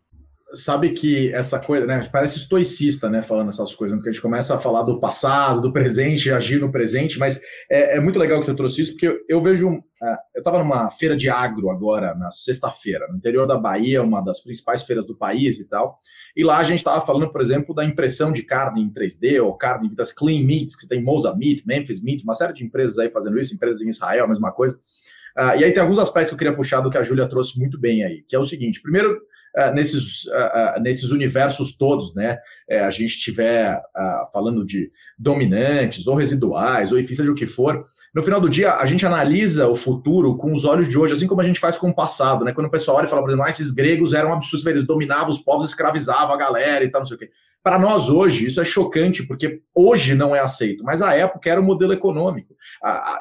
sabe 0.52 0.90
que 0.90 1.32
essa 1.32 1.58
coisa, 1.58 1.86
né? 1.86 2.08
Parece 2.10 2.38
estoicista, 2.38 3.08
né? 3.08 3.20
Falando 3.22 3.48
essas 3.48 3.74
coisas, 3.74 3.96
porque 3.96 4.08
a 4.08 4.12
gente 4.12 4.22
começa 4.22 4.54
a 4.54 4.58
falar 4.58 4.82
do 4.82 4.98
passado, 4.98 5.60
do 5.60 5.72
presente, 5.72 6.30
agir 6.30 6.60
no 6.60 6.72
presente, 6.72 7.18
mas 7.18 7.40
é, 7.70 7.96
é 7.96 8.00
muito 8.00 8.18
legal 8.18 8.40
que 8.40 8.46
você 8.46 8.54
trouxe 8.54 8.82
isso, 8.82 8.92
porque 8.92 9.08
eu, 9.08 9.18
eu 9.28 9.42
vejo. 9.42 9.68
Uh, 9.68 10.16
eu 10.34 10.38
estava 10.38 10.58
numa 10.58 10.88
feira 10.90 11.16
de 11.16 11.28
agro 11.28 11.70
agora, 11.70 12.14
na 12.14 12.30
sexta-feira, 12.30 13.06
no 13.08 13.16
interior 13.16 13.46
da 13.46 13.58
Bahia, 13.58 14.02
uma 14.02 14.20
das 14.20 14.40
principais 14.40 14.82
feiras 14.82 15.04
do 15.04 15.16
país 15.16 15.58
e 15.58 15.68
tal. 15.68 15.98
E 16.36 16.44
lá 16.44 16.58
a 16.58 16.64
gente 16.64 16.78
estava 16.78 17.04
falando, 17.04 17.30
por 17.32 17.40
exemplo, 17.40 17.74
da 17.74 17.84
impressão 17.84 18.30
de 18.32 18.42
carne 18.42 18.82
em 18.82 18.92
3D, 18.92 19.42
ou 19.42 19.56
carne 19.56 19.94
das 19.94 20.12
clean 20.12 20.44
meats, 20.44 20.76
que 20.76 20.86
tem 20.86 21.02
Moza 21.02 21.34
Meat, 21.34 21.64
Memphis 21.66 22.02
Meat, 22.02 22.22
uma 22.22 22.34
série 22.34 22.52
de 22.52 22.64
empresas 22.64 22.96
aí 22.98 23.10
fazendo 23.10 23.38
isso, 23.38 23.54
empresas 23.54 23.82
em 23.82 23.88
Israel, 23.88 24.24
a 24.24 24.28
mesma 24.28 24.52
coisa. 24.52 24.76
Uh, 25.36 25.58
e 25.58 25.64
aí 25.64 25.72
tem 25.72 25.82
alguns 25.82 25.98
aspectos 25.98 26.30
que 26.30 26.34
eu 26.34 26.38
queria 26.38 26.56
puxar 26.56 26.80
do 26.80 26.90
que 26.90 26.98
a 26.98 27.02
Júlia 27.02 27.28
trouxe 27.28 27.58
muito 27.58 27.78
bem 27.78 28.04
aí, 28.04 28.22
que 28.26 28.34
é 28.34 28.38
o 28.38 28.44
seguinte: 28.44 28.80
primeiro, 28.80 29.20
uh, 29.56 29.72
nesses, 29.74 30.24
uh, 30.26 30.80
nesses 30.80 31.10
universos 31.10 31.76
todos, 31.76 32.14
né? 32.14 32.38
É, 32.68 32.80
a 32.80 32.90
gente 32.90 33.10
estiver 33.10 33.80
falando 34.30 34.62
de 34.62 34.90
dominantes 35.18 36.06
ou 36.06 36.14
residuais, 36.14 36.92
ou 36.92 36.98
enfim, 36.98 37.14
seja 37.14 37.32
o 37.32 37.34
que 37.34 37.46
for, 37.46 37.82
no 38.14 38.22
final 38.22 38.40
do 38.40 38.48
dia, 38.48 38.74
a 38.74 38.86
gente 38.86 39.06
analisa 39.06 39.68
o 39.68 39.74
futuro 39.74 40.36
com 40.36 40.52
os 40.52 40.64
olhos 40.64 40.88
de 40.88 40.98
hoje, 40.98 41.12
assim 41.12 41.26
como 41.26 41.40
a 41.40 41.44
gente 41.44 41.60
faz 41.60 41.76
com 41.78 41.90
o 41.90 41.94
passado, 41.94 42.44
né? 42.44 42.52
Quando 42.52 42.66
o 42.66 42.70
pessoal 42.70 42.96
olha 42.96 43.06
e 43.06 43.08
fala, 43.08 43.22
por 43.22 43.28
exemplo, 43.28 43.46
ah, 43.46 43.50
esses 43.50 43.70
gregos 43.70 44.12
eram 44.12 44.32
absurdos, 44.32 44.66
eles 44.66 44.84
dominavam 44.84 45.30
os 45.30 45.38
povos, 45.38 45.68
escravizavam 45.68 46.34
a 46.34 46.38
galera 46.38 46.84
e 46.84 46.90
tal, 46.90 47.02
não 47.02 47.06
sei 47.06 47.16
o 47.16 47.20
quê. 47.20 47.30
Para 47.68 47.78
nós 47.78 48.08
hoje, 48.08 48.46
isso 48.46 48.62
é 48.62 48.64
chocante, 48.64 49.26
porque 49.26 49.60
hoje 49.74 50.14
não 50.14 50.34
é 50.34 50.40
aceito, 50.40 50.82
mas 50.82 51.02
a 51.02 51.14
época 51.14 51.50
era 51.50 51.60
o 51.60 51.62
modelo 51.62 51.92
econômico. 51.92 52.54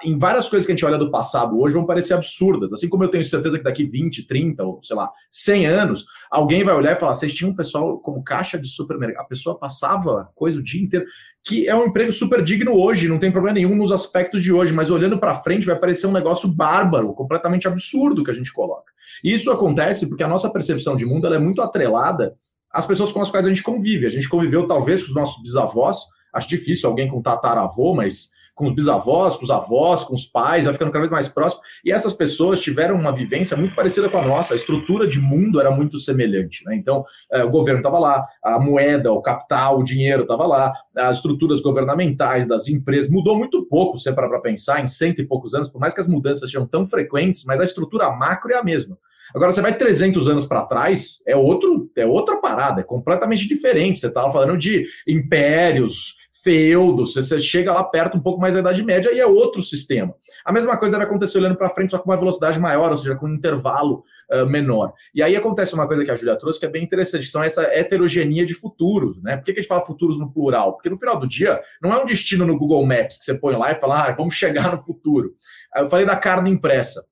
em 0.02 0.18
várias 0.18 0.48
coisas 0.48 0.66
que 0.66 0.72
a 0.72 0.76
gente 0.76 0.86
olha 0.86 0.98
do 0.98 1.12
passado 1.12 1.60
hoje 1.60 1.76
vão 1.76 1.86
parecer 1.86 2.14
absurdas, 2.14 2.72
assim 2.72 2.88
como 2.88 3.04
eu 3.04 3.10
tenho 3.10 3.26
certeza 3.26 3.58
que 3.58 3.64
daqui 3.66 3.84
20, 3.84 4.26
30 4.26 4.64
ou 4.64 4.82
sei 4.82 4.96
lá, 4.96 5.12
100 5.34 5.66
anos, 5.66 6.06
alguém 6.32 6.64
vai 6.64 6.74
olhar 6.74 6.96
e 6.96 6.96
falar: 6.98 7.14
vocês 7.14 7.34
tinham 7.34 7.52
um 7.52 7.56
pessoal 7.58 8.00
como 8.00 8.24
caixa 8.24 8.58
de 8.58 8.70
supermercado, 8.70 9.26
a 9.26 9.28
pessoa 9.28 9.60
passava 9.60 10.30
coisa 10.34 10.60
o 10.60 10.64
dia 10.64 10.82
inteiro, 10.82 11.06
que 11.44 11.68
é 11.68 11.76
um 11.76 11.88
emprego 11.88 12.14
super 12.14 12.42
digno 12.42 12.72
hoje, 12.72 13.10
não 13.10 13.20
tem 13.20 13.30
problema 13.30 13.56
nenhum 13.56 13.76
nos 13.76 13.92
aspectos 13.92 14.42
de 14.42 14.54
hoje, 14.54 14.74
mas 14.74 14.90
olhando 14.90 15.20
para 15.20 15.36
frente 15.36 15.66
vai 15.66 15.78
parecer 15.78 16.08
um 16.08 16.14
negócio 16.14 16.48
bárbaro, 16.48 17.14
completamente 17.14 17.68
absurdo 17.68 18.24
que 18.24 18.32
a 18.32 18.34
gente 18.34 18.54
coloca. 18.54 18.94
Isso 19.22 19.52
acontece 19.52 20.08
porque 20.08 20.24
a 20.24 20.28
nossa 20.28 20.50
percepção 20.50 20.96
de 20.96 21.06
mundo 21.06 21.28
é 21.28 21.38
muito 21.38 21.62
atrelada 21.62 22.34
às 22.78 22.86
pessoas 22.86 23.12
com 23.12 23.20
as 23.20 23.32
quais 23.32 23.44
a 23.44 23.50
gente 23.50 23.63
convive. 23.63 24.06
A 24.06 24.10
gente 24.12 24.30
conviveu 24.30 24.68
talvez 24.68 25.02
com 25.02 25.08
os 25.08 25.16
nossos 25.16 25.42
bisavós, 25.42 25.98
acho 26.32 26.48
difícil 26.48 26.88
alguém 26.88 27.08
com 27.10 27.20
tataravô, 27.24 27.96
mas 27.96 28.30
com 28.54 28.66
os 28.66 28.72
bisavós, 28.72 29.36
com 29.36 29.44
os 29.44 29.50
avós, 29.50 30.04
com 30.04 30.13
os 30.13 30.26
pais, 30.26 30.66
vai 30.66 30.74
ficando 30.74 30.92
cada 30.92 31.02
vez 31.02 31.10
mais 31.10 31.28
próximo. 31.28 31.62
E 31.84 31.92
essas 31.92 32.13
pessoas 32.13 32.62
tiveram 32.62 32.96
uma 32.96 33.12
vivência 33.12 33.58
muito 33.58 33.76
parecida 33.76 34.10
com 34.10 34.18
a 34.20 34.22
nossa. 34.26 34.54
A 34.54 34.56
estrutura 34.56 35.08
de 35.08 35.20
mundo 35.20 35.60
era 35.60 35.72
muito 35.72 35.98
semelhante. 35.98 36.63
Né? 36.66 36.76
Então, 36.76 37.04
é, 37.32 37.44
o 37.44 37.50
governo 37.50 37.80
estava 37.80 37.98
lá, 37.98 38.28
a 38.44 38.60
moeda, 38.60 39.12
o 39.12 39.24
capital, 39.24 39.80
o 39.80 39.84
dinheiro 39.84 40.22
estava 40.22 40.46
lá, 40.46 40.72
as 40.96 41.18
estruturas 41.18 41.62
governamentais 41.62 42.48
das 42.48 42.68
empresas 42.68 43.10
mudou 43.10 43.36
muito 43.36 43.66
pouco, 43.66 43.98
se 43.98 44.08
é 44.08 44.12
para 44.12 44.40
pensar, 44.40 44.84
em 44.84 44.88
cento 44.88 45.20
e 45.20 45.26
poucos 45.26 45.56
anos, 45.56 45.68
por 45.68 45.80
mais 45.80 45.96
que 45.96 46.02
as 46.02 46.08
mudanças 46.08 46.48
sejam 46.48 46.68
tão 46.68 46.86
frequentes, 46.86 47.44
mas 47.44 47.60
a 47.60 47.63
estrutura 47.63 48.12
macro 48.12 48.52
é 48.52 48.56
a 48.56 48.63
mesma. 48.63 48.98
Agora, 49.34 49.52
você 49.52 49.62
vai 49.62 49.76
300 49.76 50.28
anos 50.28 50.46
para 50.46 50.66
trás, 50.66 51.22
é 51.26 51.36
outro, 51.36 51.90
é 51.96 52.06
outra 52.06 52.38
parada, 52.38 52.82
é 52.82 52.84
completamente 52.84 53.48
diferente. 53.48 54.00
Você 54.00 54.08
estava 54.08 54.32
falando 54.32 54.58
de 54.58 54.86
impérios, 55.08 56.16
feudo, 56.48 57.06
você 57.06 57.42
chega 57.42 57.74
lá 57.74 57.84
perto 57.84 58.18
um 58.18 58.22
pouco 58.22 58.40
mais 58.40 58.54
da 58.54 58.62
Idade 58.62 58.82
Média 58.82 59.12
e 59.12 59.20
é 59.20 59.26
outro 59.26 59.62
sistema. 59.62 60.16
A 60.46 60.54
mesma 60.54 60.78
coisa 60.78 60.94
deve 60.94 61.04
acontecer 61.04 61.38
olhando 61.40 61.58
para 61.58 61.70
frente, 61.70 61.92
só 61.92 62.00
com 62.00 62.10
uma 62.10 62.16
velocidade 62.16 62.58
maior, 62.58 62.90
ou 62.90 62.96
seja, 62.96 63.16
com 63.16 63.26
um 63.26 63.34
intervalo 63.34 64.04
uh, 64.32 64.46
menor. 64.46 64.94
E 65.13 65.22
aí 65.22 65.36
acontece 65.36 65.74
uma 65.74 65.86
coisa 65.86 66.06
que 66.06 66.12
a 66.12 66.16
Julia 66.16 66.38
trouxe 66.38 66.58
que 66.58 66.66
é 66.66 66.70
bem 66.70 66.84
interessante, 66.84 67.26
que 67.26 67.30
são 67.30 67.44
essa 67.44 67.63
heterogeneia 67.63 68.46
de 68.46 68.54
futuros. 68.54 69.22
Né? 69.22 69.36
Por 69.36 69.44
que, 69.44 69.54
que 69.54 69.60
a 69.60 69.62
gente 69.62 69.70
fala 69.70 69.86
futuros 69.86 70.18
no 70.18 70.32
plural? 70.32 70.74
Porque 70.74 70.90
no 70.90 70.98
final 70.98 71.20
do 71.20 71.28
dia, 71.28 71.60
não 71.82 71.94
é 71.94 72.02
um 72.02 72.06
destino 72.06 72.46
no 72.46 72.58
Google 72.58 72.86
Maps 72.86 73.18
que 73.18 73.26
você 73.26 73.34
põe 73.34 73.56
lá 73.58 73.74
e 73.74 73.80
fala, 73.80 74.08
ah, 74.08 74.12
vamos 74.13 74.34
chegar 74.34 74.72
no 74.74 74.82
futuro. 74.82 75.34
Eu 75.76 75.90
falei 75.90 76.06
da 76.06 76.16
carne 76.16 76.50
impressa 76.50 77.04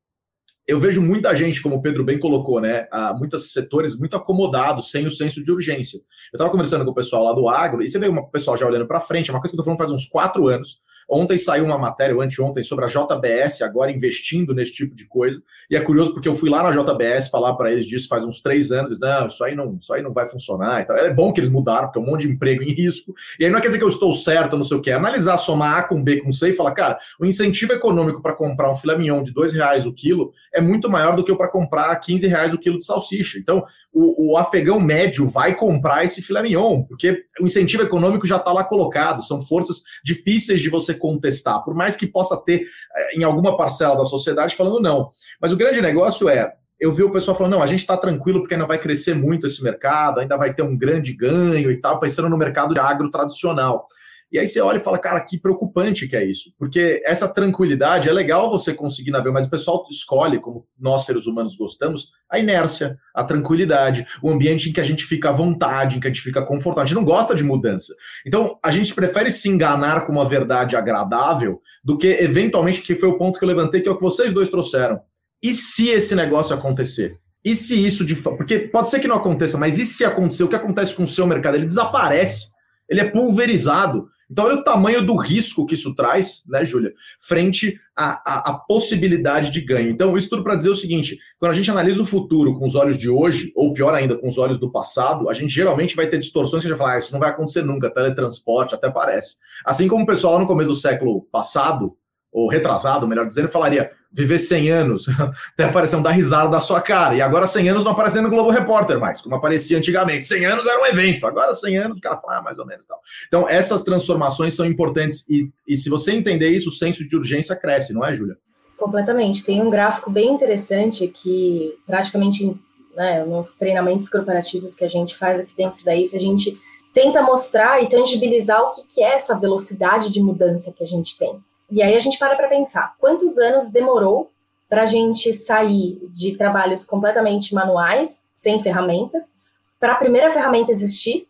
eu 0.67 0.80
vejo 0.80 1.01
muita 1.01 1.34
gente, 1.36 1.62
como 1.62 1.75
o 1.75 1.82
Pedro 1.82 2.04
bem 2.04 2.19
colocou, 2.19 2.60
né? 2.60 2.88
muitos 3.17 3.54
setores 3.54 3.97
muito 3.97 4.17
acomodados, 4.17 4.89
sem 4.89 5.06
o 5.06 5.12
senso 5.12 5.43
de 5.43 5.51
urgência. 5.51 5.97
Eu 6.34 6.38
estava 6.38 6.49
conversando 6.49 6.84
com 6.84 6.91
o 6.91 6.95
pessoal 6.95 7.23
lá 7.23 7.34
do 7.34 7.47
agro, 7.47 7.84
e 7.84 7.88
você 7.88 7.99
vê 7.99 8.08
o 8.08 8.23
pessoal 8.28 8.58
já 8.58 8.65
olhando 8.65 8.88
para 8.88 8.99
frente, 8.99 9.30
é 9.30 9.34
uma 9.34 9.39
coisa 9.39 9.51
que 9.51 9.60
eu 9.60 9.62
estou 9.62 9.65
falando 9.65 9.78
faz 9.78 9.91
uns 9.91 10.10
quatro 10.10 10.47
anos. 10.47 10.80
Ontem 11.09 11.37
saiu 11.37 11.65
uma 11.65 11.77
matéria, 11.77 12.15
ou 12.15 12.21
anteontem, 12.21 12.63
sobre 12.63 12.85
a 12.85 12.87
JBS 12.87 13.61
agora 13.61 13.91
investindo 13.91 14.53
nesse 14.53 14.71
tipo 14.71 14.95
de 14.95 15.07
coisa. 15.07 15.41
E 15.69 15.75
é 15.75 15.81
curioso 15.81 16.13
porque 16.13 16.27
eu 16.27 16.35
fui 16.35 16.49
lá 16.49 16.63
na 16.63 16.71
JBS 16.71 17.29
falar 17.29 17.53
para 17.55 17.71
eles 17.71 17.85
disso 17.85 18.07
faz 18.07 18.25
uns 18.25 18.41
três 18.41 18.71
anos. 18.71 18.99
Não, 18.99 19.27
isso 19.27 19.43
aí 19.43 19.55
não, 19.55 19.77
isso 19.79 19.93
aí 19.93 20.01
não 20.01 20.13
vai 20.13 20.27
funcionar. 20.27 20.81
Então, 20.81 20.95
é 20.95 21.13
bom 21.13 21.31
que 21.31 21.39
eles 21.39 21.49
mudaram, 21.49 21.87
porque 21.87 21.99
é 21.99 22.01
um 22.01 22.05
monte 22.05 22.27
de 22.27 22.33
emprego 22.33 22.63
em 22.63 22.73
risco. 22.73 23.13
E 23.39 23.45
aí 23.45 23.51
não 23.51 23.59
quer 23.59 23.67
dizer 23.67 23.77
que 23.77 23.83
eu 23.83 23.89
estou 23.89 24.11
certo, 24.13 24.57
não 24.57 24.63
sei 24.63 24.77
o 24.77 24.81
que. 24.81 24.89
É 24.89 24.93
analisar, 24.93 25.37
somar 25.37 25.77
A 25.77 25.83
com 25.83 26.03
B 26.03 26.21
com 26.21 26.31
C 26.31 26.49
e 26.49 26.53
falar, 26.53 26.71
cara, 26.71 26.97
o 27.19 27.25
incentivo 27.25 27.73
econômico 27.73 28.21
para 28.21 28.33
comprar 28.33 28.71
um 28.71 28.75
filé 28.75 28.97
mignon 28.97 29.21
de 29.21 29.33
dois 29.33 29.53
reais 29.53 29.85
o 29.85 29.93
quilo 29.93 30.31
é 30.53 30.61
muito 30.61 30.89
maior 30.89 31.15
do 31.15 31.23
que 31.23 31.35
para 31.35 31.49
comprar 31.49 31.95
15 31.95 32.27
reais 32.27 32.53
o 32.53 32.57
quilo 32.57 32.77
de 32.77 32.85
salsicha. 32.85 33.37
Então, 33.37 33.63
o, 33.93 34.31
o, 34.31 34.37
afegão 34.37 34.79
médio 34.79 35.27
vai 35.27 35.55
comprar 35.55 36.03
esse 36.03 36.21
filé 36.21 36.41
mignon, 36.41 36.83
porque 36.83 37.23
o 37.39 37.45
incentivo 37.45 37.83
econômico 37.83 38.25
já 38.25 38.37
está 38.37 38.51
lá 38.51 38.63
colocado, 38.63 39.21
são 39.21 39.39
forças 39.41 39.83
difíceis 40.03 40.61
de 40.61 40.69
você 40.69 40.93
contestar, 40.95 41.63
por 41.63 41.73
mais 41.73 41.95
que 41.95 42.08
possa 42.08 42.38
ter 42.38 42.65
eh, 42.95 43.17
em 43.17 43.23
alguma 43.23 43.58
parcela 43.58 43.95
da 43.95 44.05
sociedade 44.05 44.55
falando 44.55 44.79
não. 44.79 45.12
Mas 45.41 45.51
o 45.51 45.58
grande 45.58 45.81
negócio 45.81 46.27
é, 46.29 46.53
eu 46.79 46.91
vi 46.91 47.03
o 47.03 47.12
pessoal 47.12 47.38
falando, 47.38 47.53
não, 47.53 47.63
a 47.63 47.67
gente 47.67 47.79
está 47.79 47.95
tranquilo 47.95 48.39
porque 48.39 48.53
ainda 48.53 48.65
vai 48.65 48.77
crescer 48.77 49.15
muito 49.15 49.47
esse 49.47 49.63
mercado, 49.63 50.19
ainda 50.19 50.38
vai 50.38 50.53
ter 50.53 50.62
um 50.62 50.77
grande 50.77 51.13
ganho 51.13 51.71
e 51.71 51.77
tal, 51.77 51.99
pensando 51.99 52.29
no 52.29 52.38
mercado 52.38 52.73
de 52.73 52.79
agro 52.79 53.10
tradicional. 53.10 53.88
E 54.36 54.39
aí 54.39 54.45
você 54.45 54.60
olha 54.60 54.80
e 54.80 54.84
fala, 54.84 55.00
cara, 55.00 55.21
que 55.21 55.39
preocupante 55.39 56.10
que 56.10 56.15
é 56.15 56.26
isso. 56.26 56.52
Porque 56.60 57.02
essa 57.06 57.26
tranquilidade 57.26 58.10
é 58.10 58.12
legal 58.12 58.50
você 58.50 58.74
conseguir 58.74 59.10
navegar, 59.10 59.32
mas 59.32 59.45
o 59.45 59.50
pessoal 59.50 59.86
escolhe, 59.89 60.41
como 60.41 60.67
nós 60.78 61.06
seres 61.06 61.26
humanos 61.26 61.56
gostamos, 61.56 62.10
a 62.30 62.38
inércia, 62.38 62.98
a 63.13 63.24
tranquilidade, 63.24 64.06
o 64.21 64.30
ambiente 64.30 64.69
em 64.69 64.74
que 64.74 64.82
a 64.82 64.84
gente 64.84 65.06
fica 65.06 65.30
à 65.30 65.32
vontade, 65.32 65.95
em 65.95 66.02
que 66.02 66.08
a 66.08 66.10
gente 66.10 66.21
fica 66.21 66.45
confortável. 66.45 66.84
A 66.84 66.86
gente 66.86 66.98
não 66.98 67.06
gosta 67.06 67.34
de 67.34 67.45
mudança. 67.45 67.95
Então, 68.28 68.60
a 68.62 68.71
gente 68.71 68.93
prefere 68.93 69.32
se 69.32 69.48
enganar 69.48 70.06
com 70.06 70.12
uma 70.12 70.28
verdade 70.28 70.76
agradável 70.76 71.62
do 71.82 71.98
que, 71.98 72.08
eventualmente, 72.08 72.82
que 72.82 72.93
foi 72.93 73.08
o 73.08 73.17
ponto 73.17 73.39
que 73.39 73.45
eu 73.45 73.48
levantei, 73.48 73.80
que 73.80 73.88
é 73.88 73.91
o 73.93 73.95
que 73.95 74.04
vocês 74.04 74.34
dois 74.34 74.50
trouxeram. 74.50 75.00
E 75.41 75.54
se 75.54 75.88
esse 75.88 76.13
negócio 76.13 76.54
acontecer? 76.54 77.21
E 77.41 77.56
se 77.56 77.86
isso 77.86 78.04
de 78.04 78.15
Porque 78.15 78.60
pode 78.60 78.89
ser 78.89 79.00
que 79.00 79.08
não 79.08 79.15
aconteça, 79.15 79.58
mas 79.58 79.80
e 79.80 79.86
se 79.86 80.04
acontecer? 80.04 80.43
O 80.43 80.50
que 80.50 80.58
acontece 80.58 80.93
com 80.93 81.04
o 81.04 81.08
seu 81.08 81.26
mercado? 81.26 81.56
Ele 81.56 81.65
desaparece. 81.65 82.48
Ele 82.89 83.00
é 83.00 83.10
pulverizado. 83.10 84.13
Então, 84.29 84.45
olha 84.45 84.55
o 84.55 84.63
tamanho 84.63 85.05
do 85.05 85.15
risco 85.15 85.65
que 85.65 85.75
isso 85.75 85.93
traz, 85.93 86.43
né, 86.47 86.65
Júlia, 86.65 86.93
frente 87.19 87.79
à, 87.95 88.21
à, 88.25 88.51
à, 88.51 88.53
possibilidade 88.57 89.51
de 89.51 89.61
ganho. 89.61 89.89
Então, 89.89 90.17
isso 90.17 90.29
tudo 90.29 90.43
para 90.43 90.55
dizer 90.55 90.69
o 90.69 90.75
seguinte: 90.75 91.17
quando 91.39 91.51
a 91.51 91.55
gente 91.55 91.69
analisa 91.69 92.01
o 92.01 92.05
futuro 92.05 92.57
com 92.57 92.65
os 92.65 92.75
olhos 92.75 92.97
de 92.97 93.09
hoje, 93.09 93.51
ou 93.55 93.73
pior 93.73 93.93
ainda, 93.93 94.17
com 94.17 94.27
os 94.27 94.38
olhos 94.38 94.57
do 94.57 94.71
passado, 94.71 95.29
a 95.29 95.33
gente 95.33 95.53
geralmente 95.53 95.95
vai 95.95 96.07
ter 96.07 96.17
distorções 96.17 96.61
que 96.61 96.67
a 96.67 96.69
gente 96.69 96.77
vai 96.77 96.88
falar, 96.88 96.97
ah, 96.97 96.99
isso 96.99 97.13
não 97.13 97.19
vai 97.19 97.29
acontecer 97.29 97.63
nunca, 97.63 97.89
teletransporte, 97.89 98.73
até 98.73 98.89
parece. 98.89 99.35
Assim 99.63 99.88
como 99.88 100.03
o 100.03 100.07
pessoal 100.07 100.39
no 100.39 100.47
começo 100.47 100.71
do 100.71 100.75
século 100.75 101.21
passado, 101.31 101.95
ou 102.36 102.50
retrasado, 102.50 103.08
melhor 103.08 103.26
dizendo, 103.26 103.48
falaria 103.48 103.89
viver 104.12 104.39
100 104.39 104.69
anos, 104.69 105.06
até 105.54 105.63
aparecer 105.63 105.95
um 105.95 106.02
dar 106.02 106.12
risada 106.12 106.50
da 106.50 106.60
sua 106.60 106.82
cara. 106.82 107.15
E 107.15 107.21
agora 107.21 107.48
100 107.48 107.69
anos 107.69 107.84
não 107.86 107.93
aparece 107.93 108.15
nem 108.15 108.26
no 108.26 108.30
Globo 108.30 108.50
Repórter 108.50 109.00
mais, 109.00 109.21
como 109.21 109.36
aparecia 109.36 109.78
antigamente. 109.78 110.26
100 110.26 110.45
anos 110.45 110.67
era 110.67 110.82
um 110.82 110.86
evento, 110.86 111.26
agora 111.26 111.54
100 111.54 111.78
anos 111.78 111.98
o 111.98 112.02
cara 112.02 112.17
fala, 112.17 112.39
ah, 112.39 112.41
mais 112.41 112.60
ou 112.60 112.65
menos 112.65 112.86
tal. 112.86 113.00
Então, 113.30 113.48
essas 113.48 113.84
transformações 113.84 114.54
são 114.54 114.65
importantes 114.65 115.24
e, 115.30 115.50
e 115.65 115.78
se 115.78 115.89
você 115.89 116.12
entender 116.12 116.50
isso, 116.50 116.67
o 116.67 116.74
senso 116.74 117.08
de 117.08 117.15
urgência 117.15 117.56
cresce, 117.56 117.93
não 117.93 118.04
é, 118.04 118.12
Júlia? 118.12 118.36
Completamente. 118.78 119.45
Tem 119.45 119.62
um 119.62 119.69
gráfico 119.69 120.12
bem 120.12 120.34
interessante 120.34 121.08
que 121.08 121.74
praticamente 121.88 122.54
né, 122.98 123.24
nos 123.24 123.56
treinamentos 123.56 124.10
corporativos 124.10 124.76
que 124.76 124.84
a 124.84 124.89
gente 124.89 125.17
faz 125.17 125.39
aqui 125.39 125.54
dentro 125.56 125.86
da 125.86 125.95
ICE, 125.95 126.17
a 126.17 126.19
gente 126.19 126.60
tenta 126.93 127.21
mostrar 127.21 127.82
e 127.82 127.88
tangibilizar 127.88 128.62
o 128.62 128.74
que, 128.74 128.95
que 128.95 129.02
é 129.02 129.15
essa 129.15 129.39
velocidade 129.39 130.12
de 130.12 130.21
mudança 130.21 130.74
que 130.74 130.84
a 130.84 130.88
gente 130.88 131.17
tem. 131.17 131.41
E 131.69 131.82
aí 131.82 131.95
a 131.95 131.99
gente 131.99 132.17
para 132.17 132.36
para 132.36 132.47
pensar, 132.47 132.95
quantos 132.99 133.38
anos 133.38 133.69
demorou 133.69 134.32
para 134.69 134.84
a 134.84 134.86
gente 134.86 135.32
sair 135.34 135.99
de 136.12 136.36
trabalhos 136.38 136.86
completamente 136.86 137.54
manuais, 137.54 138.28
sem 138.34 138.62
ferramentas, 138.62 139.38
para 139.80 139.93
a 139.93 139.97
primeira 139.97 140.30
ferramenta 140.30 140.71
existir? 140.71 141.28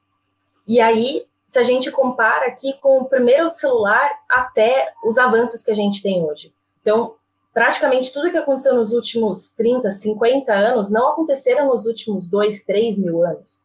E 0.67 0.79
aí, 0.79 1.25
se 1.45 1.59
a 1.59 1.63
gente 1.63 1.91
compara 1.91 2.47
aqui 2.47 2.73
com 2.81 2.99
o 2.99 3.05
primeiro 3.05 3.47
celular 3.49 4.09
até 4.29 4.93
os 5.03 5.17
avanços 5.17 5.63
que 5.63 5.71
a 5.71 5.75
gente 5.75 6.01
tem 6.01 6.23
hoje. 6.23 6.53
Então, 6.81 7.15
praticamente 7.53 8.11
tudo 8.11 8.31
que 8.31 8.37
aconteceu 8.37 8.73
nos 8.73 8.91
últimos 8.91 9.51
30, 9.53 9.89
50 9.91 10.51
anos 10.51 10.89
não 10.89 11.09
aconteceram 11.09 11.67
nos 11.67 11.85
últimos 11.85 12.27
2, 12.27 12.63
3 12.63 12.97
mil 12.97 13.23
anos. 13.23 13.63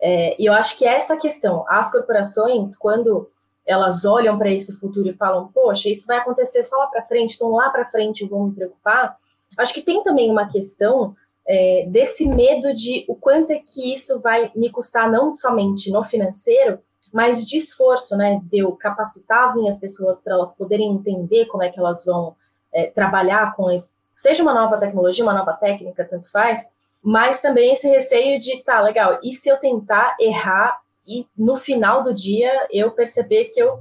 É, 0.00 0.40
e 0.40 0.46
eu 0.46 0.52
acho 0.52 0.76
que 0.76 0.86
é 0.86 0.94
essa 0.94 1.16
questão. 1.16 1.64
As 1.68 1.90
corporações, 1.90 2.76
quando 2.76 3.30
elas 3.66 4.04
olham 4.04 4.38
para 4.38 4.50
esse 4.50 4.72
futuro 4.78 5.08
e 5.08 5.14
falam, 5.14 5.50
poxa, 5.52 5.88
isso 5.88 6.06
vai 6.06 6.18
acontecer 6.18 6.62
só 6.62 6.76
lá 6.76 6.86
para 6.86 7.02
frente, 7.02 7.34
então 7.34 7.50
lá 7.50 7.68
para 7.68 7.84
frente 7.84 8.22
eu 8.22 8.28
vou 8.28 8.46
me 8.46 8.54
preocupar. 8.54 9.16
Acho 9.58 9.74
que 9.74 9.82
tem 9.82 10.02
também 10.02 10.30
uma 10.30 10.48
questão 10.48 11.14
é, 11.46 11.86
desse 11.88 12.28
medo 12.28 12.72
de 12.72 13.04
o 13.08 13.14
quanto 13.14 13.50
é 13.50 13.58
que 13.58 13.92
isso 13.92 14.20
vai 14.20 14.50
me 14.54 14.70
custar, 14.70 15.10
não 15.10 15.34
somente 15.34 15.90
no 15.90 16.04
financeiro, 16.04 16.78
mas 17.12 17.46
de 17.46 17.56
esforço, 17.56 18.16
né? 18.16 18.40
De 18.44 18.58
eu 18.58 18.72
capacitar 18.72 19.44
as 19.44 19.54
minhas 19.54 19.78
pessoas 19.78 20.22
para 20.22 20.34
elas 20.34 20.56
poderem 20.56 20.92
entender 20.92 21.46
como 21.46 21.62
é 21.62 21.70
que 21.70 21.78
elas 21.78 22.04
vão 22.04 22.36
é, 22.72 22.86
trabalhar 22.86 23.54
com 23.54 23.70
esse, 23.70 23.94
seja 24.14 24.42
uma 24.42 24.54
nova 24.54 24.78
tecnologia, 24.78 25.24
uma 25.24 25.34
nova 25.34 25.52
técnica, 25.52 26.04
tanto 26.04 26.30
faz, 26.30 26.74
mas 27.02 27.40
também 27.40 27.72
esse 27.72 27.88
receio 27.88 28.38
de, 28.40 28.62
tá, 28.62 28.80
legal, 28.80 29.18
e 29.22 29.32
se 29.32 29.48
eu 29.48 29.56
tentar 29.58 30.16
errar 30.20 30.78
e 31.06 31.26
no 31.36 31.56
final 31.56 32.02
do 32.02 32.14
dia 32.14 32.50
eu 32.72 32.90
perceber 32.90 33.46
que 33.46 33.60
eu, 33.60 33.78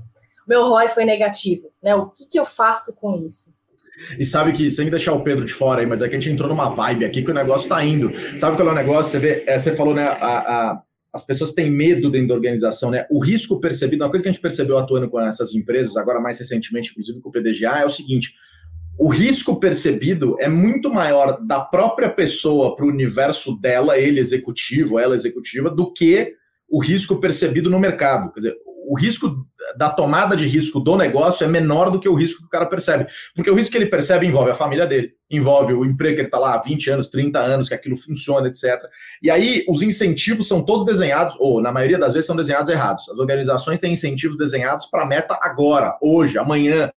meu 0.48 0.64
ROI 0.68 0.90
foi 0.90 1.06
negativo, 1.06 1.72
né? 1.82 1.96
O 1.96 2.08
que, 2.08 2.28
que 2.30 2.40
eu 2.40 2.46
faço 2.46 2.96
com 2.96 3.26
isso? 3.26 3.54
E 4.20 4.26
sabe 4.26 4.52
que, 4.52 4.70
sem 4.70 4.90
deixar 4.90 5.14
o 5.14 5.24
Pedro 5.24 5.46
de 5.46 5.54
fora 5.54 5.82
aí, 5.82 5.88
mas 5.88 6.02
é 6.02 6.10
que 6.10 6.16
a 6.16 6.20
gente 6.20 6.32
entrou 6.32 6.50
numa 6.50 6.70
vibe 6.70 7.06
aqui 7.06 7.24
que 7.24 7.32
o 7.32 7.34
negócio 7.34 7.70
tá 7.70 7.84
indo. 7.84 8.12
Sabe 8.38 8.58
qual 8.58 8.68
é 8.68 8.72
o 8.72 8.76
negócio? 8.76 9.12
Você 9.12 9.20
vê, 9.20 9.44
é, 9.48 9.58
você 9.58 9.76
falou, 9.76 9.94
né? 9.94 10.04
A, 10.04 10.18
a, 10.72 10.82
as 11.14 11.26
pessoas 11.26 11.54
têm 11.54 11.72
medo 11.72 12.10
dentro 12.10 12.28
da 12.28 12.34
organização, 12.34 12.92
né? 12.92 13.06
O 13.10 13.20
risco 13.20 13.60
percebido, 13.60 14.04
uma 14.04 14.10
coisa 14.10 14.22
que 14.22 14.28
a 14.28 14.32
gente 14.32 14.42
percebeu 14.42 14.78
atuando 14.78 15.10
com 15.10 15.20
essas 15.22 15.54
empresas, 15.56 15.96
agora 15.96 16.20
mais 16.20 16.38
recentemente, 16.38 16.92
inclusive 16.92 17.22
com 17.22 17.30
o 17.30 17.32
PDGA, 17.32 17.80
é 17.80 17.86
o 17.86 17.90
seguinte: 17.90 18.34
o 18.98 19.10
risco 19.10 19.58
percebido 19.60 20.36
é 20.40 20.50
muito 20.50 20.90
maior 20.90 21.40
da 21.42 21.62
própria 21.62 22.10
pessoa 22.10 22.76
para 22.76 22.86
o 22.86 22.90
universo 22.90 23.60
dela, 23.60 23.98
ele 23.98 24.20
executivo, 24.20 25.00
ela 25.00 25.16
executiva, 25.16 25.70
do 25.70 25.92
que 25.92 26.34
o 26.70 26.82
risco 26.82 27.20
percebido 27.20 27.70
no 27.70 27.80
mercado. 27.80 28.32
Quer 28.32 28.40
dizer, 28.40 28.56
o 28.88 28.98
risco 28.98 29.46
da 29.76 29.90
tomada 29.90 30.36
de 30.36 30.48
risco 30.48 30.80
do 30.80 30.96
negócio 30.96 31.44
é 31.44 31.48
menor 31.48 31.90
do 31.90 32.00
que 32.00 32.08
o 32.08 32.14
risco 32.14 32.42
que 32.42 32.46
o 32.46 32.50
cara 32.50 32.68
percebe. 32.68 33.08
Porque 33.36 33.50
o 33.50 33.56
risco 33.56 33.72
que 33.72 33.78
ele 33.78 33.88
percebe 33.88 34.28
envolve 34.28 34.52
a 34.52 34.56
família 34.56 34.86
dele, 34.86 35.12
envolve 35.30 35.74
o 35.74 35.84
emprego 35.84 36.16
que 36.16 36.22
ele 36.22 36.28
está 36.28 36.38
lá 36.38 36.54
há 36.54 36.62
20 36.62 36.92
anos, 36.92 37.10
30 37.10 37.40
anos, 37.40 37.68
que 37.68 37.74
aquilo 37.74 37.98
funciona, 37.98 38.48
etc. 38.48 38.80
E 39.22 39.32
aí 39.32 39.66
os 39.68 39.82
incentivos 39.82 40.48
são 40.48 40.62
todos 40.62 40.86
desenhados, 40.86 41.36
ou 41.40 41.62
na 41.62 41.72
maioria 41.72 41.98
das 41.98 42.14
vezes 42.14 42.28
são 42.28 42.36
desenhados 42.36 42.70
errados. 42.70 43.10
As 43.10 43.18
organizações 43.18 43.80
têm 43.80 43.94
incentivos 43.94 44.38
desenhados 44.38 44.86
para 44.86 45.06
meta 45.06 45.38
agora, 45.42 45.98
hoje, 46.02 46.38
amanhã. 46.38 46.92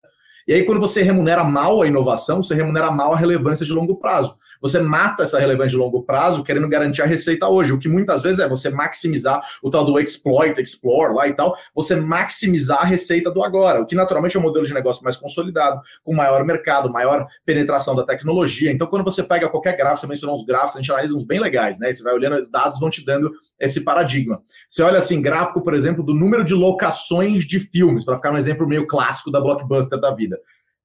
E 0.47 0.53
aí, 0.53 0.65
quando 0.65 0.81
você 0.81 1.03
remunera 1.03 1.45
mal 1.45 1.83
a 1.83 1.87
inovação, 1.87 2.43
você 2.43 2.55
remunera 2.55 2.91
mal 2.91 3.13
a 3.13 3.17
relevância 3.17 3.67
de 3.67 3.73
longo 3.73 3.97
prazo. 3.97 4.35
Você 4.61 4.81
mata 4.81 5.23
essa 5.23 5.39
relevância 5.39 5.71
de 5.71 5.77
longo 5.77 6.03
prazo 6.03 6.43
querendo 6.43 6.69
garantir 6.69 7.03
a 7.03 7.07
receita 7.07 7.49
hoje, 7.49 7.73
o 7.73 7.79
que 7.79 7.89
muitas 7.89 8.23
vezes 8.23 8.39
é 8.39 8.49
você 8.49 8.71
maximizar 8.71 9.41
o 9.63 9.71
tal 9.71 9.85
do 9.85 9.99
exploit, 9.99 10.61
explore 10.61 11.15
lá 11.15 11.29
e 11.29 11.33
tal, 11.33 11.55
você 11.75 11.97
maximizar 11.97 12.83
a 12.83 12.85
receita 12.85 13.31
do 13.31 13.43
agora, 13.43 13.81
o 13.81 13.87
que 13.87 13.95
naturalmente 13.95 14.37
é 14.37 14.41
um 14.41 14.43
modelo 14.43 14.67
de 14.67 14.75
negócio 14.75 15.03
mais 15.03 15.17
consolidado, 15.17 15.81
com 16.03 16.15
maior 16.15 16.45
mercado, 16.45 16.91
maior 16.91 17.27
penetração 17.45 17.95
da 17.95 18.05
tecnologia. 18.05 18.73
Então, 18.73 18.87
quando 18.87 19.05
você 19.05 19.23
pega 19.23 19.49
qualquer 19.49 19.77
gráfico, 19.77 20.01
você 20.01 20.07
mencionou 20.07 20.37
uns 20.37 20.45
gráficos, 20.45 20.77
a 20.77 20.81
gente 20.81 20.91
analisa 20.91 21.17
uns 21.17 21.25
bem 21.25 21.41
legais, 21.41 21.79
né? 21.79 21.93
Você 21.93 22.03
vai 22.03 22.15
olhando, 22.15 22.37
os 22.37 22.49
dados 22.49 22.79
vão 22.79 22.91
te 22.91 23.05
dando 23.05 23.31
esse 23.59 23.83
paradigma. 23.83 24.41
Você 24.69 24.83
olha 24.83 24.99
assim, 24.99 25.21
gráfico, 25.21 25.61
por 25.63 25.75
exemplo, 25.75 26.03
do 26.03 26.15
número 26.15 26.45
de 26.45 26.55
locações 26.55 27.45
de 27.45 27.61
filmes, 27.61 28.05
para 28.05 28.17
ficar 28.17 28.33
um 28.33 28.39
exemplo 28.39 28.67
meio 28.67 28.87
clássico 28.87 29.31
da 29.31 29.41
blockbuster 29.41 29.99
da 29.99 30.11
vida 30.11 30.39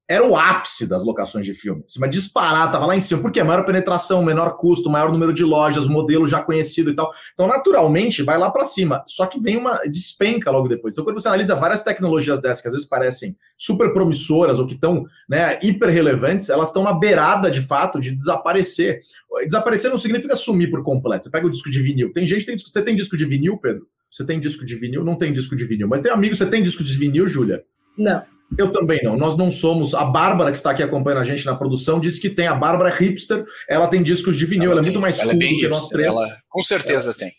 era 0.08 0.26
o 0.28 0.36
ápice 0.36 0.88
das 0.88 1.04
locações 1.04 1.46
de 1.46 1.54
filme. 1.54 1.84
Mas 1.98 2.10
disparar, 2.10 2.72
tava 2.72 2.86
lá 2.86 2.96
em 2.96 3.00
cima. 3.00 3.22
Por 3.22 3.32
quê? 3.32 3.42
Maior 3.42 3.66
penetração, 3.66 4.24
menor 4.24 4.58
custo, 4.58 4.90
maior 4.90 5.12
número 5.12 5.34
de 5.34 5.44
lojas, 5.46 5.88
modelo 5.88 6.28
já 6.28 6.42
conhecido 6.42 6.92
e 6.92 6.96
tal. 6.96 7.12
Então, 7.34 7.48
naturalmente, 7.48 8.22
vai 8.22 8.38
lá 8.38 8.52
para 8.52 8.66
cima. 8.66 9.04
Só 9.08 9.26
que 9.26 9.40
vem 9.40 9.58
uma 9.58 9.80
despenca 9.86 10.52
logo 10.52 10.68
depois. 10.68 10.94
Então, 10.94 11.06
quando 11.06 11.20
você 11.20 11.28
analisa 11.30 11.56
várias 11.56 11.84
tecnologias 11.84 12.42
dessas, 12.42 12.62
que 12.62 12.68
às 12.68 12.74
vezes 12.74 12.88
parecem 12.88 13.36
super 13.58 13.94
promissoras 13.94 14.60
ou 14.60 14.68
que 14.68 14.76
estão 14.76 15.06
né, 15.30 15.58
hiper 15.64 15.90
relevantes, 15.90 16.50
elas 16.50 16.68
estão 16.68 16.84
na 16.84 16.94
beirada, 16.94 17.50
de 17.50 17.62
fato, 17.62 18.00
de 18.00 18.12
desaparecer. 18.12 19.00
Desaparecer 19.46 19.90
não 19.90 19.98
significa 19.98 20.36
sumir 20.36 20.70
por 20.70 20.84
completo. 20.84 21.24
Você 21.24 21.32
pega 21.32 21.48
o 21.48 21.50
disco 21.50 21.72
de 21.72 21.82
vinil. 21.82 22.12
Tem 22.12 22.26
gente 22.26 22.42
que 22.42 22.48
tem. 22.48 22.58
Você 22.58 22.82
tem 22.82 22.94
disco 22.94 23.16
de 23.16 23.26
vinil, 23.26 23.58
Pedro? 23.58 23.88
Você 24.12 24.26
tem 24.26 24.40
disco 24.40 24.66
de 24.66 24.76
vinil? 24.76 25.04
Não 25.04 25.16
tem 25.16 25.32
disco 25.32 25.56
de 25.56 25.66
vinil. 25.66 25.88
Mas 25.88 26.02
tem 26.02 26.12
amigo, 26.12 26.36
você 26.36 26.46
tem 26.46 26.62
disco 26.62 26.84
de 26.84 26.98
vinil, 26.98 27.26
Júlia? 27.26 27.64
Não. 27.98 28.22
Eu 28.58 28.72
também 28.72 29.02
não. 29.04 29.18
Nós 29.18 29.38
não 29.38 29.50
somos. 29.50 29.94
A 29.94 30.06
Bárbara, 30.06 30.52
que 30.52 30.58
está 30.58 30.72
aqui 30.72 30.84
acompanhando 30.84 31.22
a 31.22 31.24
gente 31.24 31.46
na 31.46 31.56
produção, 31.56 32.00
disse 32.00 32.20
que 32.20 32.30
tem. 32.30 32.48
A 32.48 32.56
Bárbara 32.56 32.90
é 32.90 32.94
hipster, 32.94 33.46
ela 33.68 33.88
tem 33.88 34.04
discos 34.04 34.36
de 34.36 34.46
vinil, 34.46 34.72
ela, 34.72 34.74
ela 34.74 34.82
é 34.82 34.84
muito 34.84 35.00
mais 35.00 35.20
cool 35.20 35.32
é 35.32 35.34
do 35.34 35.40
que 35.40 35.68
nós 35.68 35.90
três. 35.90 36.10
Ela, 36.10 36.38
com 36.50 36.62
certeza 36.62 37.10
ela, 37.10 37.18
tem. 37.18 37.32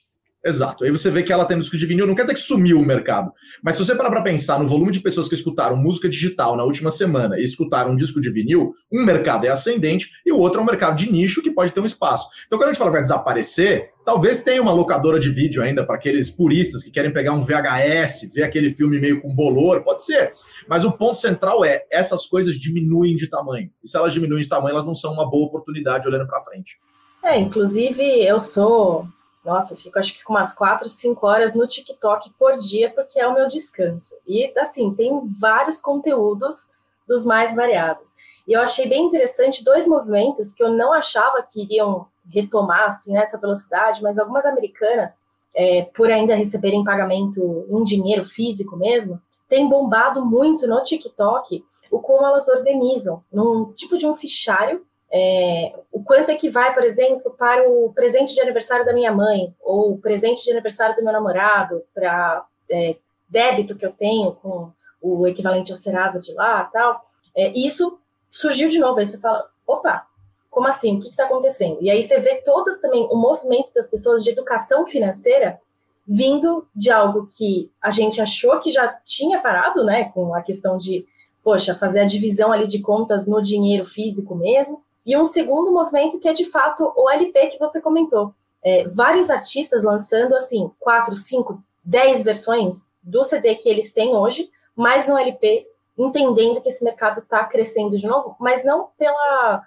Exato. 0.45 0.85
Aí 0.85 0.91
você 0.91 1.11
vê 1.11 1.23
que 1.23 1.33
ela 1.33 1.47
tem 1.47 1.59
disco 1.59 1.77
de 1.77 1.87
vinil, 1.87 2.07
não 2.07 2.15
quer 2.15 2.23
dizer 2.23 2.35
que 2.35 2.41
sumiu 2.41 2.79
o 2.79 2.85
mercado. 2.85 3.33
Mas 3.63 3.77
se 3.77 3.85
você 3.85 3.95
parar 3.95 4.11
para 4.11 4.23
pensar 4.23 4.59
no 4.59 4.69
volume 4.69 4.93
de 4.93 5.01
pessoas 5.01 5.27
que 5.27 5.35
escutaram 5.35 5.75
música 5.75 6.07
digital 6.07 6.55
na 6.55 6.65
última 6.65 6.91
semana 6.91 7.39
e 7.39 7.43
escutaram 7.43 7.93
um 7.93 7.97
disco 7.97 8.21
de 8.21 8.31
vinil, 8.31 8.75
um 8.93 9.03
mercado 9.03 9.47
é 9.47 9.49
ascendente 9.49 10.11
e 10.27 10.31
o 10.31 10.37
outro 10.37 10.61
é 10.61 10.63
um 10.63 10.67
mercado 10.67 10.97
de 10.97 11.11
nicho 11.11 11.41
que 11.41 11.51
pode 11.51 11.73
ter 11.73 11.81
um 11.81 11.87
espaço. 11.87 12.29
Então, 12.47 12.59
quando 12.59 12.69
a 12.69 12.73
gente 12.73 12.79
fala 12.79 12.91
que 12.91 12.97
vai 12.97 13.01
desaparecer, 13.01 13.89
talvez 14.05 14.43
tenha 14.43 14.61
uma 14.61 14.71
locadora 14.71 15.19
de 15.19 15.31
vídeo 15.31 15.63
ainda 15.63 15.83
para 15.83 15.97
aqueles 15.97 16.29
puristas 16.29 16.85
que 16.85 16.91
querem 16.91 17.11
pegar 17.11 17.33
um 17.33 17.41
VHS, 17.41 18.31
ver 18.35 18.43
aquele 18.43 18.71
filme 18.71 19.01
meio 19.01 19.23
com 19.23 19.35
bolor, 19.35 19.83
pode 19.83 20.05
ser. 20.05 20.33
Mas 20.69 20.85
o 20.85 20.93
ponto 20.93 21.17
central 21.17 21.65
é 21.65 21.85
essas 21.91 22.27
coisas 22.27 22.55
diminuem 22.57 23.15
de 23.15 23.31
tamanho. 23.31 23.71
E 23.83 23.89
se 23.89 23.97
elas 23.97 24.13
diminuem 24.13 24.43
de 24.43 24.49
tamanho, 24.49 24.73
elas 24.73 24.85
não 24.85 24.95
são 24.95 25.15
uma 25.15 25.29
boa 25.29 25.47
oportunidade 25.47 26.07
olhando 26.07 26.27
para 26.27 26.41
frente. 26.41 26.77
É, 27.25 27.41
inclusive 27.41 28.03
eu 28.03 28.39
sou 28.39 29.09
nossa, 29.45 29.75
eu 29.75 29.79
fico 29.79 29.99
acho 29.99 30.17
que 30.17 30.25
com 30.25 30.33
umas 30.33 30.55
4, 30.55 30.89
5 30.89 31.27
horas 31.27 31.55
no 31.55 31.67
TikTok 31.67 32.33
por 32.39 32.57
dia, 32.59 32.91
porque 32.91 33.21
é 33.21 33.29
o 33.29 33.35
meu 33.35 33.47
descanso. 33.49 34.15
E 34.27 34.53
assim, 34.59 34.95
tem 34.95 35.21
vários 35.39 35.81
conteúdos 35.81 36.73
dos 37.07 37.25
mais 37.25 37.55
variados. 37.55 38.17
E 38.49 38.53
eu 38.53 38.61
achei 38.61 38.89
bem 38.89 39.05
interessante 39.05 39.63
dois 39.63 39.87
movimentos 39.87 40.55
que 40.55 40.63
eu 40.63 40.71
não 40.71 40.93
achava 40.93 41.43
que 41.43 41.63
iriam 41.63 42.07
retomar 42.29 42.87
assim, 42.87 43.13
nessa 43.13 43.39
velocidade, 43.39 44.03
mas 44.03 44.19
algumas 44.19 44.47
americanas, 44.47 45.23
é, 45.55 45.83
por 45.95 46.11
ainda 46.11 46.35
receberem 46.35 46.83
pagamento 46.83 47.67
em 47.69 47.83
dinheiro 47.85 48.25
físico 48.25 48.77
mesmo, 48.77 49.21
têm 49.49 49.69
bombado 49.69 50.25
muito 50.25 50.67
no 50.67 50.83
TikTok 50.83 51.63
o 51.91 52.01
como 52.01 52.27
elas 52.27 52.49
organizam, 52.49 53.23
num 53.33 53.73
tipo 53.73 53.97
de 53.97 54.07
um 54.07 54.15
fichário 54.15 54.85
é, 55.17 55.73
o 55.93 56.03
quanto 56.03 56.31
é 56.31 56.35
que 56.35 56.49
vai, 56.49 56.75
por 56.75 56.83
exemplo, 56.83 57.31
para 57.39 57.69
o 57.69 57.93
presente 57.95 58.35
de 58.35 58.41
aniversário 58.41 58.85
da 58.85 58.93
minha 58.93 59.13
mãe, 59.13 59.55
ou 59.61 59.93
o 59.93 59.99
presente 59.99 60.43
de 60.43 60.51
aniversário 60.51 60.97
do 60.97 61.05
meu 61.05 61.13
namorado, 61.13 61.85
para 61.95 62.45
é, 62.69 62.97
débito 63.29 63.77
que 63.77 63.87
eu 63.87 63.93
tenho 63.93 64.33
com 64.33 64.73
o 65.01 65.25
equivalente 65.29 65.71
ao 65.71 65.77
Serasa 65.77 66.19
de 66.19 66.33
lá 66.35 66.65
tal. 66.65 67.09
É, 67.37 67.53
isso 67.57 67.97
surgiu 68.29 68.69
de 68.69 68.81
novo. 68.81 68.99
Aí 68.99 69.07
você 69.07 69.21
fala, 69.21 69.49
opa, 69.65 70.05
como 70.51 70.67
assim? 70.67 70.97
O 70.97 71.01
que 71.01 71.11
está 71.11 71.27
acontecendo? 71.27 71.79
E 71.81 71.91
aí 71.91 72.03
você 72.03 72.19
vê 72.19 72.43
todo 72.43 72.79
também 72.81 73.07
o 73.09 73.15
movimento 73.15 73.73
das 73.73 73.89
pessoas 73.89 74.25
de 74.25 74.31
educação 74.31 74.85
financeira 74.85 75.61
vindo 76.07 76.67
de 76.75 76.91
algo 76.91 77.29
que 77.31 77.71
a 77.81 77.91
gente 77.91 78.21
achou 78.21 78.59
que 78.59 78.71
já 78.71 78.89
tinha 79.05 79.41
parado, 79.41 79.85
né, 79.85 80.11
com 80.13 80.35
a 80.35 80.43
questão 80.43 80.77
de, 80.77 81.07
poxa, 81.43 81.75
fazer 81.75 82.01
a 82.01 82.05
divisão 82.05 82.53
ali 82.53 82.67
de 82.67 82.83
contas 82.83 83.27
no 83.27 83.41
dinheiro 83.41 83.87
físico 83.87 84.35
mesmo, 84.35 84.84
e 85.05 85.17
um 85.17 85.27
segundo 85.27 85.73
movimento 85.73 86.19
que 86.19 86.29
é 86.29 86.33
de 86.33 86.47
fato 86.47 86.93
o 86.97 87.11
LP 87.11 87.49
que 87.49 87.59
você 87.59 87.81
comentou. 87.81 88.35
É, 88.63 88.89
vários 88.89 89.29
artistas 89.29 89.85
lançando 89.85 90.35
assim, 90.35 90.71
quatro, 90.81 91.15
cinco, 91.15 91.63
dez 91.85 92.23
versões 92.23 92.91
do 93.03 93.23
CD 93.23 93.55
que 93.57 93.69
eles 93.69 93.93
têm 93.93 94.15
hoje, 94.15 94.51
mas 94.75 95.07
no 95.07 95.19
LP, 95.19 95.67
entendendo 95.99 96.63
que 96.63 96.69
esse 96.69 96.83
mercado 96.83 97.21
está 97.21 97.45
crescendo 97.45 97.97
de 97.97 98.07
novo, 98.07 98.35
mas 98.41 98.65
não 98.65 98.89
pela 98.97 99.63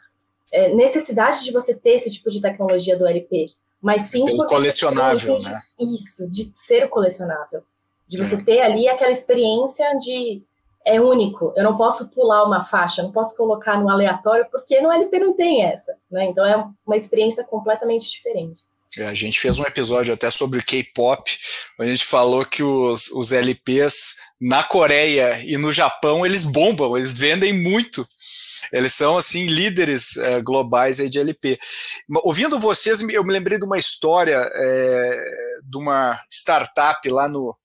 é, 0.51 0.73
necessidade 0.73 1.43
de 1.43 1.51
você 1.51 1.75
ter 1.75 1.91
esse 1.91 2.09
tipo 2.09 2.31
de 2.31 2.41
tecnologia 2.41 2.97
do 2.97 3.05
LP, 3.05 3.45
mas 3.79 4.03
sim 4.03 4.25
por 4.25 4.47
colecionável, 4.47 5.39
né? 5.39 5.59
Isso, 5.79 6.27
de 6.29 6.51
ser 6.55 6.85
o 6.85 6.89
colecionável. 6.89 7.63
De 8.07 8.17
você 8.17 8.37
ter 8.37 8.61
ali 8.61 8.87
aquela 8.87 9.11
experiência 9.11 9.85
de 9.99 10.41
é 10.87 11.01
único. 11.01 11.53
Eu 11.55 11.63
não 11.63 11.75
posso 11.75 12.09
pular 12.09 12.45
uma 12.45 12.63
faixa, 12.63 13.03
não 13.03 13.11
posso 13.11 13.35
colocar 13.35 13.79
no 13.79 13.89
aleatório, 13.89 14.47
porque 14.49 14.79
no 14.81 14.91
LP 14.91 15.19
não 15.19 15.33
tem 15.33 15.65
essa. 15.65 15.93
Né? 16.09 16.25
Então 16.25 16.45
é 16.45 16.65
uma 16.85 16.95
experiência 16.95 17.43
completamente 17.43 18.09
diferente. 18.09 18.61
É, 18.97 19.05
a 19.05 19.13
gente 19.13 19.39
fez 19.39 19.59
um 19.59 19.63
episódio 19.63 20.13
até 20.13 20.31
sobre 20.31 20.61
K-pop, 20.61 21.37
a 21.79 21.85
gente 21.85 22.05
falou 22.05 22.43
que 22.45 22.63
os, 22.63 23.11
os 23.11 23.31
LPs 23.31 24.15
na 24.41 24.63
Coreia 24.63 25.39
e 25.43 25.57
no 25.57 25.71
Japão 25.71 26.25
eles 26.25 26.43
bombam, 26.43 26.97
eles 26.97 27.13
vendem 27.13 27.53
muito. 27.53 28.07
Eles 28.71 28.93
são 28.93 29.17
assim 29.17 29.45
líderes 29.45 30.17
é, 30.17 30.41
globais 30.41 30.99
aí 30.99 31.09
de 31.09 31.19
LP. 31.19 31.59
Ouvindo 32.23 32.59
vocês, 32.59 33.01
eu 33.01 33.23
me 33.23 33.33
lembrei 33.33 33.59
de 33.59 33.65
uma 33.65 33.77
história 33.77 34.49
é, 34.53 35.31
de 35.63 35.77
uma 35.77 36.19
startup 36.29 37.07
lá 37.09 37.27
no, 37.27 37.55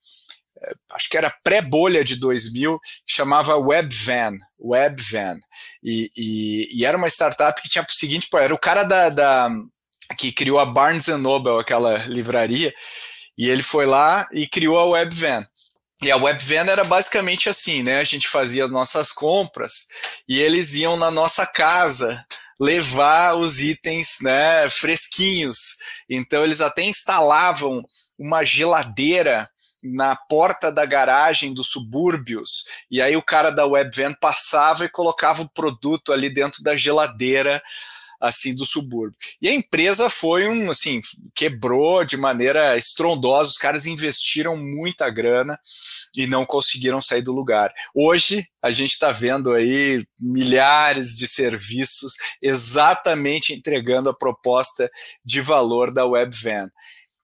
acho 0.93 1.09
que 1.09 1.17
era 1.17 1.35
pré-bolha 1.43 2.05
de 2.05 2.17
2000, 2.17 2.79
chamava 3.07 3.57
Webvan, 3.57 4.39
Webvan, 4.59 5.39
e, 5.83 6.11
e, 6.17 6.79
e, 6.79 6.87
era 6.87 6.97
uma 6.97 7.09
startup 7.09 7.61
que 7.61 7.69
tinha 7.69 7.85
o 7.89 7.93
seguinte, 7.93 8.29
pô, 8.31 8.39
era 8.39 8.55
o 8.55 8.59
cara 8.59 8.85
da, 8.85 9.09
da 9.09 9.51
que 10.19 10.33
criou 10.33 10.59
a 10.59 10.67
Barnes 10.67 11.07
Noble, 11.07 11.61
aquela 11.61 11.99
livraria, 12.07 12.73
e 13.37 13.49
ele 13.49 13.63
foi 13.63 13.87
lá 13.87 14.27
e 14.33 14.47
criou 14.47 14.79
a 14.79 14.85
Webvan. 14.85 15.45
E 16.03 16.11
a 16.11 16.17
Webvan 16.17 16.69
era 16.69 16.85
basicamente 16.85 17.49
assim, 17.49 17.83
né? 17.83 18.01
A 18.01 18.05
gente 18.05 18.29
fazia 18.29 18.67
nossas 18.67 19.13
compras 19.13 19.87
e 20.29 20.41
eles 20.41 20.75
iam 20.75 20.97
na 20.97 21.13
nossa 21.13 21.47
casa 21.47 22.25
levar 22.61 23.37
os 23.37 23.61
itens, 23.61 24.19
né, 24.21 24.69
fresquinhos. 24.69 25.77
Então 26.09 26.45
eles 26.45 26.61
até 26.61 26.83
instalavam 26.83 27.85
uma 28.19 28.45
geladeira 28.45 29.49
na 29.83 30.15
porta 30.15 30.71
da 30.71 30.87
garagem 30.87 31.53
dos 31.53 31.69
subúrbios, 31.69 32.65
e 32.91 33.03
aí 33.03 33.17
o 33.17 33.23
cara 33.23 33.51
da 33.51 33.67
Webvan 33.67 34.13
passava 34.21 34.85
e 34.85 34.89
colocava 34.89 35.43
o 35.43 35.49
produto 35.49 36.13
ali 36.13 36.33
dentro 36.33 36.63
da 36.63 36.77
geladeira 36.77 37.63
assim 38.23 38.55
do 38.55 38.65
subúrbio. 38.65 39.19
E 39.41 39.49
a 39.49 39.53
empresa 39.53 40.09
foi 40.09 40.49
um 40.49 40.71
assim, 40.71 41.01
quebrou 41.35 42.05
de 42.05 42.17
maneira 42.17 42.79
estrondosa, 42.79 43.51
os 43.51 43.59
caras 43.59 43.85
investiram 43.85 44.57
muita 44.57 45.11
grana 45.11 45.59
e 46.17 46.29
não 46.29 46.47
conseguiram 46.47 47.01
sair 47.01 47.23
do 47.23 47.33
lugar. 47.33 47.75
Hoje 47.93 48.47
a 48.63 48.71
gente 48.71 48.93
está 48.93 49.11
vendo 49.11 49.53
aí 49.53 50.05
milhares 50.21 51.17
de 51.17 51.27
serviços 51.27 52.15
exatamente 52.41 53.53
entregando 53.53 54.09
a 54.09 54.17
proposta 54.17 54.89
de 55.25 55.41
valor 55.41 55.93
da 55.93 56.07
Webvan. 56.07 56.71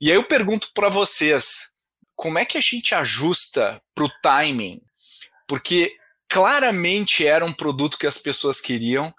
E 0.01 0.11
aí 0.11 0.17
eu 0.17 0.27
pergunto 0.27 0.71
para 0.75 0.89
vocês, 0.89 1.71
como 2.19 2.37
é 2.37 2.45
que 2.45 2.59
a 2.59 2.61
gente 2.61 2.97
ajusta 2.97 3.81
para 3.95 4.05
o 4.05 4.11
timing? 4.21 4.83
Porque 5.47 5.89
claramente 6.29 7.25
era 7.25 7.45
um 7.45 7.53
produto 7.53 7.97
que 7.97 8.09
as 8.09 8.19
pessoas 8.19 8.61
queriam, 8.61 9.15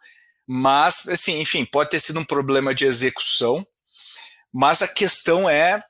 mas, 0.46 1.08
assim, 1.08 1.40
enfim, 1.40 1.64
pode 1.64 1.92
ter 1.92 2.02
sido 2.02 2.20
um 2.20 2.26
problema 2.26 2.76
de 2.76 2.86
execução, 2.86 3.66
mas 4.54 4.82
a 4.82 4.88
questão 4.88 5.50
é 5.50 5.82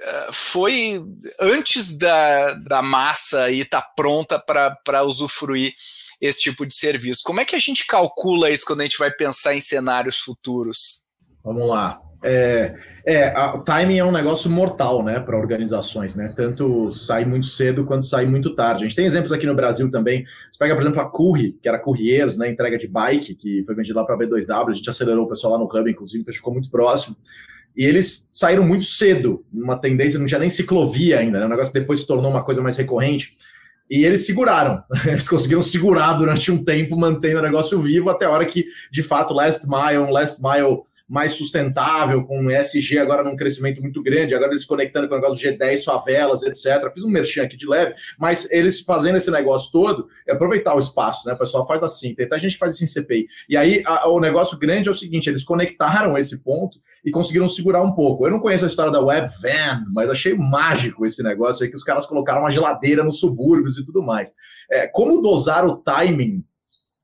eh, 0.00 0.30
foi 0.32 1.00
antes 1.38 1.96
da, 1.96 2.54
da 2.54 2.82
massa 2.82 3.52
e 3.52 3.64
tá 3.64 3.80
pronta 3.80 4.36
para 4.36 5.04
usufruir 5.04 5.72
esse 6.20 6.40
tipo 6.40 6.66
de 6.66 6.74
serviço. 6.74 7.22
Como 7.22 7.40
é 7.40 7.44
que 7.44 7.54
a 7.54 7.60
gente 7.60 7.86
calcula 7.86 8.50
isso 8.50 8.66
quando 8.66 8.80
a 8.80 8.84
gente 8.84 8.98
vai 8.98 9.12
pensar 9.12 9.54
em 9.54 9.60
cenários 9.60 10.18
futuros? 10.18 11.04
Vamos 11.44 11.68
lá. 11.68 12.00
É, 12.22 12.74
é 13.06 13.32
o 13.54 13.62
timing 13.62 13.98
é 13.98 14.04
um 14.04 14.10
negócio 14.10 14.50
mortal, 14.50 15.04
né, 15.04 15.20
para 15.20 15.38
organizações, 15.38 16.16
né? 16.16 16.32
Tanto 16.34 16.92
sair 16.92 17.24
muito 17.24 17.46
cedo 17.46 17.84
quanto 17.84 18.04
sair 18.04 18.26
muito 18.26 18.54
tarde. 18.54 18.84
A 18.84 18.88
gente 18.88 18.96
tem 18.96 19.06
exemplos 19.06 19.32
aqui 19.32 19.46
no 19.46 19.54
Brasil 19.54 19.90
também. 19.90 20.24
Você 20.50 20.58
pega, 20.58 20.74
por 20.74 20.82
exemplo, 20.82 21.00
a 21.00 21.10
Curry, 21.10 21.56
que 21.62 21.68
era 21.68 21.78
Courrieiros, 21.78 22.36
né, 22.36 22.50
entrega 22.50 22.76
de 22.76 22.88
bike, 22.88 23.34
que 23.34 23.62
foi 23.64 23.74
vendida 23.74 24.00
lá 24.00 24.04
para 24.04 24.14
a 24.14 24.18
B2W. 24.18 24.70
A 24.70 24.74
gente 24.74 24.90
acelerou 24.90 25.26
o 25.26 25.28
pessoal 25.28 25.52
lá 25.52 25.58
no 25.58 25.64
Hub, 25.66 25.90
inclusive, 25.90 26.22
então 26.22 26.34
ficou 26.34 26.52
muito 26.52 26.70
próximo. 26.70 27.16
E 27.76 27.84
eles 27.84 28.28
saíram 28.32 28.66
muito 28.66 28.84
cedo, 28.84 29.44
uma 29.52 29.76
tendência, 29.76 30.18
não 30.18 30.26
tinha 30.26 30.40
nem 30.40 30.50
ciclovia 30.50 31.20
ainda, 31.20 31.38
né? 31.38 31.46
Um 31.46 31.50
negócio 31.50 31.72
que 31.72 31.78
depois 31.78 32.00
se 32.00 32.06
tornou 32.06 32.30
uma 32.30 32.42
coisa 32.42 32.60
mais 32.60 32.76
recorrente. 32.76 33.36
E 33.88 34.04
eles 34.04 34.26
seguraram, 34.26 34.82
eles 35.06 35.28
conseguiram 35.28 35.62
segurar 35.62 36.14
durante 36.14 36.50
um 36.50 36.62
tempo, 36.62 36.96
mantendo 36.96 37.38
o 37.38 37.42
negócio 37.42 37.80
vivo, 37.80 38.10
até 38.10 38.26
a 38.26 38.30
hora 38.30 38.44
que, 38.44 38.66
de 38.90 39.02
fato, 39.04 39.32
Last 39.32 39.66
Mile, 39.68 40.10
Last 40.10 40.42
Mile 40.42 40.80
mais 41.08 41.32
sustentável, 41.32 42.22
com 42.24 42.50
ESG 42.50 42.98
agora 42.98 43.24
num 43.24 43.34
crescimento 43.34 43.80
muito 43.80 44.02
grande, 44.02 44.34
agora 44.34 44.52
eles 44.52 44.66
conectando 44.66 45.08
com 45.08 45.14
o 45.14 45.18
negócio 45.18 45.36
do 45.36 45.56
G10, 45.56 45.84
favelas, 45.84 46.42
etc. 46.42 46.92
Fiz 46.92 47.02
um 47.02 47.08
merchan 47.08 47.44
aqui 47.44 47.56
de 47.56 47.66
leve, 47.66 47.94
mas 48.18 48.46
eles 48.50 48.80
fazendo 48.80 49.16
esse 49.16 49.30
negócio 49.30 49.72
todo, 49.72 50.08
é 50.26 50.32
aproveitar 50.32 50.74
o 50.74 50.78
espaço, 50.78 51.26
né? 51.26 51.32
O 51.32 51.38
pessoal 51.38 51.66
faz 51.66 51.82
assim, 51.82 52.14
tem 52.14 52.26
até 52.26 52.38
gente 52.38 52.52
que 52.52 52.58
faz 52.58 52.74
isso 52.74 52.84
em 52.84 52.86
CPI. 52.86 53.26
E 53.48 53.56
aí 53.56 53.82
a, 53.86 54.08
o 54.08 54.20
negócio 54.20 54.58
grande 54.58 54.88
é 54.88 54.90
o 54.90 54.94
seguinte: 54.94 55.30
eles 55.30 55.44
conectaram 55.44 56.18
esse 56.18 56.42
ponto 56.42 56.78
e 57.04 57.10
conseguiram 57.10 57.48
segurar 57.48 57.82
um 57.82 57.92
pouco. 57.92 58.26
Eu 58.26 58.30
não 58.30 58.40
conheço 58.40 58.64
a 58.64 58.68
história 58.68 58.92
da 58.92 59.00
Web 59.00 59.28
Van, 59.40 59.80
mas 59.94 60.10
achei 60.10 60.34
mágico 60.34 61.06
esse 61.06 61.22
negócio 61.22 61.64
aí 61.64 61.70
que 61.70 61.76
os 61.76 61.84
caras 61.84 62.04
colocaram 62.04 62.40
uma 62.40 62.50
geladeira 62.50 63.02
nos 63.02 63.18
subúrbios 63.18 63.78
e 63.78 63.84
tudo 63.84 64.02
mais. 64.02 64.34
É, 64.70 64.86
como 64.86 65.22
dosar 65.22 65.66
o 65.66 65.76
timing 65.76 66.44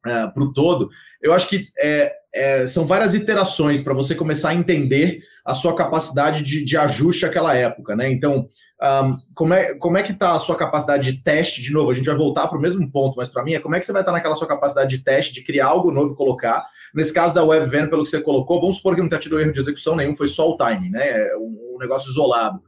é, 0.05 0.27
para 0.27 0.43
o 0.43 0.53
todo? 0.53 0.91
Eu 1.23 1.33
acho 1.33 1.49
que 1.49 1.69
é, 1.81 2.13
é, 2.35 2.67
são 2.67 2.85
várias 2.85 3.15
iterações 3.15 3.81
para 3.81 3.95
você 3.95 4.15
começar 4.15 4.49
a 4.49 4.55
entender 4.55 5.21
a 5.45 5.55
sua 5.55 5.75
capacidade 5.75 6.43
de, 6.43 6.65
de 6.65 6.77
ajuste 6.77 7.25
àquela 7.25 7.55
época, 7.55 7.95
né? 7.95 8.11
Então, 8.11 8.49
um, 8.83 9.17
como, 9.35 9.55
é, 9.55 9.75
como 9.75 9.97
é 9.97 10.03
que 10.03 10.11
está 10.11 10.33
a 10.33 10.39
sua 10.39 10.57
capacidade 10.57 11.13
de 11.13 11.23
teste? 11.23 11.63
De 11.63 11.73
novo, 11.73 11.93
a 11.93 11.95
gente 11.95 12.07
vai 12.07 12.17
voltar 12.17 12.49
para 12.49 12.59
o 12.59 12.61
mesmo 12.61 12.91
ponto, 12.91 13.17
mas 13.17 13.29
para 13.29 13.45
mim 13.45 13.55
é 13.55 13.61
como 13.61 13.77
é 13.77 13.79
que 13.79 13.87
você 13.87 13.93
vai 13.93 14.03
estar 14.03 14.11
tá 14.11 14.19
naquela 14.19 14.35
sua 14.35 14.49
capacidade 14.49 14.97
de 14.97 15.05
teste, 15.05 15.33
de 15.33 15.45
criar 15.45 15.67
algo 15.67 15.93
novo 15.93 16.13
e 16.13 16.17
colocar. 16.17 16.67
Nesse 16.93 17.15
caso 17.15 17.33
da 17.33 17.45
WebVan, 17.45 17.89
pelo 17.89 18.03
que 18.03 18.11
você 18.11 18.21
colocou, 18.21 18.61
vamos 18.61 18.77
supor 18.77 18.97
que 18.97 19.03
não 19.03 19.09
tenha 19.09 19.21
tido 19.21 19.39
erro 19.39 19.53
de 19.53 19.61
execução 19.61 19.95
nenhum, 19.95 20.17
foi 20.17 20.27
só 20.27 20.51
o 20.51 20.57
timing, 20.57 20.91
né? 20.91 21.09
É 21.09 21.37
um, 21.37 21.75
um 21.77 21.79
negócio 21.79 22.11
isolado 22.11 22.61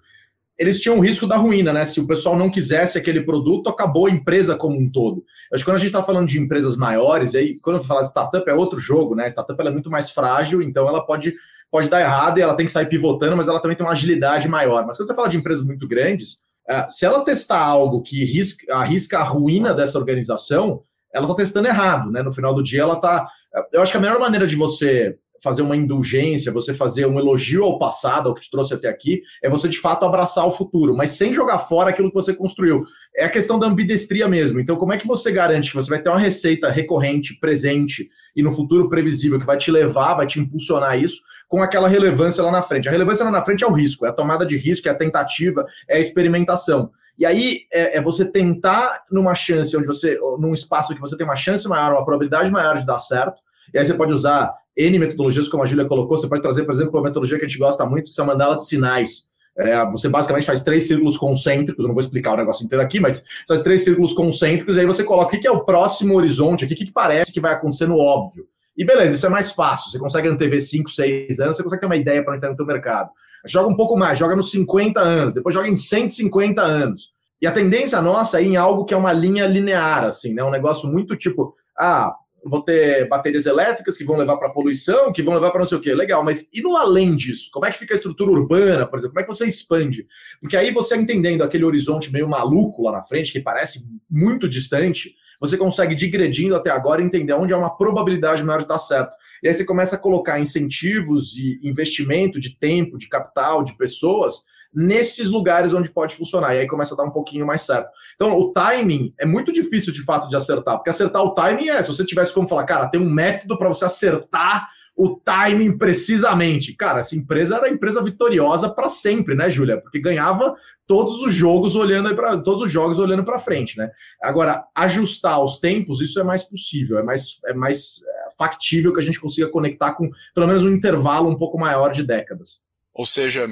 eles 0.58 0.80
tinham 0.80 0.98
o 0.98 1.00
risco 1.00 1.26
da 1.26 1.36
ruína, 1.36 1.72
né? 1.72 1.84
Se 1.84 2.00
o 2.00 2.06
pessoal 2.06 2.36
não 2.36 2.50
quisesse 2.50 2.96
aquele 2.96 3.20
produto, 3.20 3.68
acabou 3.68 4.06
a 4.06 4.10
empresa 4.10 4.56
como 4.56 4.78
um 4.78 4.90
todo. 4.90 5.22
Acho 5.52 5.62
que 5.62 5.70
quando 5.70 5.76
a 5.76 5.80
gente 5.80 5.88
está 5.88 6.02
falando 6.02 6.26
de 6.26 6.40
empresas 6.40 6.76
maiores, 6.76 7.34
aí 7.34 7.58
quando 7.60 7.76
eu 7.76 7.82
falo 7.82 8.00
de 8.00 8.08
startup 8.08 8.48
é 8.48 8.54
outro 8.54 8.80
jogo, 8.80 9.14
né? 9.14 9.24
A 9.24 9.30
startup 9.30 9.60
é 9.60 9.70
muito 9.70 9.90
mais 9.90 10.10
frágil, 10.10 10.62
então 10.62 10.88
ela 10.88 11.04
pode, 11.04 11.34
pode 11.70 11.90
dar 11.90 12.00
errado 12.00 12.38
e 12.38 12.42
ela 12.42 12.54
tem 12.54 12.64
que 12.64 12.72
sair 12.72 12.86
pivotando, 12.86 13.36
mas 13.36 13.48
ela 13.48 13.60
também 13.60 13.76
tem 13.76 13.84
uma 13.84 13.92
agilidade 13.92 14.48
maior. 14.48 14.86
Mas 14.86 14.96
quando 14.96 15.08
você 15.08 15.14
fala 15.14 15.28
de 15.28 15.36
empresas 15.36 15.64
muito 15.64 15.86
grandes, 15.86 16.38
uh, 16.70 16.88
se 16.88 17.04
ela 17.04 17.22
testar 17.22 17.60
algo 17.60 18.02
que 18.02 18.24
risca, 18.24 18.74
arrisca 18.74 19.18
a 19.18 19.24
ruína 19.24 19.74
dessa 19.74 19.98
organização, 19.98 20.80
ela 21.12 21.26
está 21.26 21.36
testando 21.36 21.68
errado, 21.68 22.10
né? 22.10 22.22
No 22.22 22.32
final 22.32 22.54
do 22.54 22.62
dia, 22.62 22.82
ela 22.82 22.94
está. 22.94 23.28
Eu 23.72 23.82
acho 23.82 23.92
que 23.92 23.98
a 23.98 24.00
melhor 24.00 24.18
maneira 24.18 24.46
de 24.46 24.56
você 24.56 25.16
fazer 25.42 25.62
uma 25.62 25.76
indulgência, 25.76 26.52
você 26.52 26.72
fazer 26.72 27.06
um 27.06 27.18
elogio 27.18 27.64
ao 27.64 27.78
passado, 27.78 28.28
ao 28.28 28.34
que 28.34 28.42
te 28.42 28.50
trouxe 28.50 28.74
até 28.74 28.88
aqui, 28.88 29.22
é 29.42 29.48
você 29.48 29.68
de 29.68 29.78
fato 29.78 30.04
abraçar 30.04 30.46
o 30.46 30.50
futuro, 30.50 30.96
mas 30.96 31.10
sem 31.10 31.32
jogar 31.32 31.58
fora 31.58 31.90
aquilo 31.90 32.08
que 32.08 32.14
você 32.14 32.34
construiu. 32.34 32.84
É 33.16 33.24
a 33.24 33.30
questão 33.30 33.58
da 33.58 33.66
ambidestria 33.66 34.28
mesmo. 34.28 34.60
Então, 34.60 34.76
como 34.76 34.92
é 34.92 34.98
que 34.98 35.06
você 35.06 35.32
garante 35.32 35.70
que 35.70 35.76
você 35.76 35.88
vai 35.88 36.00
ter 36.00 36.10
uma 36.10 36.18
receita 36.18 36.70
recorrente, 36.70 37.38
presente 37.38 38.08
e 38.34 38.42
no 38.42 38.52
futuro 38.52 38.88
previsível 38.88 39.38
que 39.38 39.46
vai 39.46 39.56
te 39.56 39.70
levar, 39.70 40.14
vai 40.14 40.26
te 40.26 40.38
impulsionar 40.38 40.98
isso 40.98 41.20
com 41.48 41.62
aquela 41.62 41.88
relevância 41.88 42.42
lá 42.42 42.50
na 42.50 42.62
frente? 42.62 42.88
A 42.88 42.92
relevância 42.92 43.24
lá 43.24 43.30
na 43.30 43.42
frente 43.42 43.64
é 43.64 43.66
o 43.66 43.72
risco, 43.72 44.04
é 44.04 44.10
a 44.10 44.12
tomada 44.12 44.44
de 44.44 44.56
risco, 44.56 44.88
é 44.88 44.90
a 44.90 44.94
tentativa, 44.94 45.64
é 45.88 45.96
a 45.96 46.00
experimentação. 46.00 46.90
E 47.18 47.24
aí 47.24 47.60
é, 47.72 47.96
é, 47.96 48.02
você 48.02 48.30
tentar 48.30 49.04
numa 49.10 49.34
chance 49.34 49.74
onde 49.76 49.86
você, 49.86 50.18
num 50.38 50.52
espaço 50.52 50.94
que 50.94 51.00
você 51.00 51.16
tem 51.16 51.26
uma 51.26 51.36
chance 51.36 51.66
maior, 51.66 51.92
uma 51.92 52.04
probabilidade 52.04 52.50
maior 52.50 52.78
de 52.78 52.84
dar 52.84 52.98
certo. 52.98 53.40
E 53.76 53.78
aí 53.78 53.84
você 53.84 53.92
pode 53.92 54.10
usar 54.10 54.54
N 54.74 54.98
metodologias, 54.98 55.50
como 55.50 55.62
a 55.62 55.66
Júlia 55.66 55.84
colocou. 55.84 56.16
Você 56.16 56.26
pode 56.26 56.40
trazer, 56.40 56.64
por 56.64 56.72
exemplo, 56.72 56.94
uma 56.94 57.02
metodologia 57.02 57.38
que 57.38 57.44
a 57.44 57.46
gente 57.46 57.58
gosta 57.58 57.84
muito, 57.84 58.10
que 58.10 58.18
é 58.18 58.24
a 58.24 58.26
mandala 58.26 58.56
de 58.56 58.66
sinais. 58.66 59.28
É, 59.54 59.84
você 59.90 60.08
basicamente 60.08 60.46
faz 60.46 60.62
três 60.62 60.88
círculos 60.88 61.18
concêntricos, 61.18 61.84
eu 61.84 61.88
não 61.88 61.94
vou 61.94 62.00
explicar 62.00 62.32
o 62.32 62.38
negócio 62.38 62.64
inteiro 62.64 62.82
aqui, 62.82 62.98
mas 62.98 63.22
faz 63.46 63.60
três 63.60 63.84
círculos 63.84 64.14
concêntricos, 64.14 64.78
e 64.78 64.80
aí 64.80 64.86
você 64.86 65.04
coloca 65.04 65.36
o 65.36 65.40
que 65.40 65.46
é 65.46 65.50
o 65.50 65.62
próximo 65.62 66.14
horizonte 66.14 66.64
aqui, 66.64 66.72
o 66.72 66.76
que 66.76 66.90
parece 66.90 67.30
que 67.30 67.40
vai 67.40 67.52
acontecer 67.52 67.86
no 67.86 67.98
óbvio. 67.98 68.46
E 68.74 68.82
beleza, 68.82 69.14
isso 69.14 69.26
é 69.26 69.28
mais 69.28 69.52
fácil. 69.52 69.90
Você 69.90 69.98
consegue 69.98 70.28
antever 70.28 70.60
5, 70.60 70.90
6 70.90 71.38
anos, 71.40 71.56
você 71.58 71.62
consegue 71.62 71.80
ter 71.80 71.86
uma 71.86 71.96
ideia 71.96 72.24
para 72.24 72.34
entrar 72.34 72.48
no 72.48 72.56
seu 72.56 72.64
mercado. 72.64 73.10
Joga 73.46 73.68
um 73.68 73.76
pouco 73.76 73.94
mais, 73.94 74.16
joga 74.16 74.34
nos 74.34 74.50
50 74.52 75.00
anos, 75.00 75.34
depois 75.34 75.54
joga 75.54 75.68
em 75.68 75.76
150 75.76 76.62
anos. 76.62 77.10
E 77.42 77.46
a 77.46 77.52
tendência 77.52 78.00
nossa 78.00 78.40
é 78.40 78.44
em 78.44 78.56
algo 78.56 78.86
que 78.86 78.94
é 78.94 78.96
uma 78.96 79.12
linha 79.12 79.46
linear, 79.46 80.04
assim, 80.04 80.32
né? 80.32 80.42
Um 80.42 80.50
negócio 80.50 80.90
muito 80.90 81.14
tipo, 81.14 81.54
ah, 81.78 82.14
vão 82.48 82.62
ter 82.62 83.08
baterias 83.08 83.46
elétricas 83.46 83.96
que 83.96 84.04
vão 84.04 84.16
levar 84.16 84.36
para 84.36 84.50
poluição, 84.50 85.12
que 85.12 85.22
vão 85.22 85.34
levar 85.34 85.50
para 85.50 85.60
não 85.60 85.66
sei 85.66 85.78
o 85.78 85.80
quê. 85.80 85.94
Legal, 85.94 86.24
mas 86.24 86.48
e 86.52 86.62
no 86.62 86.76
além 86.76 87.14
disso? 87.14 87.50
Como 87.52 87.66
é 87.66 87.70
que 87.70 87.78
fica 87.78 87.94
a 87.94 87.96
estrutura 87.96 88.30
urbana, 88.30 88.86
por 88.86 88.98
exemplo? 88.98 89.14
Como 89.14 89.20
é 89.20 89.26
que 89.26 89.34
você 89.34 89.46
expande? 89.46 90.06
Porque 90.40 90.56
aí 90.56 90.70
você 90.70 90.96
entendendo 90.96 91.42
aquele 91.42 91.64
horizonte 91.64 92.12
meio 92.12 92.28
maluco 92.28 92.82
lá 92.82 92.92
na 92.92 93.02
frente, 93.02 93.32
que 93.32 93.40
parece 93.40 93.86
muito 94.08 94.48
distante, 94.48 95.14
você 95.40 95.56
consegue, 95.56 95.94
digredindo 95.94 96.56
até 96.56 96.70
agora, 96.70 97.02
entender 97.02 97.32
onde 97.34 97.52
há 97.52 97.58
uma 97.58 97.76
probabilidade 97.76 98.42
maior 98.42 98.60
de 98.60 98.68
dar 98.68 98.78
certo. 98.78 99.14
E 99.42 99.48
aí 99.48 99.54
você 99.54 99.64
começa 99.64 99.96
a 99.96 99.98
colocar 99.98 100.40
incentivos 100.40 101.36
e 101.36 101.60
investimento 101.62 102.40
de 102.40 102.56
tempo, 102.56 102.96
de 102.96 103.08
capital, 103.08 103.62
de 103.62 103.76
pessoas 103.76 104.44
nesses 104.76 105.30
lugares 105.30 105.72
onde 105.72 105.88
pode 105.88 106.14
funcionar. 106.14 106.54
E 106.54 106.58
aí 106.58 106.66
começa 106.66 106.92
a 106.92 106.98
dar 106.98 107.04
um 107.04 107.10
pouquinho 107.10 107.46
mais 107.46 107.62
certo. 107.62 107.90
Então, 108.14 108.38
o 108.38 108.52
timing 108.52 109.14
é 109.18 109.24
muito 109.24 109.50
difícil 109.50 109.90
de 109.90 110.04
fato 110.04 110.28
de 110.28 110.36
acertar, 110.36 110.76
porque 110.76 110.90
acertar 110.90 111.22
o 111.22 111.32
timing 111.34 111.70
é, 111.70 111.82
se 111.82 111.88
você 111.88 112.04
tivesse 112.04 112.34
como 112.34 112.46
falar, 112.46 112.64
cara, 112.64 112.88
tem 112.88 113.00
um 113.00 113.08
método 113.08 113.58
para 113.58 113.68
você 113.68 113.86
acertar 113.86 114.68
o 114.94 115.16
timing 115.16 115.76
precisamente. 115.76 116.74
Cara, 116.74 117.00
essa 117.00 117.16
empresa 117.16 117.56
era 117.56 117.66
a 117.66 117.70
empresa 117.70 118.02
vitoriosa 118.02 118.68
para 118.68 118.88
sempre, 118.88 119.34
né, 119.34 119.48
Júlia? 119.48 119.80
Porque 119.80 120.00
ganhava 120.00 120.54
todos 120.86 121.20
os 121.22 121.32
jogos 121.32 121.74
olhando 121.74 122.14
para 122.14 122.38
todos 122.38 122.62
os 122.62 122.70
jogos 122.70 122.98
olhando 122.98 123.24
para 123.24 123.38
frente, 123.38 123.76
né? 123.76 123.90
Agora, 124.22 124.64
ajustar 124.74 125.42
os 125.42 125.58
tempos, 125.58 126.00
isso 126.00 126.18
é 126.20 126.22
mais 126.22 126.42
possível, 126.42 126.98
é 126.98 127.02
mais 127.02 127.38
é 127.46 127.52
mais 127.52 128.02
é, 128.06 128.36
factível 128.38 128.92
que 128.92 129.00
a 129.00 129.02
gente 129.02 129.20
consiga 129.20 129.48
conectar 129.48 129.92
com 129.92 130.10
pelo 130.34 130.46
menos 130.46 130.62
um 130.62 130.70
intervalo 130.70 131.28
um 131.28 131.36
pouco 131.36 131.58
maior 131.58 131.92
de 131.92 132.02
décadas. 132.02 132.60
Ou 132.94 133.04
seja, 133.04 133.46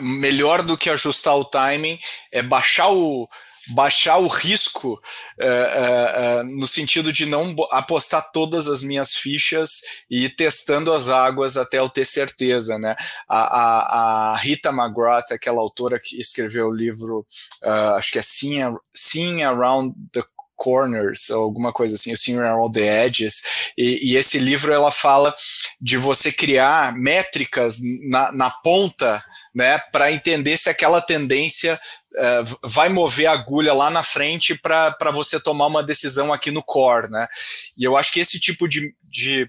melhor 0.00 0.62
do 0.62 0.76
que 0.76 0.90
ajustar 0.90 1.36
o 1.36 1.44
timing 1.44 1.98
é 2.32 2.42
baixar 2.42 2.90
o, 2.90 3.28
baixar 3.68 4.18
o 4.18 4.26
risco 4.26 4.94
uh, 4.94 5.44
uh, 5.44 6.40
uh, 6.40 6.58
no 6.58 6.66
sentido 6.66 7.12
de 7.12 7.26
não 7.26 7.54
apostar 7.70 8.30
todas 8.32 8.66
as 8.66 8.82
minhas 8.82 9.14
fichas 9.14 9.82
e 10.10 10.24
ir 10.24 10.30
testando 10.30 10.92
as 10.92 11.08
águas 11.08 11.56
até 11.56 11.78
eu 11.78 11.88
ter 11.88 12.04
certeza, 12.04 12.78
né? 12.78 12.96
A, 13.28 13.40
a, 13.40 14.32
a 14.32 14.36
Rita 14.36 14.70
McGrath, 14.70 15.32
aquela 15.32 15.60
autora 15.60 16.00
que 16.00 16.20
escreveu 16.20 16.68
o 16.68 16.74
livro, 16.74 17.26
acho 17.96 18.12
que 18.12 18.18
é 18.18 18.22
Seeing, 18.22 18.76
Seeing 18.94 19.42
Around 19.42 19.94
the 20.12 20.22
corners, 20.58 21.30
ou 21.30 21.44
alguma 21.44 21.72
coisa 21.72 21.94
assim, 21.94 22.36
o 22.36 22.44
All 22.44 22.70
the 22.70 23.06
Edges, 23.06 23.72
e, 23.78 24.10
e, 24.10 24.16
esse 24.16 24.38
livro 24.38 24.72
ela 24.72 24.90
fala 24.90 25.32
de 25.80 25.96
você 25.96 26.32
criar 26.32 26.92
métricas 26.94 27.78
na, 28.10 28.32
na 28.32 28.50
ponta, 28.50 29.22
né, 29.58 29.76
para 29.90 30.12
entender 30.12 30.56
se 30.56 30.70
aquela 30.70 31.02
tendência 31.02 31.80
uh, 32.14 32.68
vai 32.68 32.88
mover 32.88 33.26
a 33.26 33.32
agulha 33.32 33.74
lá 33.74 33.90
na 33.90 34.04
frente 34.04 34.54
para 34.54 35.10
você 35.12 35.40
tomar 35.40 35.66
uma 35.66 35.82
decisão 35.82 36.32
aqui 36.32 36.52
no 36.52 36.62
core, 36.62 37.10
né, 37.10 37.26
e 37.76 37.82
eu 37.82 37.96
acho 37.96 38.12
que 38.12 38.20
esse 38.20 38.38
tipo 38.38 38.68
de, 38.68 38.94
de 39.02 39.42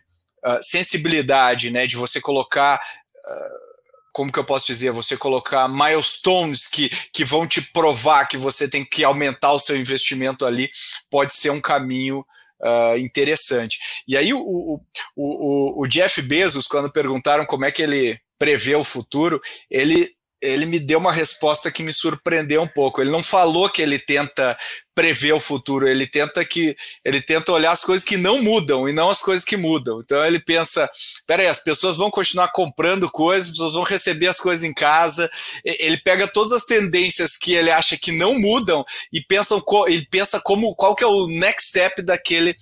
uh, 0.44 0.58
sensibilidade, 0.62 1.70
né, 1.70 1.86
de 1.86 1.96
você 1.96 2.20
colocar 2.20 2.78
uh, 2.78 3.70
como 4.12 4.32
que 4.32 4.40
eu 4.40 4.44
posso 4.44 4.66
dizer, 4.66 4.92
você 4.92 5.16
colocar 5.16 5.68
milestones 5.68 6.68
que, 6.68 6.90
que 7.14 7.24
vão 7.24 7.48
te 7.48 7.62
provar 7.62 8.28
que 8.28 8.36
você 8.36 8.68
tem 8.68 8.84
que 8.84 9.04
aumentar 9.04 9.54
o 9.54 9.60
seu 9.60 9.78
investimento 9.78 10.44
ali, 10.44 10.72
pode 11.12 11.36
ser 11.36 11.52
um 11.52 11.62
caminho 11.62 12.26
uh, 12.62 12.98
interessante. 12.98 13.78
E 14.08 14.18
aí 14.18 14.34
o, 14.34 14.40
o, 14.40 14.82
o, 15.16 15.84
o 15.84 15.88
Jeff 15.88 16.20
Bezos, 16.24 16.66
quando 16.66 16.92
perguntaram 16.92 17.46
como 17.46 17.64
é 17.64 17.72
que 17.72 17.84
ele 17.84 18.20
prevê 18.40 18.76
o 18.76 18.84
futuro, 18.84 19.40
ele 19.70 20.10
ele 20.42 20.66
me 20.66 20.80
deu 20.80 21.00
uma 21.00 21.12
resposta 21.12 21.72
que 21.72 21.84
me 21.84 21.92
surpreendeu 21.92 22.62
um 22.62 22.68
pouco. 22.68 23.02
Ele 23.02 23.12
não 23.12 23.22
falou 23.22 23.70
que 23.70 23.82
ele 23.82 24.00
tenta 24.00 24.58
prever 24.96 25.34
o 25.34 25.40
futuro, 25.40 25.88
ele 25.88 26.06
tenta 26.06 26.44
que 26.44 26.76
ele 27.06 27.22
tenta 27.22 27.52
olhar 27.52 27.72
as 27.72 27.84
coisas 27.84 28.06
que 28.06 28.18
não 28.18 28.42
mudam 28.42 28.88
e 28.88 28.94
não 28.94 29.10
as 29.10 29.22
coisas 29.22 29.46
que 29.46 29.58
mudam. 29.58 30.02
Então 30.04 30.24
ele 30.26 30.40
pensa, 30.40 30.90
peraí, 31.26 31.48
as 31.48 31.64
pessoas 31.64 31.96
vão 31.96 32.10
continuar 32.10 32.52
comprando 32.52 33.10
coisas, 33.10 33.48
as 33.48 33.52
pessoas 33.54 33.74
vão 33.74 33.84
receber 33.84 34.28
as 34.28 34.40
coisas 34.40 34.64
em 34.64 34.74
casa. 34.74 35.30
Ele 35.64 35.98
pega 35.98 36.28
todas 36.28 36.52
as 36.52 36.66
tendências 36.66 37.38
que 37.38 37.54
ele 37.54 37.72
acha 37.72 37.98
que 37.98 38.12
não 38.12 38.38
mudam 38.38 38.84
e 39.12 39.22
pensa, 39.22 39.56
ele 39.88 40.08
pensa 40.10 40.40
como 40.40 40.76
qual 40.76 40.96
que 40.96 41.04
é 41.04 41.08
o 41.08 41.28
next 41.28 41.70
step 41.70 42.02
daquele, 42.02 42.56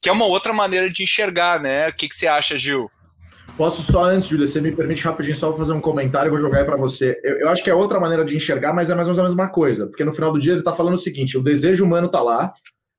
que 0.00 0.08
é 0.08 0.12
uma 0.12 0.26
outra 0.26 0.52
maneira 0.52 0.88
de 0.88 1.02
enxergar, 1.02 1.60
né? 1.60 1.88
O 1.88 1.92
que, 1.92 2.08
que 2.08 2.14
você 2.14 2.26
acha, 2.26 2.58
Gil? 2.58 2.88
Posso 3.56 3.82
só 3.82 4.04
antes, 4.04 4.28
Júlia, 4.28 4.48
você 4.48 4.60
me 4.60 4.72
permite 4.72 5.04
rapidinho 5.04 5.36
só 5.36 5.56
fazer 5.56 5.72
um 5.72 5.80
comentário 5.80 6.28
e 6.28 6.30
vou 6.30 6.40
jogar 6.40 6.58
aí 6.58 6.64
para 6.64 6.76
você. 6.76 7.20
Eu, 7.22 7.38
eu, 7.40 7.48
acho 7.48 7.62
que 7.62 7.70
é 7.70 7.74
outra 7.74 8.00
maneira 8.00 8.24
de 8.24 8.34
enxergar, 8.34 8.72
mas 8.72 8.90
é 8.90 8.96
mais 8.96 9.06
ou 9.06 9.14
menos 9.14 9.30
a 9.30 9.34
mesma 9.34 9.48
coisa, 9.48 9.86
porque 9.86 10.04
no 10.04 10.12
final 10.12 10.32
do 10.32 10.40
dia 10.40 10.52
ele 10.52 10.58
está 10.58 10.72
falando 10.72 10.94
o 10.94 10.98
seguinte: 10.98 11.38
o 11.38 11.42
desejo 11.42 11.84
humano 11.84 12.06
está 12.06 12.20
lá, 12.20 12.52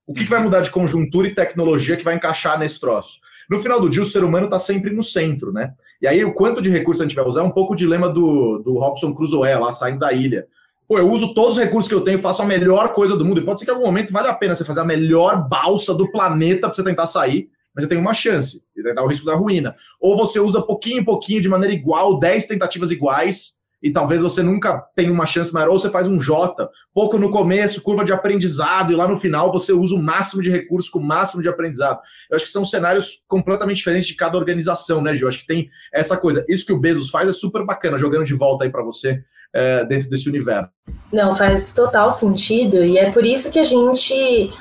o 0.08 0.14
que 0.14 0.24
vai 0.24 0.42
mudar 0.42 0.62
de 0.62 0.72
conjuntura 0.72 1.28
e 1.28 1.36
tecnologia 1.36 1.98
que 1.98 2.06
vai 2.06 2.16
encaixar 2.16 2.58
nesse 2.58 2.80
troço? 2.80 3.20
No 3.50 3.60
final 3.60 3.82
do 3.82 3.90
dia, 3.90 4.02
o 4.02 4.06
ser 4.06 4.24
humano 4.24 4.46
está 4.46 4.58
sempre 4.58 4.92
no 4.92 5.04
centro, 5.04 5.52
né? 5.52 5.74
E 6.02 6.08
aí, 6.08 6.24
o 6.24 6.34
quanto 6.34 6.62
de 6.62 6.70
recurso 6.70 7.02
a 7.02 7.06
gente 7.06 7.16
vai 7.16 7.26
usar 7.26 7.42
é 7.42 7.44
um 7.44 7.52
pouco 7.52 7.74
o 7.74 7.76
dilema 7.76 8.08
do, 8.08 8.60
do 8.60 8.78
Robson 8.78 9.14
Crusoe, 9.14 9.54
lá 9.56 9.72
saindo 9.74 10.00
da 10.00 10.14
ilha. 10.14 10.48
Pô, 10.88 10.98
eu 10.98 11.10
uso 11.10 11.34
todos 11.34 11.58
os 11.58 11.64
recursos 11.64 11.90
que 11.90 11.96
eu 11.96 12.02
tenho, 12.02 12.20
faço 12.20 12.42
a 12.42 12.46
melhor 12.46 12.94
coisa 12.94 13.18
do 13.18 13.26
mundo. 13.26 13.42
E 13.42 13.46
pode 13.46 13.60
ser 13.60 13.66
que 13.66 13.72
em 13.72 13.74
algum 13.74 13.86
momento 13.86 14.14
vale 14.14 14.28
a 14.28 14.34
pena 14.34 14.56
você 14.56 14.64
fazer 14.64 14.80
a 14.80 14.86
melhor 14.86 15.48
balsa 15.50 15.94
do 15.94 16.10
planeta 16.12 16.68
para 16.68 16.74
você 16.74 16.84
tentar 16.84 17.08
sair, 17.08 17.50
mas 17.76 17.84
você 17.84 17.90
tem 17.90 17.98
uma 17.98 18.14
chance, 18.14 18.64
e 18.76 18.94
dá 18.94 19.04
o 19.04 19.08
risco 19.08 19.26
da 19.26 19.36
ruína. 19.36 19.76
Ou 20.00 20.16
você 20.16 20.40
usa 20.40 20.62
pouquinho 20.62 21.02
em 21.02 21.04
pouquinho, 21.04 21.42
de 21.42 21.50
maneira 21.50 21.74
igual, 21.74 22.18
10 22.18 22.48
tentativas 22.48 22.90
iguais, 22.90 23.56
e 23.84 23.92
talvez 23.92 24.22
você 24.22 24.42
nunca 24.42 24.80
tenha 24.96 25.12
uma 25.12 25.28
chance 25.28 25.54
maior, 25.54 25.70
ou 25.70 25.78
você 25.78 25.90
faz 25.90 26.08
um 26.08 26.18
J, 26.18 26.68
pouco 26.94 27.20
no 27.20 27.30
começo, 27.30 27.82
curva 27.82 28.04
de 28.04 28.12
aprendizado, 28.12 28.92
e 28.92 28.96
lá 28.96 29.08
no 29.08 29.20
final 29.20 29.52
você 29.52 29.74
usa 29.74 29.94
o 29.94 30.02
máximo 30.02 30.42
de 30.42 30.50
recursos 30.50 30.90
com 30.90 30.98
o 30.98 31.04
máximo 31.04 31.42
de 31.42 31.50
aprendizado. 31.50 32.00
Eu 32.30 32.36
acho 32.36 32.46
que 32.46 32.52
são 32.52 32.66
cenários 32.66 33.20
completamente 33.28 33.78
diferentes 33.78 34.08
de 34.08 34.16
cada 34.16 34.38
organização, 34.38 35.04
né, 35.04 35.14
Gil? 35.14 35.26
Eu 35.26 35.30
acho 35.30 35.38
que 35.38 35.46
tem 35.46 35.70
essa 35.94 36.18
coisa. 36.18 36.44
Isso 36.50 36.66
que 36.66 36.74
o 36.74 36.80
Bezos 36.80 37.12
faz 37.12 37.30
é 37.30 37.34
super 37.34 37.64
bacana, 37.64 37.98
jogando 37.98 38.24
de 38.24 38.34
volta 38.34 38.64
aí 38.64 38.72
para 38.72 38.82
você 38.82 39.22
é, 39.54 39.86
dentro 39.86 40.10
desse 40.10 40.28
universo. 40.28 40.70
Não, 41.14 41.36
faz 41.36 41.72
total 41.72 42.12
sentido, 42.12 42.84
e 42.84 42.98
é 42.98 43.12
por 43.12 43.24
isso 43.24 43.52
que 43.52 43.60
a 43.60 43.64
gente 43.64 44.52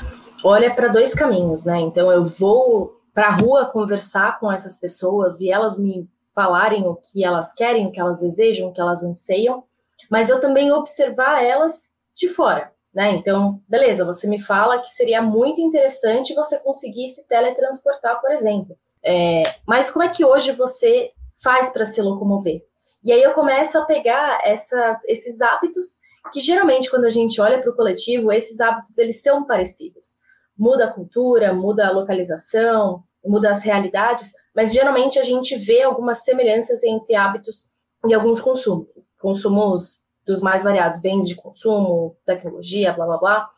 olha 0.43 0.75
para 0.75 0.89
dois 0.89 1.15
caminhos, 1.15 1.65
né? 1.65 1.81
Então 1.81 2.13
eu 2.13 2.27
vou 2.27 3.01
para 3.15 3.29
a 3.29 3.37
rua 3.37 3.67
conversar 3.67 4.41
com 4.41 4.53
essas 4.53 4.77
pessoas 4.77 5.41
e 5.41 5.49
elas 5.49 5.79
me 5.79 6.09
falarem 6.35 6.85
o 6.85 6.97
que 6.97 7.25
elas 7.25 7.55
querem, 7.55 7.87
o 7.87 7.93
que 7.93 8.01
elas 8.01 8.21
desejam, 8.21 8.69
o 8.69 8.73
que 8.73 8.81
elas 8.81 9.05
anseiam, 9.05 9.63
mas 10.11 10.29
eu 10.29 10.41
também 10.41 10.73
observar 10.73 11.43
elas 11.43 11.95
de 12.15 12.29
fora, 12.29 12.73
né? 12.93 13.13
Então, 13.13 13.63
beleza, 13.69 14.05
você 14.05 14.27
me 14.27 14.43
fala 14.43 14.81
que 14.81 14.89
seria 14.89 15.23
muito 15.23 15.61
interessante 15.61 16.35
você 16.35 16.59
conseguir 16.59 17.07
se 17.09 17.27
teletransportar, 17.29 18.21
por 18.21 18.33
exemplo. 18.33 18.77
É, 19.03 19.55
mas 19.67 19.91
como 19.91 20.05
é 20.05 20.09
que 20.09 20.25
hoje 20.25 20.51
você 20.51 21.13
faz 21.37 21.71
para 21.71 21.85
se 21.85 22.03
locomover? 22.03 22.65
E 23.05 23.13
aí 23.13 23.23
eu 23.23 23.33
começo 23.33 23.79
a 23.79 23.85
pegar 23.85 24.41
essas, 24.43 25.05
esses 25.05 25.41
hábitos 25.41 25.99
que 26.33 26.41
geralmente 26.41 26.91
quando 26.91 27.05
a 27.05 27.11
gente 27.11 27.41
olha 27.41 27.61
para 27.61 27.71
o 27.71 27.77
coletivo, 27.77 28.33
esses 28.33 28.61
hábitos 28.61 28.97
eles 28.99 29.23
são 29.23 29.45
parecidos 29.45 30.24
muda 30.57 30.87
a 30.87 30.93
cultura, 30.93 31.53
muda 31.53 31.87
a 31.87 31.91
localização, 31.91 33.03
muda 33.25 33.51
as 33.51 33.65
realidades, 33.65 34.33
mas 34.55 34.73
geralmente 34.73 35.19
a 35.19 35.23
gente 35.23 35.57
vê 35.57 35.83
algumas 35.83 36.25
semelhanças 36.25 36.83
entre 36.85 37.15
hábitos 37.15 37.71
e 38.07 38.15
alguns 38.15 38.41
consumos, 38.41 38.87
consumos 39.21 40.05
dos 40.27 40.41
mais 40.41 40.63
variados, 40.63 41.01
bens 41.01 41.27
de 41.27 41.35
consumo, 41.35 42.17
tecnologia, 42.25 42.93
blá 42.93 43.07
blá 43.07 43.19
blá. 43.19 43.51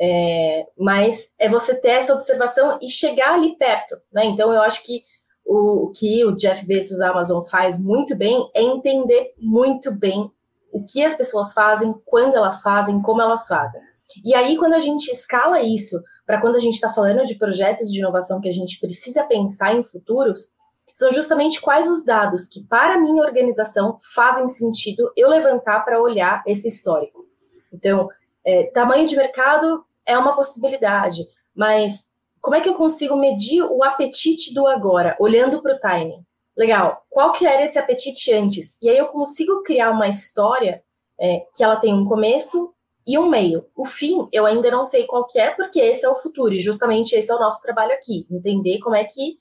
É, 0.00 0.66
mas 0.76 1.32
é 1.38 1.48
você 1.48 1.74
ter 1.74 1.90
essa 1.90 2.14
observação 2.14 2.78
e 2.80 2.88
chegar 2.88 3.34
ali 3.34 3.56
perto, 3.56 3.96
né? 4.12 4.24
Então 4.24 4.52
eu 4.52 4.60
acho 4.60 4.84
que 4.84 5.02
o, 5.44 5.92
que 5.94 6.24
o 6.24 6.34
Jeff 6.34 6.64
Bezos 6.66 7.00
Amazon 7.00 7.42
faz 7.44 7.78
muito 7.78 8.16
bem 8.16 8.50
é 8.54 8.62
entender 8.62 9.34
muito 9.38 9.92
bem 9.92 10.30
o 10.72 10.84
que 10.84 11.04
as 11.04 11.14
pessoas 11.14 11.52
fazem, 11.52 11.94
quando 12.06 12.34
elas 12.34 12.62
fazem, 12.62 13.00
como 13.02 13.20
elas 13.20 13.46
fazem. 13.46 13.80
E 14.24 14.34
aí, 14.34 14.56
quando 14.56 14.74
a 14.74 14.78
gente 14.78 15.10
escala 15.10 15.62
isso 15.62 15.96
para 16.26 16.40
quando 16.40 16.56
a 16.56 16.60
gente 16.60 16.74
está 16.74 16.92
falando 16.92 17.24
de 17.24 17.34
projetos 17.34 17.90
de 17.90 17.98
inovação 17.98 18.40
que 18.40 18.48
a 18.48 18.52
gente 18.52 18.78
precisa 18.78 19.24
pensar 19.24 19.74
em 19.74 19.82
futuros, 19.82 20.54
são 20.94 21.12
justamente 21.12 21.60
quais 21.60 21.88
os 21.88 22.04
dados 22.04 22.46
que, 22.46 22.64
para 22.64 22.94
a 22.94 22.98
minha 22.98 23.22
organização, 23.22 23.98
fazem 24.14 24.48
sentido 24.48 25.10
eu 25.16 25.28
levantar 25.28 25.80
para 25.84 26.00
olhar 26.00 26.42
esse 26.46 26.68
histórico. 26.68 27.26
Então, 27.72 28.08
é, 28.44 28.64
tamanho 28.64 29.06
de 29.06 29.16
mercado 29.16 29.84
é 30.04 30.16
uma 30.18 30.34
possibilidade, 30.34 31.22
mas 31.54 32.06
como 32.40 32.56
é 32.56 32.60
que 32.60 32.68
eu 32.68 32.74
consigo 32.74 33.16
medir 33.16 33.62
o 33.62 33.82
apetite 33.82 34.52
do 34.52 34.66
agora, 34.66 35.16
olhando 35.18 35.62
para 35.62 35.74
o 35.74 35.78
timing? 35.78 36.24
Legal, 36.56 37.06
qual 37.08 37.32
que 37.32 37.46
era 37.46 37.62
esse 37.62 37.78
apetite 37.78 38.32
antes? 38.32 38.76
E 38.82 38.90
aí 38.90 38.98
eu 38.98 39.08
consigo 39.08 39.62
criar 39.62 39.90
uma 39.90 40.08
história 40.08 40.82
é, 41.18 41.46
que 41.54 41.64
ela 41.64 41.76
tem 41.76 41.94
um 41.94 42.04
começo, 42.04 42.74
e 43.06 43.18
um 43.18 43.28
meio. 43.28 43.66
O 43.76 43.84
fim, 43.84 44.28
eu 44.32 44.46
ainda 44.46 44.70
não 44.70 44.84
sei 44.84 45.06
qual 45.06 45.26
que 45.26 45.38
é, 45.38 45.50
porque 45.50 45.80
esse 45.80 46.04
é 46.04 46.08
o 46.08 46.16
futuro, 46.16 46.54
e 46.54 46.58
justamente 46.58 47.14
esse 47.14 47.30
é 47.30 47.34
o 47.34 47.40
nosso 47.40 47.62
trabalho 47.62 47.92
aqui, 47.92 48.26
entender 48.30 48.78
como 48.80 48.96
é 48.96 49.04
que 49.04 49.38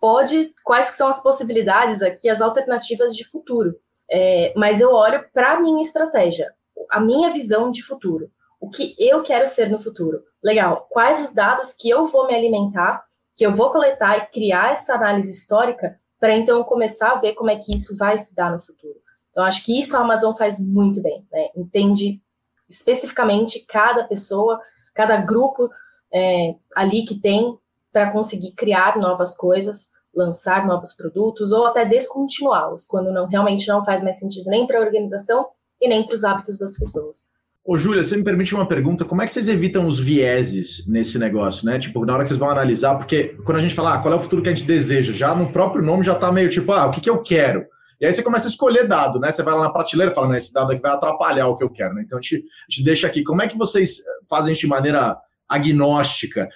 pode, 0.00 0.52
quais 0.62 0.90
que 0.90 0.96
são 0.96 1.08
as 1.08 1.22
possibilidades 1.22 2.02
aqui, 2.02 2.28
as 2.28 2.42
alternativas 2.42 3.16
de 3.16 3.24
futuro. 3.24 3.74
É, 4.10 4.52
mas 4.54 4.80
eu 4.80 4.92
olho 4.92 5.24
para 5.32 5.52
a 5.52 5.60
minha 5.60 5.80
estratégia, 5.80 6.52
a 6.90 7.00
minha 7.00 7.32
visão 7.32 7.70
de 7.70 7.82
futuro, 7.82 8.30
o 8.60 8.68
que 8.68 8.94
eu 8.98 9.22
quero 9.22 9.46
ser 9.46 9.70
no 9.70 9.78
futuro. 9.78 10.22
Legal, 10.42 10.86
quais 10.90 11.22
os 11.22 11.32
dados 11.32 11.72
que 11.72 11.88
eu 11.88 12.04
vou 12.06 12.26
me 12.26 12.34
alimentar, 12.34 13.04
que 13.34 13.46
eu 13.46 13.52
vou 13.52 13.70
coletar 13.70 14.18
e 14.18 14.26
criar 14.26 14.72
essa 14.72 14.94
análise 14.94 15.30
histórica, 15.30 15.98
para 16.20 16.34
então 16.34 16.62
começar 16.64 17.12
a 17.12 17.16
ver 17.16 17.34
como 17.34 17.50
é 17.50 17.56
que 17.56 17.74
isso 17.74 17.96
vai 17.96 18.16
se 18.16 18.34
dar 18.34 18.52
no 18.52 18.60
futuro. 18.60 18.94
Então, 19.30 19.44
acho 19.44 19.64
que 19.64 19.78
isso 19.78 19.96
a 19.96 20.00
Amazon 20.00 20.34
faz 20.34 20.60
muito 20.60 21.02
bem, 21.02 21.26
né? 21.32 21.48
Entende 21.56 22.22
especificamente 22.68 23.64
cada 23.66 24.04
pessoa, 24.04 24.60
cada 24.94 25.16
grupo 25.16 25.70
é, 26.12 26.54
ali 26.74 27.04
que 27.04 27.18
tem 27.20 27.58
para 27.92 28.10
conseguir 28.10 28.52
criar 28.52 28.98
novas 28.98 29.36
coisas, 29.36 29.90
lançar 30.14 30.66
novos 30.66 30.92
produtos 30.92 31.52
ou 31.52 31.66
até 31.66 31.84
descontinuá-los, 31.84 32.86
quando 32.86 33.12
não 33.12 33.26
realmente 33.26 33.68
não 33.68 33.84
faz 33.84 34.02
mais 34.02 34.18
sentido 34.18 34.48
nem 34.48 34.66
para 34.66 34.78
a 34.78 34.82
organização 34.82 35.46
e 35.80 35.88
nem 35.88 36.04
para 36.04 36.14
os 36.14 36.24
hábitos 36.24 36.58
das 36.58 36.78
pessoas. 36.78 37.26
Ô, 37.66 37.78
Júlia, 37.78 38.02
você 38.02 38.14
me 38.16 38.22
permite 38.22 38.54
uma 38.54 38.68
pergunta? 38.68 39.06
Como 39.06 39.22
é 39.22 39.26
que 39.26 39.32
vocês 39.32 39.48
evitam 39.48 39.88
os 39.88 39.98
vieses 39.98 40.86
nesse 40.86 41.18
negócio, 41.18 41.64
né? 41.64 41.78
Tipo, 41.78 42.04
na 42.04 42.12
hora 42.12 42.22
que 42.22 42.28
vocês 42.28 42.38
vão 42.38 42.50
analisar, 42.50 42.96
porque 42.96 43.36
quando 43.42 43.56
a 43.56 43.60
gente 43.60 43.74
fala 43.74 43.94
ah, 43.94 43.98
qual 44.00 44.12
é 44.12 44.16
o 44.16 44.20
futuro 44.20 44.42
que 44.42 44.50
a 44.50 44.54
gente 44.54 44.66
deseja, 44.66 45.14
já 45.14 45.34
no 45.34 45.50
próprio 45.50 45.82
nome 45.82 46.02
já 46.02 46.12
está 46.12 46.30
meio 46.30 46.50
tipo, 46.50 46.70
ah, 46.72 46.86
o 46.86 46.90
que, 46.90 47.00
que 47.00 47.08
eu 47.08 47.22
quero? 47.22 47.64
E 48.00 48.06
aí 48.06 48.12
você 48.12 48.22
começa 48.22 48.46
a 48.46 48.50
escolher 48.50 48.86
dado, 48.86 49.20
né? 49.20 49.30
Você 49.30 49.42
vai 49.42 49.54
lá 49.54 49.62
na 49.62 49.70
prateleira 49.70 50.12
e 50.12 50.14
fala, 50.14 50.28
não, 50.28 50.36
esse 50.36 50.52
dado 50.52 50.72
aqui 50.72 50.82
vai 50.82 50.92
atrapalhar 50.92 51.46
o 51.48 51.56
que 51.56 51.64
eu 51.64 51.70
quero, 51.70 51.94
né? 51.94 52.02
Então 52.04 52.18
a 52.18 52.22
gente, 52.22 52.36
a 52.36 52.70
gente 52.70 52.84
deixa 52.84 53.06
aqui. 53.06 53.22
Como 53.22 53.42
é 53.42 53.48
que 53.48 53.56
vocês 53.56 54.02
fazem 54.28 54.52
isso 54.52 54.62
de 54.62 54.66
maneira 54.66 55.16
agnóstica. 55.48 56.48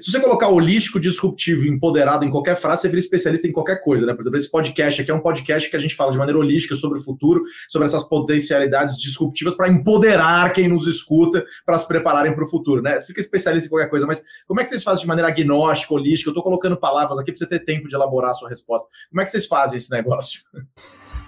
Se 0.00 0.10
você 0.10 0.20
colocar 0.20 0.48
holístico, 0.48 1.00
disruptivo 1.00 1.66
empoderado 1.66 2.24
em 2.24 2.30
qualquer 2.30 2.56
frase, 2.56 2.82
você 2.82 2.88
vira 2.88 3.00
especialista 3.00 3.46
em 3.46 3.52
qualquer 3.52 3.82
coisa, 3.82 4.06
né? 4.06 4.14
Por 4.14 4.20
exemplo, 4.20 4.36
esse 4.36 4.50
podcast 4.50 5.02
aqui 5.02 5.10
é 5.10 5.14
um 5.14 5.20
podcast 5.20 5.68
que 5.68 5.76
a 5.76 5.78
gente 5.78 5.94
fala 5.94 6.12
de 6.12 6.18
maneira 6.18 6.38
holística 6.38 6.76
sobre 6.76 6.98
o 6.98 7.02
futuro, 7.02 7.42
sobre 7.68 7.86
essas 7.86 8.04
potencialidades 8.04 8.96
disruptivas 8.96 9.54
para 9.54 9.68
empoderar 9.68 10.52
quem 10.52 10.68
nos 10.68 10.86
escuta 10.86 11.44
para 11.64 11.76
se 11.78 11.88
prepararem 11.88 12.34
para 12.34 12.44
o 12.44 12.48
futuro, 12.48 12.80
né? 12.80 13.00
Fica 13.00 13.20
especialista 13.20 13.66
em 13.66 13.70
qualquer 13.70 13.88
coisa, 13.88 14.06
mas 14.06 14.22
como 14.46 14.60
é 14.60 14.62
que 14.62 14.70
vocês 14.70 14.82
fazem 14.82 15.02
de 15.02 15.08
maneira 15.08 15.28
agnóstica, 15.28 15.92
holística? 15.92 16.28
Eu 16.28 16.32
estou 16.32 16.44
colocando 16.44 16.76
palavras 16.76 17.18
aqui 17.18 17.32
para 17.32 17.38
você 17.38 17.46
ter 17.46 17.60
tempo 17.60 17.88
de 17.88 17.94
elaborar 17.94 18.30
a 18.30 18.34
sua 18.34 18.48
resposta. 18.48 18.88
Como 19.10 19.20
é 19.20 19.24
que 19.24 19.30
vocês 19.30 19.46
fazem 19.46 19.76
esse 19.78 19.90
negócio? 19.90 20.40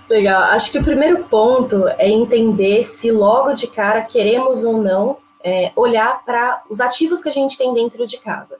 Legal. 0.08 0.42
Acho 0.44 0.72
que 0.72 0.78
o 0.78 0.84
primeiro 0.84 1.24
ponto 1.24 1.86
é 1.88 2.08
entender 2.08 2.84
se 2.84 3.10
logo 3.10 3.52
de 3.52 3.66
cara 3.66 4.02
queremos 4.02 4.64
ou 4.64 4.82
não 4.82 5.27
é, 5.44 5.72
olhar 5.76 6.24
para 6.24 6.62
os 6.68 6.80
ativos 6.80 7.22
que 7.22 7.28
a 7.28 7.32
gente 7.32 7.56
tem 7.56 7.72
dentro 7.72 8.06
de 8.06 8.18
casa. 8.18 8.58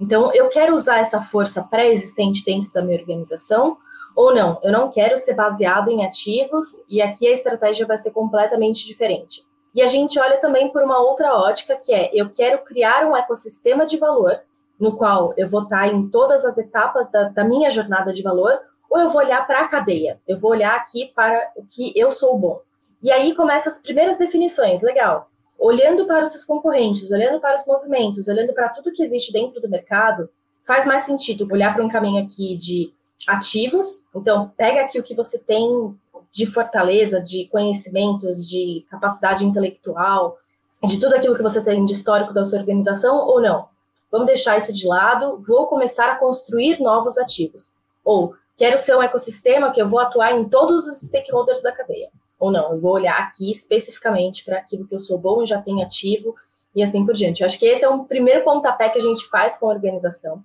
Então, 0.00 0.32
eu 0.32 0.48
quero 0.48 0.74
usar 0.74 0.98
essa 0.98 1.20
força 1.20 1.62
pré-existente 1.62 2.44
dentro 2.44 2.72
da 2.72 2.82
minha 2.82 2.98
organização 2.98 3.78
ou 4.14 4.34
não? 4.34 4.58
Eu 4.62 4.72
não 4.72 4.90
quero 4.90 5.16
ser 5.16 5.34
baseado 5.34 5.90
em 5.90 6.04
ativos 6.04 6.84
e 6.88 7.00
aqui 7.00 7.26
a 7.26 7.32
estratégia 7.32 7.86
vai 7.86 7.98
ser 7.98 8.10
completamente 8.10 8.86
diferente. 8.86 9.44
E 9.74 9.82
a 9.82 9.86
gente 9.86 10.18
olha 10.18 10.38
também 10.38 10.70
por 10.70 10.82
uma 10.82 10.98
outra 10.98 11.34
ótica, 11.34 11.76
que 11.76 11.92
é 11.92 12.10
eu 12.12 12.30
quero 12.30 12.64
criar 12.64 13.06
um 13.06 13.16
ecossistema 13.16 13.86
de 13.86 13.96
valor 13.96 14.40
no 14.78 14.96
qual 14.96 15.34
eu 15.36 15.48
vou 15.48 15.64
estar 15.64 15.88
em 15.88 16.08
todas 16.08 16.44
as 16.44 16.56
etapas 16.56 17.10
da, 17.10 17.24
da 17.28 17.44
minha 17.44 17.68
jornada 17.68 18.12
de 18.12 18.22
valor, 18.22 18.58
ou 18.88 18.98
eu 18.98 19.10
vou 19.10 19.20
olhar 19.20 19.46
para 19.46 19.62
a 19.62 19.68
cadeia, 19.68 20.20
eu 20.26 20.38
vou 20.38 20.52
olhar 20.52 20.74
aqui 20.76 21.12
para 21.14 21.50
o 21.56 21.64
que 21.64 21.92
eu 21.98 22.10
sou 22.10 22.38
bom. 22.38 22.60
E 23.02 23.10
aí 23.10 23.34
começam 23.34 23.72
as 23.72 23.80
primeiras 23.80 24.16
definições, 24.18 24.82
legal. 24.82 25.30
Olhando 25.58 26.06
para 26.06 26.24
os 26.24 26.30
seus 26.30 26.44
concorrentes, 26.44 27.10
olhando 27.10 27.40
para 27.40 27.56
os 27.56 27.66
movimentos, 27.66 28.28
olhando 28.28 28.52
para 28.52 28.68
tudo 28.68 28.92
que 28.92 29.02
existe 29.02 29.32
dentro 29.32 29.60
do 29.60 29.68
mercado, 29.68 30.28
faz 30.62 30.86
mais 30.86 31.04
sentido 31.04 31.48
olhar 31.50 31.74
para 31.74 31.84
um 31.84 31.88
caminho 31.88 32.24
aqui 32.24 32.56
de 32.56 32.92
ativos. 33.26 34.06
Então, 34.14 34.52
pega 34.56 34.82
aqui 34.82 34.98
o 34.98 35.02
que 35.02 35.14
você 35.14 35.38
tem 35.38 35.94
de 36.30 36.46
fortaleza, 36.46 37.20
de 37.20 37.46
conhecimentos, 37.46 38.48
de 38.48 38.86
capacidade 38.90 39.44
intelectual, 39.44 40.38
de 40.84 41.00
tudo 41.00 41.14
aquilo 41.14 41.34
que 41.34 41.42
você 41.42 41.62
tem 41.64 41.84
de 41.84 41.92
histórico 41.92 42.32
da 42.32 42.44
sua 42.44 42.60
organização 42.60 43.16
ou 43.16 43.40
não. 43.40 43.66
Vamos 44.10 44.26
deixar 44.26 44.56
isso 44.56 44.72
de 44.72 44.86
lado, 44.86 45.40
vou 45.46 45.66
começar 45.66 46.12
a 46.12 46.16
construir 46.16 46.80
novos 46.80 47.18
ativos. 47.18 47.74
Ou 48.04 48.34
Quero 48.58 48.76
ser 48.76 48.96
um 48.96 49.02
ecossistema 49.02 49.70
que 49.70 49.80
eu 49.80 49.88
vou 49.88 50.00
atuar 50.00 50.32
em 50.32 50.48
todos 50.48 50.84
os 50.88 51.00
stakeholders 51.00 51.62
da 51.62 51.70
cadeia. 51.70 52.10
Ou 52.38 52.50
não, 52.50 52.72
eu 52.72 52.80
vou 52.80 52.92
olhar 52.92 53.18
aqui 53.18 53.50
especificamente 53.50 54.44
para 54.44 54.58
aquilo 54.58 54.86
que 54.86 54.94
eu 54.94 55.00
sou 55.00 55.18
bom 55.18 55.42
e 55.42 55.46
já 55.46 55.60
tenho 55.60 55.82
ativo 55.82 56.34
e 56.74 56.82
assim 56.82 57.04
por 57.04 57.14
diante. 57.14 57.40
Eu 57.40 57.46
acho 57.46 57.58
que 57.58 57.66
esse 57.66 57.84
é 57.84 57.88
um 57.88 58.04
primeiro 58.04 58.44
pontapé 58.44 58.88
que 58.88 58.98
a 58.98 59.02
gente 59.02 59.26
faz 59.28 59.58
com 59.58 59.66
a 59.66 59.74
organização. 59.74 60.42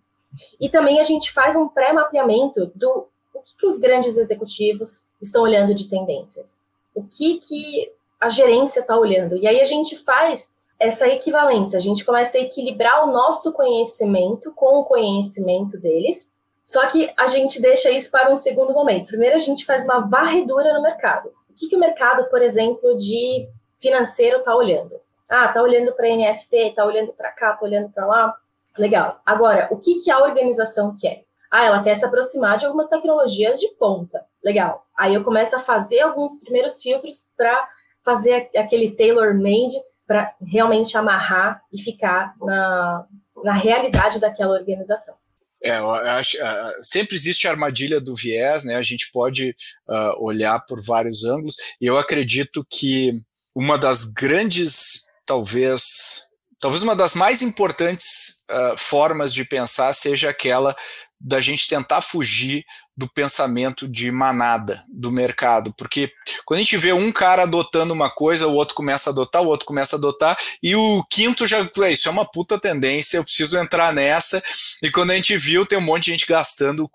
E 0.60 0.70
também 0.70 1.00
a 1.00 1.04
gente 1.04 1.32
faz 1.32 1.56
um 1.56 1.68
pré-mapeamento 1.68 2.72
do 2.74 3.08
o 3.34 3.40
que, 3.40 3.58
que 3.58 3.66
os 3.66 3.80
grandes 3.80 4.18
executivos 4.18 5.06
estão 5.22 5.44
olhando 5.44 5.74
de 5.74 5.90
tendências? 5.90 6.62
O 6.96 7.04
que, 7.04 7.40
que 7.40 7.92
a 8.20 8.30
gerência 8.30 8.80
está 8.80 8.98
olhando? 8.98 9.36
E 9.36 9.48
aí 9.48 9.60
a 9.60 9.66
gente 9.66 9.98
faz 9.98 10.52
essa 10.80 11.08
equivalência, 11.08 11.78
a 11.78 11.82
gente 11.82 12.06
começa 12.06 12.38
a 12.38 12.42
equilibrar 12.42 13.04
o 13.04 13.12
nosso 13.12 13.54
conhecimento 13.54 14.52
com 14.54 14.80
o 14.80 14.86
conhecimento 14.86 15.78
deles, 15.78 16.32
só 16.64 16.88
que 16.88 17.12
a 17.18 17.26
gente 17.26 17.62
deixa 17.62 17.90
isso 17.92 18.10
para 18.10 18.32
um 18.32 18.38
segundo 18.38 18.74
momento. 18.74 19.08
Primeiro 19.08 19.36
a 19.36 19.40
gente 19.40 19.66
faz 19.66 19.84
uma 19.84 20.00
varredura 20.00 20.74
no 20.74 20.82
mercado. 20.82 21.32
O 21.54 21.56
que, 21.56 21.70
que 21.70 21.76
o 21.76 21.80
mercado, 21.80 22.26
por 22.32 22.42
exemplo, 22.42 22.98
de 22.98 23.48
financeiro 23.80 24.40
está 24.40 24.56
olhando? 24.56 25.00
Ah, 25.30 25.46
está 25.46 25.62
olhando 25.62 25.94
para 25.94 26.08
NFT, 26.10 26.56
está 26.56 26.84
olhando 26.84 27.14
para 27.14 27.32
cá, 27.32 27.52
está 27.52 27.64
olhando 27.64 27.90
para 27.90 28.08
lá. 28.08 28.36
Legal. 28.76 29.22
Agora, 29.24 29.68
o 29.70 29.78
que, 29.78 30.00
que 30.00 30.10
a 30.10 30.18
organização 30.18 30.96
quer? 31.00 31.24
Ah, 31.52 31.66
ela 31.66 31.84
quer 31.84 31.96
se 31.96 32.04
aproximar 32.04 32.58
de 32.58 32.66
algumas 32.66 32.90
tecnologias 32.90 33.60
de 33.60 33.68
ponta. 33.76 34.26
Legal. 34.44 34.84
Aí 34.98 35.14
eu 35.14 35.24
começo 35.24 35.56
a 35.56 35.60
fazer 35.60 36.00
alguns 36.00 36.40
primeiros 36.40 36.82
filtros 36.82 37.30
para 37.38 37.70
fazer 38.04 38.50
aquele 38.58 38.92
tailor-made 38.96 39.76
para 40.08 40.34
realmente 40.42 40.98
amarrar 40.98 41.62
e 41.72 41.80
ficar 41.80 42.34
na, 42.42 43.06
na 43.44 43.54
realidade 43.54 44.20
daquela 44.20 44.54
organização. 44.54 45.16
É, 45.64 45.72
acho, 45.72 46.38
uh, 46.38 46.84
sempre 46.84 47.16
existe 47.16 47.48
a 47.48 47.52
armadilha 47.52 48.02
do 48.02 48.14
viés, 48.14 48.66
né? 48.66 48.76
A 48.76 48.82
gente 48.82 49.10
pode 49.14 49.56
uh, 49.88 50.24
olhar 50.24 50.60
por 50.66 50.84
vários 50.84 51.24
ângulos, 51.24 51.56
e 51.80 51.86
eu 51.86 51.98
acredito 51.98 52.66
que 52.70 53.14
uma 53.56 53.78
das 53.78 54.04
grandes, 54.04 55.06
talvez, 55.26 56.24
talvez 56.60 56.84
uma 56.84 56.96
das 56.96 57.16
mais 57.16 57.42
importantes 57.42 58.44
uh, 58.52 58.78
formas 58.78 59.34
de 59.34 59.46
pensar 59.46 59.94
seja 59.94 60.30
aquela 60.30 60.76
da 61.20 61.40
gente 61.40 61.68
tentar 61.68 62.02
fugir 62.02 62.66
do 62.96 63.08
pensamento 63.08 63.88
de 63.88 64.12
manada 64.12 64.84
do 64.88 65.12
mercado, 65.12 65.74
porque 65.78 66.12
quando 66.46 66.60
a 66.60 66.64
gente 66.64 66.78
vê 66.78 66.94
um 66.94 67.12
cara 67.12 67.44
adotando 67.44 67.94
uma 67.94 68.10
coisa, 68.10 68.48
o 68.48 68.54
outro 68.54 68.76
começa 68.76 69.10
a 69.10 69.12
adotar, 69.12 69.42
o 69.42 69.48
outro 69.48 69.66
começa 69.66 69.96
a 69.96 70.00
adotar, 70.00 70.38
e 70.62 70.76
o 70.76 71.04
quinto 71.10 71.48
já, 71.48 71.60
é, 71.60 71.92
isso 71.92 72.08
é 72.08 72.12
uma 72.12 72.26
puta 72.26 72.60
tendência, 72.60 73.18
eu 73.18 73.24
preciso 73.24 73.58
entrar 73.58 73.94
nessa, 73.94 74.42
e 74.82 74.92
quando 74.92 75.12
a 75.12 75.16
gente 75.16 75.36
viu, 75.38 75.66
tem 75.66 75.78
um 75.78 75.82
monte 75.82 76.06
de 76.06 76.12
gente 76.12 76.28
gastando 76.28 76.90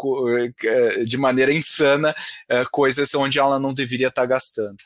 eh, 0.65 1.05
de 1.05 1.17
maneira 1.17 1.53
insana 1.53 2.15
eh, 2.49 2.65
coisas 2.71 3.15
onde 3.15 3.39
ela 3.39 3.59
não 3.59 3.75
deveria 3.75 4.09
estar 4.09 4.27
gastando. 4.27 4.77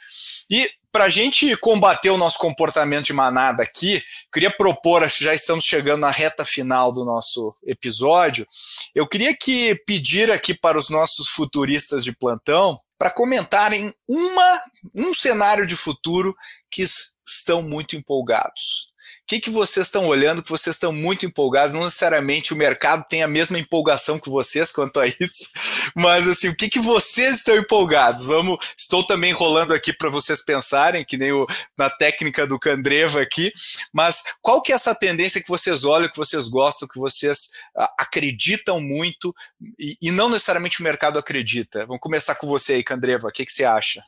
E 0.51 0.71
para 0.93 1.05
a 1.05 1.09
gente 1.09 1.57
combater 1.57 2.11
o 2.11 2.19
nosso 2.19 2.39
comportamento 2.39 3.07
de 3.07 3.15
manada 3.15 3.63
aqui, 3.63 4.03
queria 4.31 4.51
propor, 4.51 5.09
já 5.09 5.35
estamos 5.35 5.65
chegando 5.65 6.01
na 6.01 6.11
reta 6.11 6.45
final 6.45 6.93
do 6.93 7.03
nosso 7.03 7.55
episódio, 7.65 8.47
eu 8.95 9.07
queria 9.07 9.35
que 9.35 9.75
pedir 9.87 10.31
aqui 10.31 10.53
para 10.53 10.77
os 10.77 10.91
nossos 10.91 11.02
futuristas 11.29 12.05
de 12.05 12.13
plantão 12.13 12.79
para 12.99 13.11
comentarem 13.11 13.93
uma, 14.09 14.61
um 14.95 15.13
cenário 15.13 15.67
de 15.67 15.75
futuro 15.75 16.35
que 16.71 16.83
estão 16.83 17.63
muito 17.63 17.97
empolgados 17.97 18.92
que, 19.33 19.41
que 19.41 19.51
vocês 19.51 19.87
estão 19.87 20.07
olhando, 20.07 20.43
que 20.43 20.51
vocês 20.51 20.77
estão 20.77 20.93
muito 20.93 21.25
empolgados? 21.25 21.75
Não 21.75 21.85
necessariamente 21.85 22.53
o 22.53 22.57
mercado 22.57 23.07
tem 23.09 23.23
a 23.23 23.29
mesma 23.29 23.59
empolgação 23.59 24.19
que 24.19 24.29
vocês 24.29 24.71
quanto 24.71 25.01
a 25.01 25.07
isso, 25.07 25.51
mas 25.97 26.29
assim, 26.29 26.49
o 26.49 26.57
que, 26.57 26.69
que 26.69 26.79
vocês 26.79 27.39
estão 27.39 27.57
empolgados? 27.57 28.27
Vamos, 28.27 28.75
estou 28.77 29.07
também 29.07 29.33
rolando 29.33 29.73
aqui 29.73 29.91
para 29.91 30.11
vocês 30.11 30.45
pensarem, 30.45 31.03
que 31.03 31.17
nem 31.17 31.33
o, 31.33 31.47
na 31.79 31.89
técnica 31.89 32.47
do 32.47 32.59
Candreva 32.59 33.23
aqui, 33.23 33.51
mas 33.93 34.23
qual 34.43 34.61
que 34.61 34.71
é 34.71 34.75
essa 34.75 34.95
tendência 34.95 35.43
que 35.43 35.49
vocês 35.49 35.85
olham, 35.85 36.11
que 36.11 36.19
vocês 36.19 36.47
gostam, 36.49 36.87
que 36.87 36.99
vocês 36.99 37.53
uh, 37.77 37.89
acreditam 37.99 38.81
muito 38.81 39.35
e, 39.79 39.97
e, 40.03 40.11
não 40.11 40.29
necessariamente 40.29 40.81
o 40.81 40.85
mercado 40.85 41.19
acredita? 41.19 41.87
Vamos 41.87 42.03
começar 42.03 42.35
com 42.35 42.47
você 42.47 42.75
aí, 42.75 42.85
Candreva, 42.85 43.29
o 43.29 43.33
que, 43.33 43.47
que 43.47 43.53
você 43.53 43.65
acha? 43.65 44.03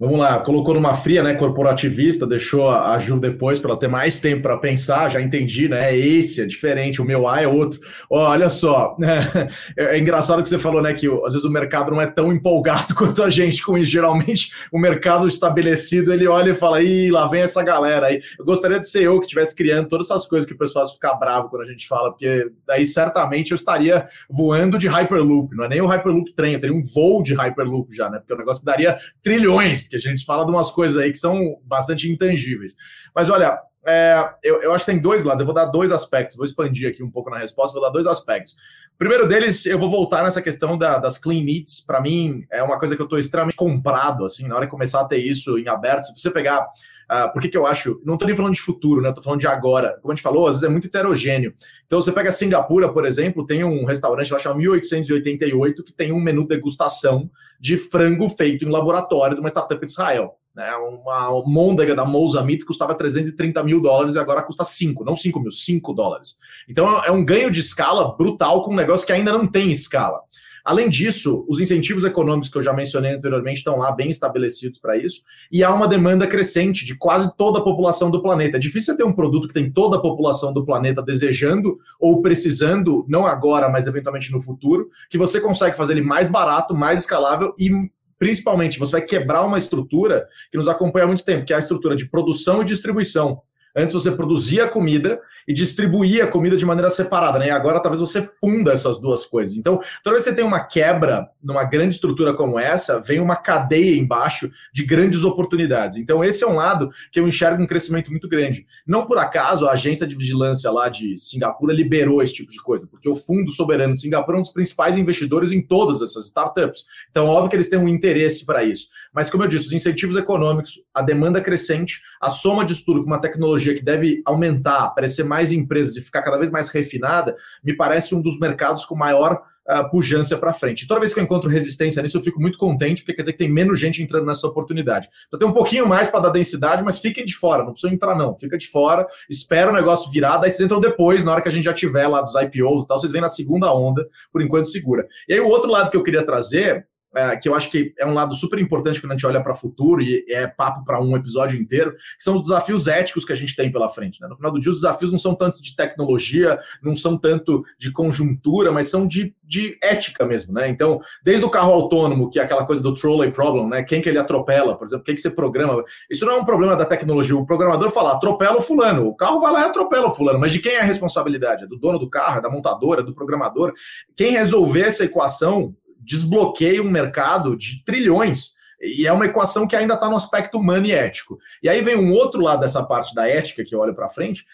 Vamos 0.00 0.18
lá, 0.18 0.38
colocou 0.38 0.72
numa 0.72 0.94
fria, 0.94 1.22
né, 1.22 1.34
corporativista, 1.34 2.26
deixou 2.26 2.70
a 2.70 2.98
Ju 2.98 3.20
depois 3.20 3.60
para 3.60 3.76
ter 3.76 3.86
mais 3.86 4.18
tempo 4.18 4.40
para 4.40 4.56
pensar, 4.56 5.10
já 5.10 5.20
entendi, 5.20 5.68
né, 5.68 5.90
é 5.90 5.94
esse, 5.94 6.40
é 6.40 6.46
diferente, 6.46 7.02
o 7.02 7.04
meu 7.04 7.28
A 7.28 7.42
é 7.42 7.46
outro. 7.46 7.78
olha 8.08 8.48
só, 8.48 8.96
é, 9.76 9.96
é, 9.96 9.98
engraçado 9.98 10.42
que 10.42 10.48
você 10.48 10.58
falou, 10.58 10.80
né, 10.80 10.94
que 10.94 11.06
às 11.06 11.34
vezes 11.34 11.44
o 11.44 11.50
mercado 11.50 11.90
não 11.90 12.00
é 12.00 12.06
tão 12.06 12.32
empolgado 12.32 12.94
quanto 12.96 13.22
a 13.22 13.28
gente 13.28 13.62
com 13.62 13.76
isso, 13.76 13.92
geralmente 13.92 14.50
o 14.72 14.78
mercado 14.78 15.28
estabelecido, 15.28 16.14
ele 16.14 16.26
olha 16.26 16.52
e 16.52 16.54
fala, 16.54 16.80
ih, 16.80 17.10
lá 17.10 17.28
vem 17.28 17.42
essa 17.42 17.62
galera 17.62 18.06
aí. 18.06 18.22
Eu 18.38 18.46
gostaria 18.46 18.80
de 18.80 18.88
ser 18.88 19.02
eu 19.02 19.20
que 19.20 19.26
estivesse 19.26 19.54
criando 19.54 19.86
todas 19.86 20.10
essas 20.10 20.26
coisas 20.26 20.46
que 20.48 20.54
o 20.54 20.58
pessoal 20.58 20.90
fica 20.90 21.12
bravo 21.12 21.50
quando 21.50 21.64
a 21.64 21.70
gente 21.70 21.86
fala, 21.86 22.10
porque 22.10 22.50
daí 22.66 22.86
certamente 22.86 23.50
eu 23.50 23.54
estaria 23.54 24.06
voando 24.30 24.78
de 24.78 24.88
Hyperloop, 24.88 25.54
não 25.54 25.64
é 25.64 25.68
nem 25.68 25.82
o 25.82 25.86
Hyperloop 25.86 26.32
trem, 26.32 26.54
eu 26.54 26.58
teria 26.58 26.74
um 26.74 26.82
voo 26.82 27.22
de 27.22 27.34
Hyperloop 27.34 27.94
já, 27.94 28.08
né, 28.08 28.18
porque 28.18 28.32
o 28.32 28.38
negócio 28.38 28.64
daria 28.64 28.96
trilhões, 29.22 29.89
porque 29.90 29.96
a 29.96 30.10
gente 30.10 30.24
fala 30.24 30.46
de 30.46 30.52
umas 30.52 30.70
coisas 30.70 30.96
aí 30.96 31.10
que 31.10 31.18
são 31.18 31.58
bastante 31.64 32.08
intangíveis. 32.08 32.76
Mas 33.12 33.28
olha, 33.28 33.60
é, 33.84 34.34
eu, 34.42 34.62
eu, 34.62 34.72
acho 34.72 34.84
que 34.84 34.92
tem 34.92 35.00
dois 35.00 35.24
lados, 35.24 35.40
eu 35.40 35.46
vou 35.46 35.54
dar 35.54 35.64
dois 35.64 35.90
aspectos, 35.90 36.36
vou 36.36 36.44
expandir 36.44 36.88
aqui 36.88 37.02
um 37.02 37.10
pouco 37.10 37.28
na 37.28 37.38
resposta, 37.38 37.72
vou 37.72 37.82
dar 37.82 37.90
dois 37.90 38.06
aspectos. 38.06 38.54
primeiro 38.96 39.26
deles, 39.26 39.66
eu 39.66 39.78
vou 39.78 39.90
voltar 39.90 40.22
nessa 40.22 40.40
questão 40.40 40.78
da, 40.78 40.98
das 40.98 41.18
clean 41.18 41.42
meats, 41.42 41.80
para 41.80 42.00
mim 42.00 42.44
é 42.52 42.62
uma 42.62 42.78
coisa 42.78 42.94
que 42.94 43.02
eu 43.02 43.04
estou 43.04 43.18
extremamente 43.18 43.56
comprado, 43.56 44.24
assim, 44.24 44.46
na 44.46 44.54
hora 44.54 44.66
de 44.66 44.70
começar 44.70 45.00
a 45.00 45.04
ter 45.04 45.18
isso 45.18 45.58
em 45.58 45.66
aberto, 45.66 46.04
se 46.04 46.20
você 46.20 46.30
pegar 46.30 46.68
Uh, 47.10 47.32
por 47.32 47.42
que, 47.42 47.48
que 47.48 47.56
eu 47.56 47.66
acho? 47.66 48.00
Não 48.04 48.14
estou 48.14 48.28
nem 48.28 48.36
falando 48.36 48.54
de 48.54 48.60
futuro, 48.60 49.00
né? 49.00 49.08
Estou 49.08 49.24
falando 49.24 49.40
de 49.40 49.46
agora. 49.48 49.98
Como 50.00 50.12
a 50.12 50.14
gente 50.14 50.22
falou, 50.22 50.46
às 50.46 50.56
vezes 50.56 50.68
é 50.68 50.70
muito 50.70 50.86
heterogêneo. 50.86 51.52
Então, 51.84 52.00
você 52.00 52.12
pega 52.12 52.30
Singapura, 52.30 52.92
por 52.92 53.04
exemplo, 53.04 53.44
tem 53.44 53.64
um 53.64 53.84
restaurante 53.84 54.32
lá 54.32 54.38
chamado 54.38 54.58
1888 54.58 55.82
que 55.82 55.92
tem 55.92 56.12
um 56.12 56.20
menu 56.20 56.46
degustação 56.46 57.28
de 57.58 57.76
frango 57.76 58.28
feito 58.28 58.64
em 58.64 58.70
laboratório 58.70 59.34
de 59.34 59.40
uma 59.40 59.48
startup 59.48 59.84
de 59.84 59.90
Israel. 59.90 60.36
Né? 60.54 60.72
Uma 60.76 61.42
môndega 61.46 61.94
da 61.94 62.04
Mozambique 62.04 62.64
custava 62.64 62.94
330 62.94 63.62
mil 63.64 63.80
dólares 63.80 64.14
e 64.14 64.18
agora 64.18 64.42
custa 64.42 64.64
5, 64.64 65.04
não 65.04 65.16
5 65.16 65.40
mil, 65.40 65.50
5 65.50 65.92
dólares. 65.92 66.36
Então 66.68 67.02
é 67.04 67.10
um 67.10 67.24
ganho 67.24 67.50
de 67.50 67.60
escala 67.60 68.16
brutal 68.16 68.62
com 68.62 68.72
um 68.72 68.76
negócio 68.76 69.06
que 69.06 69.12
ainda 69.12 69.32
não 69.32 69.46
tem 69.46 69.70
escala. 69.70 70.20
Além 70.64 70.88
disso, 70.88 71.44
os 71.48 71.60
incentivos 71.60 72.04
econômicos 72.04 72.48
que 72.48 72.58
eu 72.58 72.62
já 72.62 72.72
mencionei 72.72 73.14
anteriormente 73.14 73.58
estão 73.58 73.78
lá 73.78 73.92
bem 73.92 74.10
estabelecidos 74.10 74.78
para 74.78 74.96
isso, 74.96 75.22
e 75.50 75.64
há 75.64 75.72
uma 75.72 75.88
demanda 75.88 76.26
crescente 76.26 76.84
de 76.84 76.96
quase 76.96 77.34
toda 77.36 77.58
a 77.58 77.62
população 77.62 78.10
do 78.10 78.22
planeta. 78.22 78.56
É 78.56 78.60
difícil 78.60 78.96
ter 78.96 79.04
um 79.04 79.12
produto 79.12 79.48
que 79.48 79.54
tem 79.54 79.70
toda 79.70 79.96
a 79.96 80.00
população 80.00 80.52
do 80.52 80.64
planeta 80.64 81.02
desejando 81.02 81.78
ou 81.98 82.20
precisando, 82.20 83.04
não 83.08 83.26
agora, 83.26 83.68
mas 83.68 83.86
eventualmente 83.86 84.32
no 84.32 84.40
futuro, 84.40 84.88
que 85.08 85.18
você 85.18 85.40
consegue 85.40 85.76
fazer 85.76 85.94
ele 85.94 86.02
mais 86.02 86.28
barato, 86.28 86.74
mais 86.74 87.00
escalável 87.00 87.54
e 87.58 87.70
principalmente 88.18 88.78
você 88.78 88.92
vai 88.92 89.02
quebrar 89.02 89.44
uma 89.44 89.56
estrutura 89.56 90.28
que 90.52 90.58
nos 90.58 90.68
acompanha 90.68 91.04
há 91.04 91.08
muito 91.08 91.24
tempo, 91.24 91.46
que 91.46 91.54
é 91.54 91.56
a 91.56 91.60
estrutura 91.60 91.96
de 91.96 92.08
produção 92.08 92.60
e 92.60 92.66
distribuição. 92.66 93.40
Antes 93.76 93.94
você 93.94 94.10
produzia 94.10 94.64
a 94.64 94.68
comida 94.68 95.20
e 95.46 95.52
distribuía 95.52 96.24
a 96.24 96.26
comida 96.26 96.56
de 96.56 96.66
maneira 96.66 96.90
separada, 96.90 97.38
né? 97.38 97.48
E 97.48 97.50
agora 97.50 97.80
talvez 97.80 98.00
você 98.00 98.22
funda 98.22 98.72
essas 98.72 99.00
duas 99.00 99.24
coisas. 99.24 99.56
Então, 99.56 99.80
toda 100.02 100.14
vez 100.14 100.24
que 100.24 100.30
você 100.30 100.36
tem 100.36 100.44
uma 100.44 100.60
quebra 100.60 101.28
numa 101.42 101.64
grande 101.64 101.94
estrutura 101.94 102.34
como 102.34 102.58
essa, 102.58 103.00
vem 103.00 103.20
uma 103.20 103.36
cadeia 103.36 103.96
embaixo 103.96 104.50
de 104.72 104.84
grandes 104.84 105.24
oportunidades. 105.24 105.96
Então, 105.96 106.24
esse 106.24 106.44
é 106.44 106.46
um 106.46 106.54
lado 106.54 106.90
que 107.10 107.18
eu 107.18 107.26
enxergo 107.26 107.62
um 107.62 107.66
crescimento 107.66 108.10
muito 108.10 108.28
grande. 108.28 108.66
Não 108.86 109.06
por 109.06 109.18
acaso 109.18 109.66
a 109.66 109.72
agência 109.72 110.06
de 110.06 110.16
vigilância 110.16 110.70
lá 110.70 110.88
de 110.88 111.16
Singapura 111.18 111.74
liberou 111.74 112.22
esse 112.22 112.34
tipo 112.34 112.50
de 112.50 112.62
coisa, 112.62 112.86
porque 112.86 113.08
o 113.08 113.14
Fundo 113.14 113.50
Soberano 113.50 113.92
de 113.92 114.00
Singapura 114.00 114.36
é 114.36 114.40
um 114.40 114.42
dos 114.42 114.52
principais 114.52 114.96
investidores 114.98 115.52
em 115.52 115.62
todas 115.62 116.02
essas 116.02 116.26
startups. 116.26 116.84
Então, 117.10 117.26
óbvio 117.26 117.50
que 117.50 117.56
eles 117.56 117.68
têm 117.68 117.78
um 117.78 117.88
interesse 117.88 118.44
para 118.44 118.64
isso. 118.64 118.88
Mas, 119.12 119.30
como 119.30 119.44
eu 119.44 119.48
disse, 119.48 119.66
os 119.66 119.72
incentivos 119.72 120.16
econômicos, 120.16 120.80
a 120.94 121.02
demanda 121.02 121.40
crescente, 121.40 122.00
a 122.20 122.30
soma 122.30 122.64
de 122.64 122.72
estudo 122.72 123.00
com 123.00 123.06
uma 123.06 123.20
tecnologia 123.20 123.59
tecnologia 123.60 123.74
que 123.74 123.84
deve 123.84 124.22
aumentar, 124.24 124.84
aparecer 124.84 125.24
mais 125.24 125.52
empresas 125.52 125.96
e 125.96 126.00
ficar 126.00 126.22
cada 126.22 126.38
vez 126.38 126.50
mais 126.50 126.68
refinada, 126.70 127.36
me 127.62 127.76
parece 127.76 128.14
um 128.14 128.20
dos 128.20 128.38
mercados 128.38 128.84
com 128.84 128.96
maior 128.96 129.34
uh, 129.68 129.90
pujança 129.90 130.36
para 130.38 130.52
frente. 130.52 130.88
toda 130.88 131.00
vez 131.00 131.12
que 131.12 131.20
eu 131.20 131.24
encontro 131.24 131.48
resistência 131.48 132.02
nisso, 132.02 132.16
eu 132.16 132.22
fico 132.22 132.40
muito 132.40 132.58
contente, 132.58 133.02
porque 133.02 133.14
quer 133.14 133.22
dizer 133.22 133.32
que 133.32 133.38
tem 133.38 133.50
menos 133.50 133.78
gente 133.78 134.02
entrando 134.02 134.26
nessa 134.26 134.46
oportunidade. 134.46 135.08
Então 135.28 135.38
tem 135.38 135.48
um 135.48 135.52
pouquinho 135.52 135.86
mais 135.86 136.10
para 136.10 136.20
dar 136.20 136.30
densidade, 136.30 136.82
mas 136.82 136.98
fiquem 136.98 137.24
de 137.24 137.34
fora, 137.34 137.62
não 137.62 137.72
precisa 137.72 137.92
entrar 137.92 138.16
não, 138.16 138.34
fica 138.34 138.56
de 138.56 138.66
fora, 138.66 139.06
espera 139.28 139.70
o 139.70 139.74
negócio 139.74 140.10
virar, 140.10 140.38
daí 140.38 140.50
vocês 140.50 140.64
entram 140.64 140.80
depois, 140.80 141.22
na 141.22 141.32
hora 141.32 141.42
que 141.42 141.48
a 141.48 141.52
gente 141.52 141.64
já 141.64 141.74
tiver 141.74 142.08
lá 142.08 142.22
dos 142.22 142.34
IPOs 142.34 142.84
e 142.84 142.88
tal, 142.88 142.98
vocês 142.98 143.12
vêm 143.12 143.20
na 143.20 143.28
segunda 143.28 143.72
onda, 143.74 144.06
por 144.32 144.42
enquanto 144.42 144.66
segura. 144.66 145.06
E 145.28 145.34
aí 145.34 145.40
o 145.40 145.48
outro 145.48 145.70
lado 145.70 145.90
que 145.90 145.96
eu 145.96 146.02
queria 146.02 146.24
trazer 146.24 146.86
é, 147.14 147.36
que 147.36 147.48
eu 147.48 147.54
acho 147.54 147.70
que 147.70 147.92
é 147.98 148.06
um 148.06 148.14
lado 148.14 148.34
super 148.34 148.58
importante 148.58 149.00
quando 149.00 149.12
a 149.12 149.14
gente 149.16 149.26
olha 149.26 149.42
para 149.42 149.52
o 149.52 149.56
futuro 149.56 150.00
e 150.00 150.24
é 150.28 150.46
papo 150.46 150.84
para 150.84 151.02
um 151.02 151.16
episódio 151.16 151.60
inteiro, 151.60 151.92
que 151.92 152.22
são 152.22 152.36
os 152.36 152.42
desafios 152.42 152.86
éticos 152.86 153.24
que 153.24 153.32
a 153.32 153.36
gente 153.36 153.56
tem 153.56 153.72
pela 153.72 153.88
frente. 153.88 154.20
Né? 154.20 154.28
No 154.28 154.36
final 154.36 154.52
do 154.52 154.60
dia, 154.60 154.70
os 154.70 154.80
desafios 154.80 155.10
não 155.10 155.18
são 155.18 155.34
tanto 155.34 155.60
de 155.60 155.74
tecnologia, 155.74 156.58
não 156.82 156.94
são 156.94 157.16
tanto 157.18 157.64
de 157.78 157.90
conjuntura, 157.90 158.70
mas 158.70 158.88
são 158.88 159.06
de, 159.06 159.34
de 159.42 159.76
ética 159.82 160.24
mesmo. 160.24 160.52
Né? 160.54 160.68
Então, 160.68 161.00
desde 161.24 161.44
o 161.44 161.50
carro 161.50 161.72
autônomo, 161.72 162.30
que 162.30 162.38
é 162.38 162.42
aquela 162.42 162.64
coisa 162.64 162.82
do 162.82 162.94
trolley 162.94 163.32
problem, 163.32 163.68
né? 163.68 163.82
quem 163.82 164.00
que 164.00 164.08
ele 164.08 164.18
atropela, 164.18 164.76
por 164.76 164.86
exemplo, 164.86 165.04
quem 165.04 165.14
que 165.14 165.20
você 165.20 165.30
programa. 165.30 165.82
Isso 166.10 166.26
não 166.26 166.34
é 166.34 166.36
um 166.36 166.44
problema 166.44 166.76
da 166.76 166.84
tecnologia. 166.84 167.36
O 167.36 167.46
programador 167.46 167.90
fala, 167.90 168.12
atropela 168.12 168.58
o 168.58 168.60
fulano. 168.60 169.06
O 169.06 169.16
carro 169.16 169.40
vai 169.40 169.52
lá 169.52 169.62
e 169.62 169.64
atropela 169.64 170.08
o 170.08 170.10
fulano. 170.10 170.38
Mas 170.38 170.52
de 170.52 170.58
quem 170.58 170.72
é 170.72 170.80
a 170.80 170.84
responsabilidade? 170.84 171.64
É 171.64 171.66
do 171.66 171.78
dono 171.78 171.98
do 171.98 172.10
carro, 172.10 172.38
é 172.38 172.42
da 172.42 172.50
montadora, 172.50 173.00
é 173.00 173.04
do 173.04 173.14
programador. 173.14 173.72
Quem 174.16 174.32
resolver 174.32 174.82
essa 174.82 175.04
equação 175.04 175.74
desbloqueia 176.00 176.82
um 176.82 176.90
mercado 176.90 177.56
de 177.56 177.84
trilhões. 177.84 178.50
E 178.80 179.06
é 179.06 179.12
uma 179.12 179.26
equação 179.26 179.66
que 179.66 179.76
ainda 179.76 179.94
está 179.94 180.08
no 180.08 180.16
aspecto 180.16 180.58
humano 180.58 180.86
e 180.86 180.92
ético. 180.92 181.38
E 181.62 181.68
aí 181.68 181.82
vem 181.82 181.96
um 181.96 182.12
outro 182.12 182.40
lado 182.40 182.60
dessa 182.60 182.82
parte 182.82 183.14
da 183.14 183.28
ética 183.28 183.64
que 183.64 183.74
eu 183.74 183.78
olho 183.78 183.94
para 183.94 184.08
frente, 184.08 184.44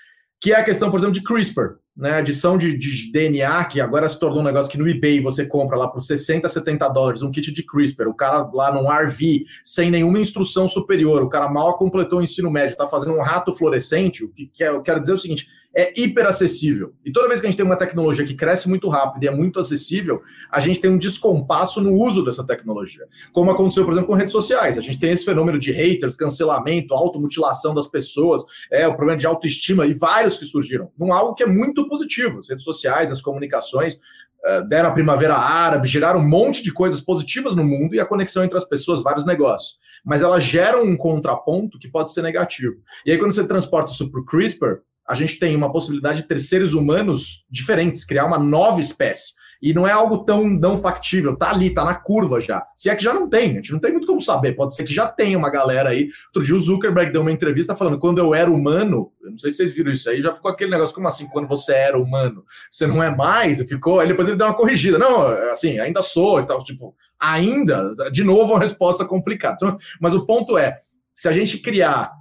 que 0.40 0.52
é 0.52 0.56
a 0.56 0.64
questão, 0.64 0.90
por 0.90 0.98
exemplo, 0.98 1.14
de 1.14 1.22
CRISPR, 1.22 1.76
né? 1.96 2.18
Adição 2.18 2.58
de, 2.58 2.76
de, 2.76 3.10
DNA, 3.10 3.64
que 3.64 3.80
agora 3.80 4.08
se 4.08 4.20
tornou 4.20 4.40
um 4.40 4.44
negócio 4.44 4.70
que 4.70 4.76
no 4.76 4.88
eBay 4.88 5.20
você 5.20 5.46
compra 5.46 5.78
lá 5.78 5.88
por 5.88 6.00
60, 6.00 6.46
70 6.46 6.88
dólares 6.88 7.22
um 7.22 7.30
kit 7.30 7.50
de 7.50 7.62
CRISPR, 7.62 8.06
o 8.06 8.14
cara 8.14 8.48
lá 8.52 8.70
num 8.70 8.90
RV, 8.90 9.44
sem 9.64 9.90
nenhuma 9.90 10.18
instrução 10.18 10.68
superior, 10.68 11.22
o 11.22 11.28
cara 11.28 11.48
mal 11.48 11.78
completou 11.78 12.18
o 12.18 12.22
ensino 12.22 12.50
médio, 12.50 12.72
está 12.72 12.86
fazendo 12.86 13.14
um 13.14 13.22
rato 13.22 13.54
fluorescente, 13.54 14.24
o 14.24 14.28
que 14.28 14.50
eu 14.58 14.82
quero 14.82 15.00
dizer 15.00 15.12
é 15.12 15.14
o 15.14 15.18
seguinte: 15.18 15.48
é 15.76 15.92
hiper 15.94 16.24
acessível. 16.24 16.94
E 17.04 17.12
toda 17.12 17.28
vez 17.28 17.38
que 17.38 17.46
a 17.46 17.50
gente 17.50 17.58
tem 17.58 17.66
uma 17.66 17.76
tecnologia 17.76 18.24
que 18.24 18.34
cresce 18.34 18.66
muito 18.66 18.88
rápido 18.88 19.22
e 19.22 19.28
é 19.28 19.30
muito 19.30 19.60
acessível, 19.60 20.22
a 20.50 20.58
gente 20.58 20.80
tem 20.80 20.90
um 20.90 20.96
descompasso 20.96 21.82
no 21.82 21.92
uso 21.92 22.24
dessa 22.24 22.42
tecnologia. 22.42 23.04
Como 23.30 23.50
aconteceu, 23.50 23.84
por 23.84 23.92
exemplo, 23.92 24.08
com 24.08 24.14
redes 24.14 24.32
sociais. 24.32 24.78
A 24.78 24.80
gente 24.80 24.98
tem 24.98 25.10
esse 25.10 25.26
fenômeno 25.26 25.58
de 25.58 25.70
haters, 25.70 26.16
cancelamento, 26.16 26.94
automutilação 26.94 27.74
das 27.74 27.86
pessoas, 27.86 28.42
é 28.72 28.88
o 28.88 28.96
problema 28.96 29.18
de 29.18 29.26
autoestima 29.26 29.84
e 29.86 29.92
vários 29.92 30.38
que 30.38 30.46
surgiram. 30.46 30.90
Num 30.98 31.12
algo 31.12 31.34
que 31.34 31.42
é 31.42 31.46
muito 31.46 31.86
positivo. 31.86 32.38
As 32.38 32.48
redes 32.48 32.64
sociais, 32.64 33.12
as 33.12 33.20
comunicações 33.20 33.96
uh, 33.96 34.66
deram 34.66 34.88
a 34.88 34.92
primavera 34.92 35.36
árabe, 35.36 35.86
geraram 35.86 36.20
um 36.20 36.28
monte 36.28 36.62
de 36.62 36.72
coisas 36.72 37.02
positivas 37.02 37.54
no 37.54 37.62
mundo 37.62 37.94
e 37.94 38.00
a 38.00 38.06
conexão 38.06 38.42
entre 38.42 38.56
as 38.56 38.64
pessoas, 38.64 39.02
vários 39.02 39.26
negócios. 39.26 39.76
Mas 40.02 40.22
elas 40.22 40.42
geram 40.42 40.84
um 40.84 40.96
contraponto 40.96 41.78
que 41.78 41.88
pode 41.88 42.10
ser 42.14 42.22
negativo. 42.22 42.76
E 43.04 43.12
aí, 43.12 43.18
quando 43.18 43.32
você 43.32 43.46
transporta 43.46 43.92
isso 43.92 44.10
para 44.10 44.20
o 44.20 44.24
CRISPR, 44.24 44.80
a 45.08 45.14
gente 45.14 45.38
tem 45.38 45.54
uma 45.54 45.72
possibilidade 45.72 46.22
de 46.22 46.28
ter 46.28 46.38
seres 46.38 46.74
humanos 46.74 47.44
diferentes, 47.50 48.04
criar 48.04 48.26
uma 48.26 48.38
nova 48.38 48.80
espécie. 48.80 49.34
E 49.60 49.72
não 49.72 49.86
é 49.86 49.92
algo 49.92 50.18
tão 50.24 50.48
não 50.48 50.76
factível, 50.76 51.36
tá 51.36 51.50
ali, 51.50 51.72
tá 51.72 51.84
na 51.84 51.94
curva 51.94 52.40
já. 52.40 52.66
Se 52.76 52.90
é 52.90 52.94
que 52.94 53.02
já 53.02 53.14
não 53.14 53.28
tem, 53.28 53.52
a 53.52 53.54
gente 53.54 53.72
não 53.72 53.78
tem 53.78 53.90
muito 53.90 54.06
como 54.06 54.20
saber. 54.20 54.52
Pode 54.52 54.74
ser 54.74 54.84
que 54.84 54.92
já 54.92 55.06
tenha 55.06 55.38
uma 55.38 55.50
galera 55.50 55.90
aí. 55.90 56.08
Outro 56.26 56.44
dia 56.44 56.54
o 56.54 56.58
Zuckerberg 56.58 57.10
deu 57.10 57.22
uma 57.22 57.32
entrevista 57.32 57.74
falando: 57.74 57.98
quando 57.98 58.18
eu 58.18 58.34
era 58.34 58.50
humano, 58.50 59.12
eu 59.22 59.30
não 59.30 59.38
sei 59.38 59.50
se 59.50 59.58
vocês 59.58 59.72
viram 59.72 59.90
isso 59.90 60.08
aí, 60.10 60.20
já 60.20 60.32
ficou 60.34 60.50
aquele 60.50 60.70
negócio, 60.70 60.94
como 60.94 61.08
assim, 61.08 61.26
quando 61.28 61.48
você 61.48 61.72
era 61.72 61.98
humano? 61.98 62.44
Você 62.70 62.86
não 62.86 63.02
é 63.02 63.14
mais? 63.14 63.60
Ficou. 63.62 64.00
Aí 64.00 64.08
depois 64.08 64.28
ele 64.28 64.36
deu 64.36 64.46
uma 64.46 64.54
corrigida. 64.54 64.98
Não, 64.98 65.26
assim, 65.50 65.78
ainda 65.78 66.02
sou 66.02 66.40
e 66.40 66.46
tal. 66.46 66.62
Tipo, 66.62 66.94
ainda, 67.18 67.92
de 68.12 68.22
novo, 68.22 68.52
uma 68.52 68.60
resposta 68.60 69.04
complicada. 69.04 69.56
Então, 69.56 69.78
mas 70.00 70.14
o 70.14 70.26
ponto 70.26 70.58
é: 70.58 70.80
se 71.12 71.28
a 71.28 71.32
gente 71.32 71.58
criar 71.58 72.12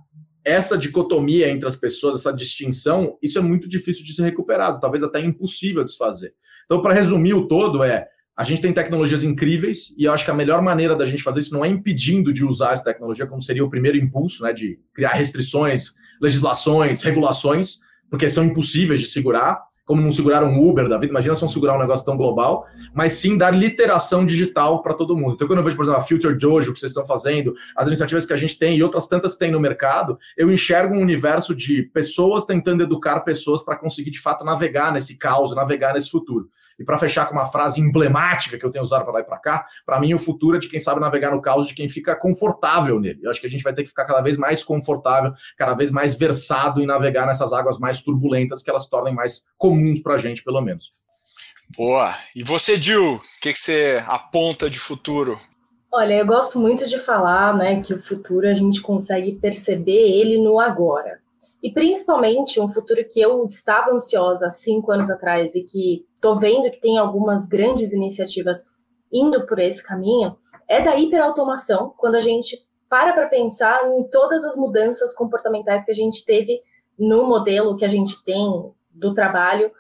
essa 0.46 0.78
dicotomia 0.78 1.50
entre 1.50 1.68
as 1.68 1.76
pessoas, 1.76 2.22
essa 2.22 2.32
distinção, 2.32 3.18
isso 3.22 3.39
é 3.39 3.41
muito 3.41 3.68
difícil 3.68 4.04
de 4.04 4.14
ser 4.14 4.24
recuperado, 4.24 4.80
talvez 4.80 5.04
até 5.04 5.20
impossível 5.20 5.84
de 5.84 5.91
se 5.91 5.98
fazer. 5.98 6.34
Então, 6.66 6.82
para 6.82 6.93
resumir 6.93 7.34
o 7.34 7.48
todo, 7.48 7.84
é 7.84 8.08
a 8.38 8.43
gente 8.43 8.62
tem 8.62 8.74
tecnologias 8.74 9.24
incríveis 9.24 9.96
e 9.98 10.04
eu 10.04 10.12
acho 10.12 10.26
que 10.26 10.32
a 10.32 10.36
melhor 10.36 10.62
maneira 10.62 10.96
da 10.96 11.06
gente 11.06 11.24
fazer 11.24 11.39
isso 11.39 11.54
não 11.54 11.64
é 11.64 11.70
impedindo 11.70 12.34
de 12.34 12.43
usar 12.43 12.74
essa 12.74 12.84
tecnologia, 12.84 13.26
como 13.26 13.41
seria 13.41 13.64
o 13.64 13.70
primeiro 13.70 13.98
impulso, 13.98 14.43
né, 14.43 14.52
de 14.52 14.78
criar 14.93 15.14
restrições, 15.14 15.93
legislações, 16.22 17.02
regulações, 17.02 17.80
porque 18.10 18.30
são 18.30 18.43
impossíveis 18.43 19.00
de 19.00 19.08
segurar, 19.08 19.62
como 19.86 20.02
não 20.02 20.12
seguraram 20.12 20.48
um 20.48 20.68
Uber 20.68 20.90
da 20.90 20.98
vida, 20.98 21.12
imagina 21.12 21.36
se 21.36 21.42
vão 21.42 21.48
segurar 21.48 21.76
um 21.76 21.80
negócio 21.80 22.04
tão 22.04 22.18
global, 22.18 22.68
mas 22.94 23.14
sim 23.14 23.38
dar 23.38 23.52
literação 23.52 24.26
digital 24.26 24.82
para 24.82 24.96
todo 24.96 25.16
mundo. 25.16 25.34
Então, 25.36 25.48
quando 25.48 25.60
eu 25.60 25.64
vejo, 25.64 25.78
por 25.78 25.84
exemplo, 25.84 26.02
a 26.02 26.04
Future 26.04 26.36
Dojo, 26.36 26.74
que 26.74 26.80
vocês 26.80 26.92
estão 26.92 27.06
fazendo, 27.06 27.54
as 27.76 27.86
iniciativas 27.88 28.26
que 28.26 28.34
a 28.34 28.38
gente 28.38 28.58
tem 28.58 28.76
e 28.76 28.84
outras 28.84 29.08
tantas 29.08 29.34
que 29.34 29.40
tem 29.40 29.52
no 29.52 29.60
mercado, 29.60 30.18
eu 30.36 30.52
enxergo 30.52 30.96
um 30.96 31.02
universo 31.02 31.54
de 31.54 31.84
pessoas 31.84 32.46
tentando 32.46 32.82
educar 32.82 33.20
pessoas 33.20 33.62
para 33.62 33.76
conseguir, 33.76 34.10
de 34.10 34.20
fato, 34.20 34.44
navegar 34.44 34.92
nesse 34.92 35.18
caos, 35.18 35.56
navegar 35.56 35.94
nesse 35.94 36.10
futuro. 36.10 36.50
E 36.80 36.84
para 36.84 36.98
fechar 36.98 37.26
com 37.26 37.34
uma 37.34 37.46
frase 37.46 37.80
emblemática 37.80 38.58
que 38.58 38.66
eu 38.66 38.72
tenho 38.72 38.84
usado 38.84 39.04
para 39.04 39.14
lá 39.14 39.20
e 39.22 39.24
para 39.24 39.38
cá, 39.38 39.66
para 39.86 40.00
mim 40.00 40.14
o 40.14 40.20
futuro 40.20 40.58
é 40.58 40.60
de 40.60 40.68
quem 40.68 40.80
sabe 40.80 41.00
navegar 41.00 41.32
no 41.32 41.42
caos, 41.42 41.68
de 41.68 41.74
quem 41.74 41.88
fica 41.88 42.16
confortável 42.16 43.00
nele. 43.00 43.22
Eu 43.24 43.32
acho 43.32 43.40
que 43.40 43.48
a 43.48 43.50
gente 43.50 43.64
vai 43.64 43.74
ter 43.74 43.84
que 43.84 43.90
ficar 43.90 44.06
cada 44.06 44.22
vez 44.22 44.38
mais 44.38 44.64
confortável, 44.64 45.34
cada 45.58 45.74
vez 45.74 45.90
mais 45.92 46.16
versado 46.16 46.82
em 46.82 46.86
navegar 46.86 47.26
nessas 47.26 47.54
águas 47.54 47.78
mais 47.78 48.02
turbulentas 48.02 48.62
que 48.62 48.70
elas 48.70 48.88
tornem 48.88 49.14
mais 49.14 49.46
comuns 49.58 50.02
para 50.02 50.16
a 50.16 50.18
gente, 50.18 50.44
pelo 50.44 50.62
menos. 50.62 50.94
Boa. 51.78 52.14
E 52.36 52.44
você, 52.44 52.78
Dil, 52.78 53.16
o 53.16 53.20
que, 53.42 53.54
que 53.54 53.60
você 53.60 54.04
aponta 54.08 54.70
de 54.70 54.80
futuro? 54.80 55.40
Olha, 55.92 56.16
eu 56.16 56.26
gosto 56.26 56.60
muito 56.60 56.88
de 56.88 57.00
falar, 57.00 57.56
né, 57.56 57.82
que 57.82 57.94
o 57.94 58.02
futuro 58.02 58.48
a 58.48 58.54
gente 58.54 58.82
consegue 58.82 59.32
perceber 59.34 59.92
ele 59.92 60.38
no 60.38 60.60
agora. 60.60 61.20
E 61.66 61.72
principalmente 61.72 62.59
um 62.59 62.72
futuro 62.72 63.03
que 63.09 63.20
eu 63.20 63.43
estava 63.43 63.91
ansiosa 63.91 64.45
há 64.45 64.49
cinco 64.51 64.91
anos 64.91 65.09
atrás 65.09 65.55
e 65.55 65.63
que 65.63 66.05
estou 66.13 66.38
vendo 66.38 66.70
que 66.70 66.80
tem 66.80 66.99
algumas 66.99 67.47
grandes 67.47 67.91
iniciativas 67.91 68.70
indo 69.11 69.47
por 69.47 69.57
esse 69.57 69.84
caminho, 69.84 70.38
é 70.68 70.84
da 70.84 70.95
hiperautomação, 70.95 71.91
quando 71.97 72.13
a 72.13 72.20
gente 72.20 72.63
para 72.88 73.13
para 73.13 73.28
pensar 73.28 73.80
em 73.91 74.03
todas 74.09 74.45
as 74.45 74.55
mudanças 74.55 75.16
comportamentais 75.16 75.84
que 75.84 75.89
a 75.89 75.95
gente 75.95 76.24
teve 76.24 76.61
no 76.99 77.26
modelo 77.26 77.76
que 77.76 77.84
a 77.84 77.88
gente 77.88 78.24
tem 78.24 78.72
do 78.91 79.16
trabalho, 79.16 79.72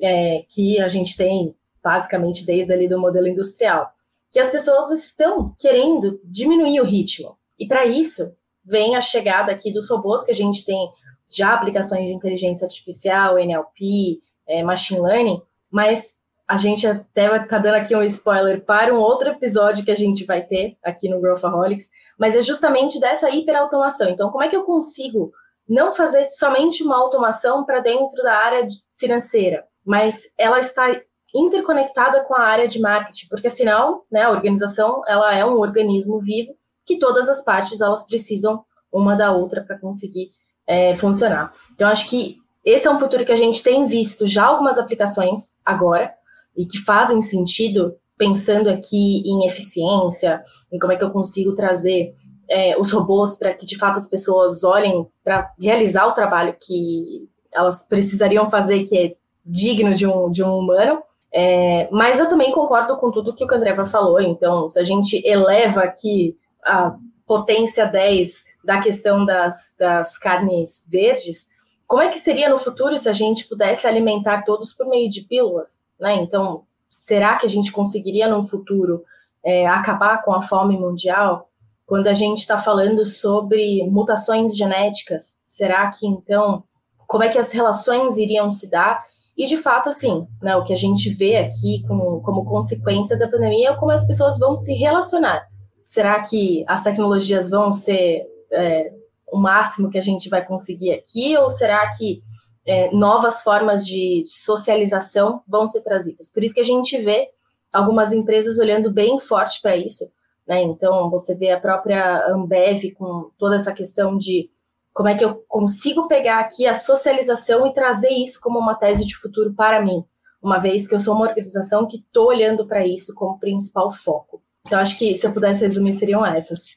é, 0.00 0.44
que 0.48 0.80
a 0.80 0.86
gente 0.86 1.16
tem 1.16 1.52
basicamente 1.82 2.46
desde 2.46 2.72
ali 2.72 2.86
do 2.86 3.00
modelo 3.00 3.26
industrial, 3.26 3.90
que 4.30 4.38
as 4.38 4.50
pessoas 4.50 4.88
estão 4.92 5.52
querendo 5.58 6.20
diminuir 6.22 6.80
o 6.80 6.84
ritmo. 6.84 7.36
E 7.58 7.66
para 7.66 7.84
isso 7.84 8.36
vem 8.64 8.94
a 8.94 9.00
chegada 9.00 9.50
aqui 9.50 9.72
dos 9.72 9.90
robôs 9.90 10.22
que 10.22 10.30
a 10.30 10.34
gente 10.34 10.64
tem 10.64 10.88
já 11.36 11.54
aplicações 11.54 12.06
de 12.06 12.12
inteligência 12.12 12.64
artificial, 12.64 13.38
NLP, 13.38 14.20
é, 14.46 14.62
machine 14.62 15.00
learning, 15.00 15.40
mas 15.70 16.16
a 16.46 16.56
gente 16.56 16.86
até 16.86 17.34
está 17.36 17.58
dando 17.58 17.76
aqui 17.76 17.96
um 17.96 18.02
spoiler 18.02 18.64
para 18.64 18.94
um 18.94 18.98
outro 18.98 19.30
episódio 19.30 19.84
que 19.84 19.90
a 19.90 19.96
gente 19.96 20.24
vai 20.24 20.42
ter 20.42 20.76
aqui 20.84 21.08
no 21.08 21.20
Growthaholics, 21.20 21.90
mas 22.18 22.36
é 22.36 22.40
justamente 22.40 23.00
dessa 23.00 23.30
hiperautomação. 23.30 24.10
Então, 24.10 24.30
como 24.30 24.44
é 24.44 24.48
que 24.48 24.56
eu 24.56 24.64
consigo 24.64 25.32
não 25.66 25.92
fazer 25.92 26.28
somente 26.30 26.82
uma 26.82 26.96
automação 26.96 27.64
para 27.64 27.80
dentro 27.80 28.22
da 28.22 28.36
área 28.36 28.66
financeira, 28.96 29.64
mas 29.84 30.24
ela 30.36 30.58
está 30.58 30.94
interconectada 31.34 32.22
com 32.24 32.34
a 32.34 32.42
área 32.42 32.68
de 32.68 32.78
marketing, 32.78 33.26
porque 33.28 33.48
afinal, 33.48 34.04
né, 34.10 34.22
a 34.22 34.30
organização 34.30 35.02
ela 35.08 35.34
é 35.34 35.44
um 35.44 35.58
organismo 35.58 36.20
vivo 36.20 36.54
que 36.86 36.98
todas 36.98 37.28
as 37.28 37.42
partes 37.42 37.80
elas 37.80 38.06
precisam 38.06 38.64
uma 38.92 39.16
da 39.16 39.32
outra 39.32 39.64
para 39.64 39.78
conseguir 39.78 40.30
é, 40.66 40.96
funcionar. 40.96 41.52
Então, 41.74 41.88
acho 41.88 42.08
que 42.08 42.36
esse 42.64 42.86
é 42.86 42.90
um 42.90 42.98
futuro 42.98 43.24
que 43.24 43.32
a 43.32 43.36
gente 43.36 43.62
tem 43.62 43.86
visto 43.86 44.26
já 44.26 44.46
algumas 44.46 44.78
aplicações 44.78 45.54
agora 45.64 46.12
e 46.56 46.64
que 46.64 46.78
fazem 46.78 47.20
sentido, 47.20 47.96
pensando 48.16 48.70
aqui 48.70 49.22
em 49.26 49.46
eficiência, 49.46 50.42
em 50.72 50.78
como 50.78 50.92
é 50.92 50.96
que 50.96 51.04
eu 51.04 51.10
consigo 51.10 51.54
trazer 51.54 52.14
é, 52.48 52.78
os 52.78 52.90
robôs 52.90 53.36
para 53.36 53.52
que 53.52 53.66
de 53.66 53.76
fato 53.76 53.96
as 53.96 54.08
pessoas 54.08 54.64
olhem 54.64 55.06
para 55.22 55.52
realizar 55.58 56.06
o 56.06 56.12
trabalho 56.12 56.56
que 56.58 57.28
elas 57.52 57.86
precisariam 57.86 58.50
fazer, 58.50 58.84
que 58.84 58.98
é 58.98 59.14
digno 59.44 59.94
de 59.94 60.06
um, 60.06 60.30
de 60.30 60.42
um 60.42 60.58
humano. 60.58 61.02
É, 61.32 61.88
mas 61.90 62.18
eu 62.18 62.28
também 62.28 62.52
concordo 62.52 62.96
com 62.96 63.10
tudo 63.10 63.34
que 63.34 63.44
o 63.44 63.46
Candreva 63.46 63.84
falou. 63.84 64.20
Então, 64.20 64.68
se 64.68 64.78
a 64.78 64.84
gente 64.84 65.20
eleva 65.26 65.82
aqui 65.82 66.36
a 66.64 66.94
potência 67.26 67.86
10 67.86 68.44
da 68.64 68.80
questão 68.80 69.24
das, 69.24 69.74
das 69.78 70.18
carnes 70.18 70.84
verdes, 70.88 71.48
como 71.86 72.02
é 72.02 72.08
que 72.08 72.18
seria 72.18 72.48
no 72.48 72.58
futuro 72.58 72.96
se 72.96 73.08
a 73.08 73.12
gente 73.12 73.46
pudesse 73.46 73.86
alimentar 73.86 74.42
todos 74.42 74.72
por 74.72 74.86
meio 74.86 75.08
de 75.10 75.22
pílulas? 75.22 75.82
Né? 76.00 76.14
Então, 76.16 76.64
será 76.88 77.36
que 77.36 77.46
a 77.46 77.48
gente 77.48 77.70
conseguiria 77.70 78.26
no 78.28 78.46
futuro 78.46 79.04
é, 79.44 79.66
acabar 79.66 80.22
com 80.22 80.32
a 80.32 80.42
fome 80.42 80.78
mundial? 80.78 81.50
Quando 81.86 82.06
a 82.06 82.14
gente 82.14 82.38
está 82.38 82.56
falando 82.56 83.04
sobre 83.04 83.86
mutações 83.90 84.56
genéticas, 84.56 85.42
será 85.46 85.90
que 85.90 86.06
então, 86.06 86.64
como 87.06 87.22
é 87.22 87.28
que 87.28 87.38
as 87.38 87.52
relações 87.52 88.16
iriam 88.16 88.50
se 88.50 88.70
dar? 88.70 89.04
E 89.36 89.46
de 89.46 89.56
fato, 89.56 89.90
assim, 89.90 90.26
né, 90.40 90.56
o 90.56 90.64
que 90.64 90.72
a 90.72 90.76
gente 90.76 91.10
vê 91.10 91.36
aqui 91.36 91.84
como, 91.86 92.22
como 92.22 92.44
consequência 92.46 93.18
da 93.18 93.28
pandemia 93.28 93.70
é 93.70 93.76
como 93.76 93.90
as 93.90 94.06
pessoas 94.06 94.38
vão 94.38 94.56
se 94.56 94.72
relacionar. 94.74 95.46
Será 95.84 96.20
que 96.22 96.64
as 96.66 96.82
tecnologias 96.82 97.48
vão 97.48 97.72
ser 97.72 98.26
é, 98.50 98.92
o 99.30 99.38
máximo 99.38 99.90
que 99.90 99.98
a 99.98 100.02
gente 100.02 100.28
vai 100.28 100.44
conseguir 100.44 100.92
aqui, 100.92 101.36
ou 101.36 101.48
será 101.48 101.92
que 101.92 102.22
é, 102.66 102.90
novas 102.94 103.42
formas 103.42 103.84
de 103.84 104.24
socialização 104.26 105.42
vão 105.46 105.66
ser 105.66 105.82
trazidas? 105.82 106.30
Por 106.32 106.42
isso 106.42 106.54
que 106.54 106.60
a 106.60 106.64
gente 106.64 106.96
vê 106.98 107.28
algumas 107.72 108.12
empresas 108.12 108.58
olhando 108.58 108.92
bem 108.92 109.18
forte 109.18 109.60
para 109.60 109.76
isso. 109.76 110.04
Né? 110.46 110.62
Então, 110.62 111.10
você 111.10 111.34
vê 111.34 111.50
a 111.50 111.60
própria 111.60 112.26
Ambev 112.28 112.92
com 112.96 113.30
toda 113.38 113.56
essa 113.56 113.72
questão 113.72 114.16
de 114.16 114.50
como 114.92 115.08
é 115.08 115.16
que 115.16 115.24
eu 115.24 115.44
consigo 115.48 116.06
pegar 116.06 116.38
aqui 116.38 116.66
a 116.66 116.74
socialização 116.74 117.66
e 117.66 117.74
trazer 117.74 118.10
isso 118.10 118.40
como 118.40 118.60
uma 118.60 118.76
tese 118.76 119.04
de 119.04 119.16
futuro 119.16 119.52
para 119.52 119.82
mim, 119.82 120.04
uma 120.40 120.60
vez 120.60 120.86
que 120.86 120.94
eu 120.94 121.00
sou 121.00 121.16
uma 121.16 121.26
organização 121.26 121.86
que 121.86 121.96
estou 121.96 122.28
olhando 122.28 122.64
para 122.64 122.86
isso 122.86 123.12
como 123.14 123.40
principal 123.40 123.90
foco. 123.90 124.40
Então, 124.66 124.80
acho 124.80 124.98
que 124.98 125.16
se 125.16 125.26
eu 125.26 125.32
pudesse 125.32 125.60
resumir, 125.60 125.94
seriam 125.94 126.24
essas. 126.24 126.76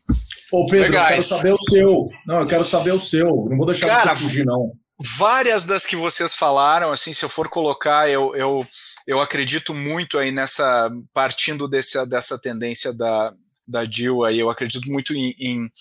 Ô, 0.52 0.66
Pedro, 0.66 0.92
Legais. 0.92 1.10
eu 1.10 1.16
quero 1.16 1.24
saber 1.24 1.54
o 1.54 1.58
seu. 1.58 2.06
Não, 2.26 2.40
eu 2.42 2.46
quero 2.46 2.64
saber 2.64 2.92
o 2.92 3.00
seu. 3.00 3.48
Não 3.50 3.58
vou 3.58 3.66
deixar 3.66 3.88
Cara, 3.88 4.16
você 4.16 4.24
fugir, 4.24 4.46
não. 4.46 4.74
Várias 5.18 5.66
das 5.66 5.86
que 5.86 5.96
vocês 5.96 6.36
falaram, 6.36 6.92
assim, 6.92 7.14
se 7.14 7.24
eu 7.24 7.30
for 7.30 7.48
colocar, 7.50 8.10
eu, 8.10 8.36
eu 8.36 8.66
eu 9.08 9.22
acredito 9.22 9.74
muito 9.74 10.20
aí 10.20 10.32
nessa, 10.32 10.92
partindo 11.14 11.66
desse, 11.66 12.06
dessa 12.06 12.38
tendência 12.38 12.92
da, 12.92 13.34
da 13.66 13.86
Jill 13.86 14.26
aí, 14.26 14.38
eu 14.38 14.50
acredito 14.50 14.92
muito 14.92 15.16
em, 15.16 15.34
em 15.40 15.72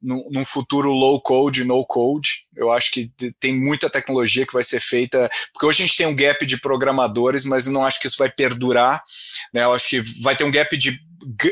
num, 0.00 0.24
num, 0.30 0.44
futuro 0.44 0.90
low 0.92 1.20
code, 1.20 1.64
no 1.64 1.84
code. 1.84 2.46
Eu 2.54 2.70
acho 2.70 2.92
que 2.92 3.10
tem 3.40 3.52
muita 3.52 3.90
tecnologia 3.90 4.46
que 4.46 4.52
vai 4.52 4.62
ser 4.62 4.78
feita, 4.78 5.28
porque 5.52 5.66
hoje 5.66 5.82
a 5.82 5.86
gente 5.86 5.96
tem 5.96 6.06
um 6.06 6.14
gap 6.14 6.46
de 6.46 6.60
programadores, 6.60 7.44
mas 7.44 7.66
eu 7.66 7.72
não 7.72 7.84
acho 7.84 8.00
que 8.00 8.06
isso 8.06 8.18
vai 8.18 8.30
perdurar. 8.30 9.02
Né? 9.52 9.64
Eu 9.64 9.72
acho 9.72 9.88
que 9.88 10.00
vai 10.22 10.36
ter 10.36 10.44
um 10.44 10.50
gap 10.52 10.76
de, 10.76 10.96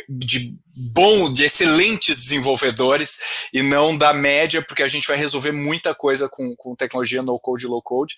de 0.09 0.57
bom, 0.77 1.33
de 1.33 1.45
excelentes 1.45 2.23
desenvolvedores 2.23 3.49
e 3.53 3.63
não 3.63 3.97
da 3.97 4.13
média, 4.13 4.63
porque 4.63 4.83
a 4.83 4.89
gente 4.89 5.07
vai 5.07 5.17
resolver 5.17 5.53
muita 5.53 5.95
coisa 5.95 6.29
com, 6.29 6.55
com 6.57 6.75
tecnologia 6.75 7.23
no 7.23 7.39
code, 7.39 7.67
low 7.67 7.83
code. 7.83 8.15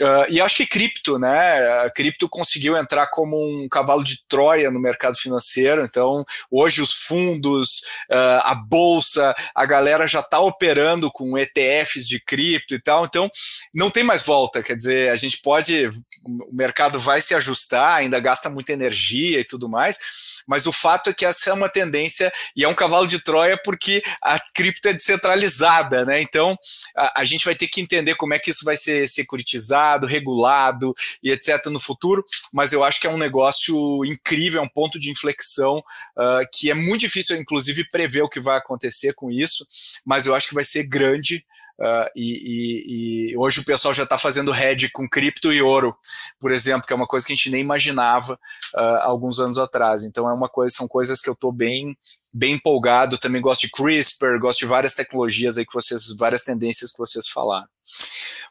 Uh, 0.00 0.24
e 0.30 0.40
acho 0.40 0.56
que 0.56 0.66
cripto, 0.66 1.18
né? 1.18 1.82
A 1.84 1.90
cripto 1.90 2.28
conseguiu 2.28 2.76
entrar 2.76 3.08
como 3.08 3.36
um 3.36 3.68
cavalo 3.68 4.02
de 4.02 4.26
Troia 4.26 4.70
no 4.70 4.80
mercado 4.80 5.16
financeiro. 5.16 5.84
Então, 5.84 6.24
hoje 6.50 6.80
os 6.80 7.04
fundos, 7.04 7.80
uh, 8.10 8.40
a 8.42 8.54
bolsa, 8.54 9.34
a 9.54 9.66
galera 9.66 10.06
já 10.06 10.20
está 10.20 10.40
operando 10.40 11.10
com 11.10 11.36
ETFs 11.36 12.08
de 12.08 12.18
cripto 12.18 12.74
e 12.74 12.80
tal. 12.80 13.04
Então, 13.04 13.30
não 13.74 13.90
tem 13.90 14.02
mais 14.02 14.22
volta. 14.22 14.62
Quer 14.62 14.76
dizer, 14.76 15.10
a 15.10 15.16
gente 15.16 15.40
pode, 15.42 15.84
o 16.24 16.54
mercado 16.54 16.98
vai 16.98 17.20
se 17.20 17.34
ajustar, 17.34 17.96
ainda 17.96 18.20
gasta 18.20 18.48
muita 18.48 18.72
energia 18.72 19.40
e 19.40 19.44
tudo 19.44 19.68
mais. 19.68 19.98
Mas 20.46 20.66
o 20.66 20.72
fato 20.72 21.10
é 21.10 21.12
que 21.12 21.24
essa 21.24 21.50
é 21.50 21.52
uma 21.52 21.68
tendência 21.68 22.32
e 22.56 22.64
é 22.64 22.68
um 22.68 22.74
cavalo 22.74 23.06
de 23.06 23.20
Troia 23.20 23.58
porque 23.62 24.02
a 24.20 24.38
cripto 24.38 24.88
é 24.88 24.92
descentralizada, 24.92 26.04
né? 26.04 26.20
Então, 26.20 26.56
a, 26.96 27.20
a 27.20 27.24
gente 27.24 27.44
vai 27.44 27.54
ter 27.54 27.68
que 27.68 27.80
entender 27.80 28.14
como 28.14 28.34
é 28.34 28.38
que 28.38 28.50
isso 28.50 28.64
vai 28.64 28.76
ser 28.76 29.08
securitizado 29.08 30.06
regulado 30.06 30.94
e 31.22 31.30
etc. 31.30 31.66
no 31.66 31.80
futuro, 31.80 32.24
mas 32.52 32.72
eu 32.72 32.84
acho 32.84 33.00
que 33.00 33.06
é 33.06 33.10
um 33.10 33.18
negócio 33.18 34.04
incrível, 34.04 34.60
é 34.60 34.64
um 34.64 34.68
ponto 34.68 34.98
de 34.98 35.10
inflexão 35.10 35.78
uh, 35.78 36.46
que 36.52 36.70
é 36.70 36.74
muito 36.74 37.00
difícil, 37.00 37.36
inclusive, 37.36 37.88
prever 37.88 38.22
o 38.22 38.28
que 38.28 38.40
vai 38.40 38.58
acontecer 38.58 39.14
com 39.14 39.30
isso, 39.30 39.66
mas 40.04 40.26
eu 40.26 40.34
acho 40.34 40.48
que 40.48 40.54
vai 40.54 40.64
ser 40.64 40.84
grande. 40.84 41.44
Uh, 41.82 42.06
e, 42.14 42.22
e, 42.22 43.32
e, 43.32 43.36
hoje 43.36 43.58
o 43.58 43.64
pessoal 43.64 43.92
já 43.92 44.04
está 44.04 44.16
fazendo 44.16 44.54
hedge 44.54 44.88
com 44.88 45.08
cripto 45.08 45.52
e 45.52 45.60
ouro, 45.60 45.92
por 46.38 46.52
exemplo, 46.52 46.86
que 46.86 46.92
é 46.92 46.96
uma 46.96 47.08
coisa 47.08 47.26
que 47.26 47.32
a 47.32 47.34
gente 47.34 47.50
nem 47.50 47.60
imaginava 47.60 48.34
uh, 48.34 48.98
alguns 49.00 49.40
anos 49.40 49.58
atrás. 49.58 50.04
Então 50.04 50.30
é 50.30 50.32
uma 50.32 50.48
coisa, 50.48 50.72
são 50.76 50.86
coisas 50.86 51.20
que 51.20 51.28
eu 51.28 51.34
estou 51.34 51.50
bem 51.50 51.96
bem 52.32 52.54
empolgado. 52.54 53.18
Também 53.18 53.42
gosto 53.42 53.62
de 53.62 53.70
CRISPR, 53.70 54.38
gosto 54.38 54.60
de 54.60 54.66
várias 54.66 54.94
tecnologias 54.94 55.58
aí 55.58 55.66
que 55.66 55.74
vocês, 55.74 56.14
várias 56.16 56.44
tendências 56.44 56.92
que 56.92 56.98
vocês 56.98 57.26
falaram. 57.28 57.68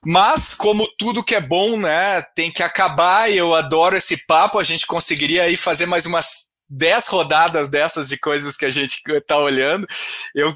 Mas, 0.05 0.53
como 0.53 0.87
tudo 0.97 1.23
que 1.23 1.35
é 1.35 1.41
bom, 1.41 1.77
né, 1.77 2.21
tem 2.35 2.51
que 2.51 2.63
acabar, 2.63 3.31
e 3.31 3.37
eu 3.37 3.55
adoro 3.55 3.95
esse 3.95 4.17
papo, 4.25 4.59
a 4.59 4.63
gente 4.63 4.85
conseguiria 4.85 5.43
aí 5.43 5.55
fazer 5.55 5.85
mais 5.85 6.05
umas 6.05 6.50
dez 6.73 7.07
rodadas 7.09 7.69
dessas 7.69 8.07
de 8.07 8.17
coisas 8.17 8.55
que 8.55 8.65
a 8.65 8.69
gente 8.69 9.01
está 9.05 9.37
olhando. 9.37 9.85
Eu 10.33 10.55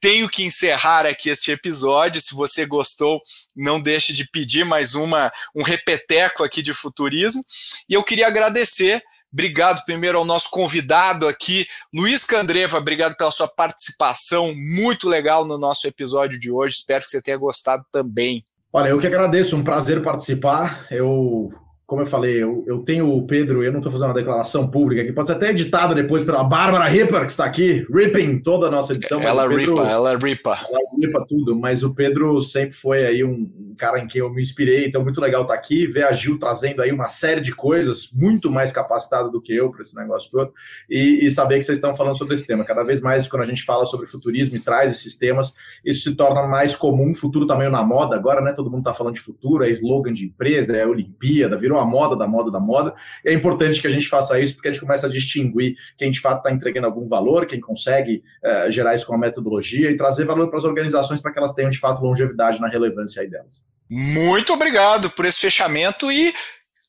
tenho 0.00 0.28
que 0.30 0.42
encerrar 0.42 1.04
aqui 1.04 1.28
este 1.28 1.52
episódio. 1.52 2.22
Se 2.22 2.34
você 2.34 2.64
gostou, 2.64 3.20
não 3.54 3.78
deixe 3.78 4.14
de 4.14 4.26
pedir 4.30 4.64
mais 4.64 4.94
uma 4.94 5.30
um 5.54 5.62
repeteco 5.62 6.42
aqui 6.42 6.62
de 6.62 6.72
futurismo. 6.72 7.44
E 7.86 7.92
eu 7.92 8.02
queria 8.02 8.26
agradecer 8.26 9.02
Obrigado 9.32 9.84
primeiro 9.84 10.16
ao 10.16 10.24
nosso 10.24 10.48
convidado 10.50 11.28
aqui, 11.28 11.66
Luiz 11.92 12.24
Candreva. 12.24 12.78
Obrigado 12.78 13.14
pela 13.16 13.30
sua 13.30 13.46
participação, 13.46 14.54
muito 14.54 15.10
legal 15.10 15.44
no 15.44 15.58
nosso 15.58 15.86
episódio 15.86 16.38
de 16.38 16.50
hoje. 16.50 16.76
Espero 16.76 17.04
que 17.04 17.10
você 17.10 17.20
tenha 17.20 17.36
gostado 17.36 17.84
também. 17.92 18.42
Olha, 18.72 18.88
eu 18.88 18.98
que 18.98 19.06
agradeço, 19.06 19.54
um 19.54 19.64
prazer 19.64 20.00
participar. 20.00 20.86
Eu 20.90 21.52
como 21.86 22.02
eu 22.02 22.06
falei, 22.06 22.42
eu, 22.42 22.64
eu 22.66 22.80
tenho 22.80 23.08
o 23.08 23.24
Pedro, 23.28 23.62
eu 23.62 23.70
não 23.70 23.78
estou 23.78 23.92
fazendo 23.92 24.08
uma 24.08 24.14
declaração 24.14 24.68
pública 24.68 25.04
que 25.04 25.12
pode 25.12 25.28
ser 25.28 25.34
até 25.34 25.50
editada 25.50 25.94
depois 25.94 26.24
pela 26.24 26.42
Bárbara 26.42 26.88
Ripper, 26.88 27.24
que 27.24 27.30
está 27.30 27.44
aqui, 27.44 27.86
ripping 27.88 28.40
toda 28.40 28.66
a 28.66 28.70
nossa 28.70 28.92
edição. 28.92 29.22
Ela 29.22 29.48
Pedro, 29.48 29.74
ripa, 29.76 29.88
ela 29.88 30.18
ripa. 30.18 30.58
Ela 30.68 30.80
ripa 31.00 31.24
tudo, 31.28 31.54
mas 31.54 31.84
o 31.84 31.94
Pedro 31.94 32.42
sempre 32.42 32.74
foi 32.74 33.06
aí 33.06 33.22
um, 33.22 33.48
um, 33.56 33.74
cara 33.78 34.00
em 34.00 34.08
quem 34.08 34.20
eu 34.20 34.28
me 34.28 34.42
inspirei, 34.42 34.86
então 34.86 35.00
muito 35.04 35.20
legal 35.20 35.42
estar 35.42 35.54
tá 35.54 35.60
aqui, 35.60 35.86
ver 35.86 36.02
a 36.02 36.12
Gil 36.12 36.40
trazendo 36.40 36.82
aí 36.82 36.90
uma 36.90 37.06
série 37.06 37.40
de 37.40 37.54
coisas, 37.54 38.10
muito 38.12 38.50
mais 38.50 38.72
capacitada 38.72 39.30
do 39.30 39.40
que 39.40 39.54
eu 39.54 39.70
para 39.70 39.82
esse 39.82 39.94
negócio 39.94 40.28
todo, 40.32 40.52
e, 40.90 41.24
e, 41.24 41.30
saber 41.30 41.58
que 41.58 41.62
vocês 41.62 41.78
estão 41.78 41.94
falando 41.94 42.18
sobre 42.18 42.34
esse 42.34 42.44
tema. 42.48 42.64
Cada 42.64 42.82
vez 42.82 43.00
mais, 43.00 43.28
quando 43.28 43.42
a 43.42 43.46
gente 43.46 43.62
fala 43.62 43.84
sobre 43.84 44.06
futurismo 44.06 44.56
e 44.56 44.60
traz 44.60 44.90
esses 44.90 45.16
temas, 45.16 45.54
isso 45.84 46.10
se 46.10 46.16
torna 46.16 46.48
mais 46.48 46.74
comum, 46.74 47.14
futuro 47.14 47.46
também 47.46 47.70
tá 47.70 47.76
na 47.76 47.84
moda 47.84 48.16
agora, 48.16 48.40
né? 48.40 48.52
Todo 48.52 48.70
mundo 48.70 48.80
está 48.80 48.92
falando 48.92 49.14
de 49.14 49.20
futuro, 49.20 49.62
é 49.62 49.70
slogan 49.70 50.12
de 50.12 50.24
empresa, 50.24 50.76
é 50.76 50.84
Olimpíada, 50.84 51.56
virou 51.56 51.75
a 51.78 51.84
moda 51.84 52.16
da 52.16 52.26
moda 52.26 52.50
da 52.50 52.60
moda. 52.60 52.94
E 53.24 53.30
é 53.30 53.32
importante 53.32 53.80
que 53.80 53.86
a 53.86 53.90
gente 53.90 54.08
faça 54.08 54.38
isso 54.40 54.54
porque 54.54 54.68
a 54.68 54.72
gente 54.72 54.80
começa 54.80 55.06
a 55.06 55.10
distinguir 55.10 55.76
quem 55.98 56.10
de 56.10 56.20
fato 56.20 56.38
está 56.38 56.52
entregando 56.52 56.86
algum 56.86 57.06
valor, 57.06 57.46
quem 57.46 57.60
consegue 57.60 58.22
uh, 58.44 58.70
gerar 58.70 58.94
isso 58.94 59.06
com 59.06 59.14
a 59.14 59.18
metodologia 59.18 59.90
e 59.90 59.96
trazer 59.96 60.24
valor 60.24 60.48
para 60.48 60.58
as 60.58 60.64
organizações 60.64 61.20
para 61.20 61.32
que 61.32 61.38
elas 61.38 61.52
tenham 61.52 61.70
de 61.70 61.78
fato 61.78 62.02
longevidade 62.02 62.60
na 62.60 62.68
relevância 62.68 63.22
aí 63.22 63.28
delas. 63.28 63.64
Muito 63.88 64.52
obrigado 64.52 65.10
por 65.10 65.24
esse 65.24 65.40
fechamento 65.40 66.10
e 66.10 66.34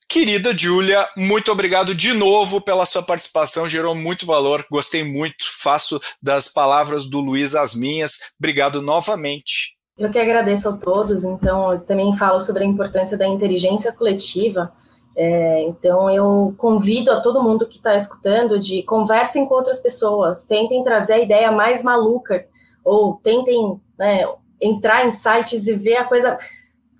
Querida 0.09 0.57
Júlia, 0.57 1.05
muito 1.17 1.51
obrigado 1.51 1.93
de 1.93 2.13
novo 2.13 2.61
pela 2.61 2.85
sua 2.85 3.03
participação, 3.03 3.67
gerou 3.67 3.93
muito 3.93 4.25
valor, 4.25 4.65
gostei 4.71 5.03
muito, 5.03 5.43
faço 5.61 5.99
das 6.21 6.47
palavras 6.47 7.09
do 7.09 7.19
Luiz 7.19 7.55
as 7.55 7.75
minhas. 7.75 8.31
Obrigado 8.39 8.81
novamente. 8.81 9.76
Eu 9.97 10.11
que 10.11 10.19
agradeço 10.19 10.69
a 10.69 10.73
todos, 10.73 11.23
então 11.23 11.73
eu 11.73 11.79
também 11.79 12.15
falo 12.15 12.39
sobre 12.39 12.63
a 12.63 12.67
importância 12.67 13.17
da 13.17 13.27
inteligência 13.27 13.91
coletiva. 13.91 14.71
É, 15.15 15.63
então 15.63 16.07
eu 16.11 16.53
convido 16.57 17.11
a 17.11 17.19
todo 17.19 17.41
mundo 17.41 17.65
que 17.65 17.77
está 17.77 17.95
escutando 17.95 18.59
de 18.59 18.83
conversem 18.83 19.47
com 19.47 19.55
outras 19.55 19.81
pessoas, 19.81 20.45
tentem 20.45 20.83
trazer 20.83 21.13
a 21.13 21.19
ideia 21.19 21.51
mais 21.51 21.81
maluca, 21.81 22.45
ou 22.83 23.15
tentem 23.15 23.81
né, 23.97 24.23
entrar 24.61 25.07
em 25.07 25.11
sites 25.11 25.65
e 25.65 25.73
ver 25.73 25.97
a 25.97 26.03
coisa. 26.03 26.37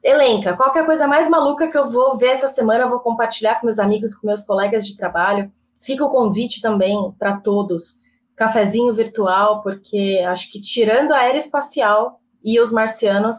Elenca, 0.04 0.56
qualquer 0.56 0.86
coisa 0.86 1.06
mais 1.06 1.30
maluca 1.30 1.68
que 1.68 1.78
eu 1.78 1.90
vou 1.90 2.18
ver 2.18 2.30
essa 2.30 2.48
semana, 2.48 2.86
eu 2.86 2.90
vou 2.90 3.00
compartilhar 3.00 3.56
com 3.56 3.66
meus 3.66 3.78
amigos, 3.78 4.16
com 4.16 4.26
meus 4.26 4.44
colegas 4.44 4.88
de 4.88 4.96
trabalho. 4.96 5.52
Fica 5.80 6.06
o 6.06 6.10
convite 6.10 6.62
também 6.62 7.14
para 7.20 7.38
todos. 7.38 8.00
Cafezinho 8.36 8.94
virtual, 8.94 9.62
porque 9.62 10.24
acho 10.28 10.52
que 10.52 10.62
tirando 10.62 11.12
a 11.12 11.18
aeroespacial, 11.18 12.20
e 12.48 12.62
os 12.62 12.72
marcianos, 12.72 13.36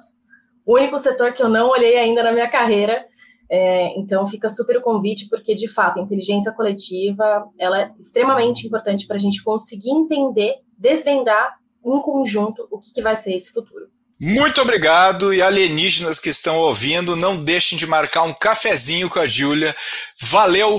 o 0.67 0.75
único 0.75 0.99
setor 0.99 1.33
que 1.33 1.43
eu 1.43 1.49
não 1.49 1.71
olhei 1.71 1.97
ainda 1.97 2.23
na 2.23 2.31
minha 2.31 2.51
carreira. 2.51 3.07
É, 3.51 3.99
então 3.99 4.27
fica 4.27 4.51
super 4.51 4.77
o 4.77 4.83
convite, 4.83 5.27
porque 5.31 5.55
de 5.55 5.67
fato 5.67 5.99
a 5.99 6.03
inteligência 6.03 6.53
coletiva 6.53 7.49
ela 7.59 7.81
é 7.81 7.91
extremamente 7.99 8.67
importante 8.67 9.07
para 9.07 9.17
a 9.17 9.19
gente 9.19 9.43
conseguir 9.43 9.91
entender, 9.91 10.57
desvendar 10.77 11.57
em 11.83 12.03
conjunto 12.03 12.69
o 12.71 12.79
que, 12.79 12.93
que 12.93 13.01
vai 13.01 13.17
ser 13.17 13.35
esse 13.35 13.51
futuro. 13.51 13.87
Muito 14.21 14.61
obrigado 14.61 15.33
e 15.33 15.41
alienígenas 15.41 16.21
que 16.21 16.29
estão 16.29 16.59
ouvindo, 16.59 17.17
não 17.17 17.43
deixem 17.43 17.79
de 17.79 17.87
marcar 17.87 18.25
um 18.25 18.35
cafezinho 18.35 19.09
com 19.09 19.21
a 19.21 19.27
Júlia. 19.27 19.75
Valeu! 20.21 20.79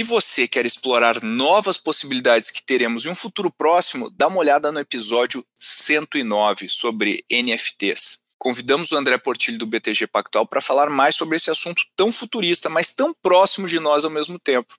Se 0.00 0.04
você 0.04 0.48
quer 0.48 0.64
explorar 0.64 1.22
novas 1.22 1.76
possibilidades 1.76 2.50
que 2.50 2.64
teremos 2.64 3.04
em 3.04 3.10
um 3.10 3.14
futuro 3.14 3.50
próximo, 3.50 4.10
dá 4.10 4.28
uma 4.28 4.38
olhada 4.38 4.72
no 4.72 4.80
episódio 4.80 5.44
109 5.60 6.70
sobre 6.70 7.22
NFTs. 7.30 8.18
Convidamos 8.38 8.92
o 8.92 8.96
André 8.96 9.18
Portilho 9.18 9.58
do 9.58 9.66
BTG 9.66 10.06
Pactual 10.06 10.46
para 10.46 10.62
falar 10.62 10.88
mais 10.88 11.16
sobre 11.16 11.36
esse 11.36 11.50
assunto 11.50 11.82
tão 11.94 12.10
futurista, 12.10 12.70
mas 12.70 12.94
tão 12.94 13.12
próximo 13.12 13.66
de 13.66 13.78
nós 13.78 14.02
ao 14.02 14.10
mesmo 14.10 14.38
tempo. 14.38 14.72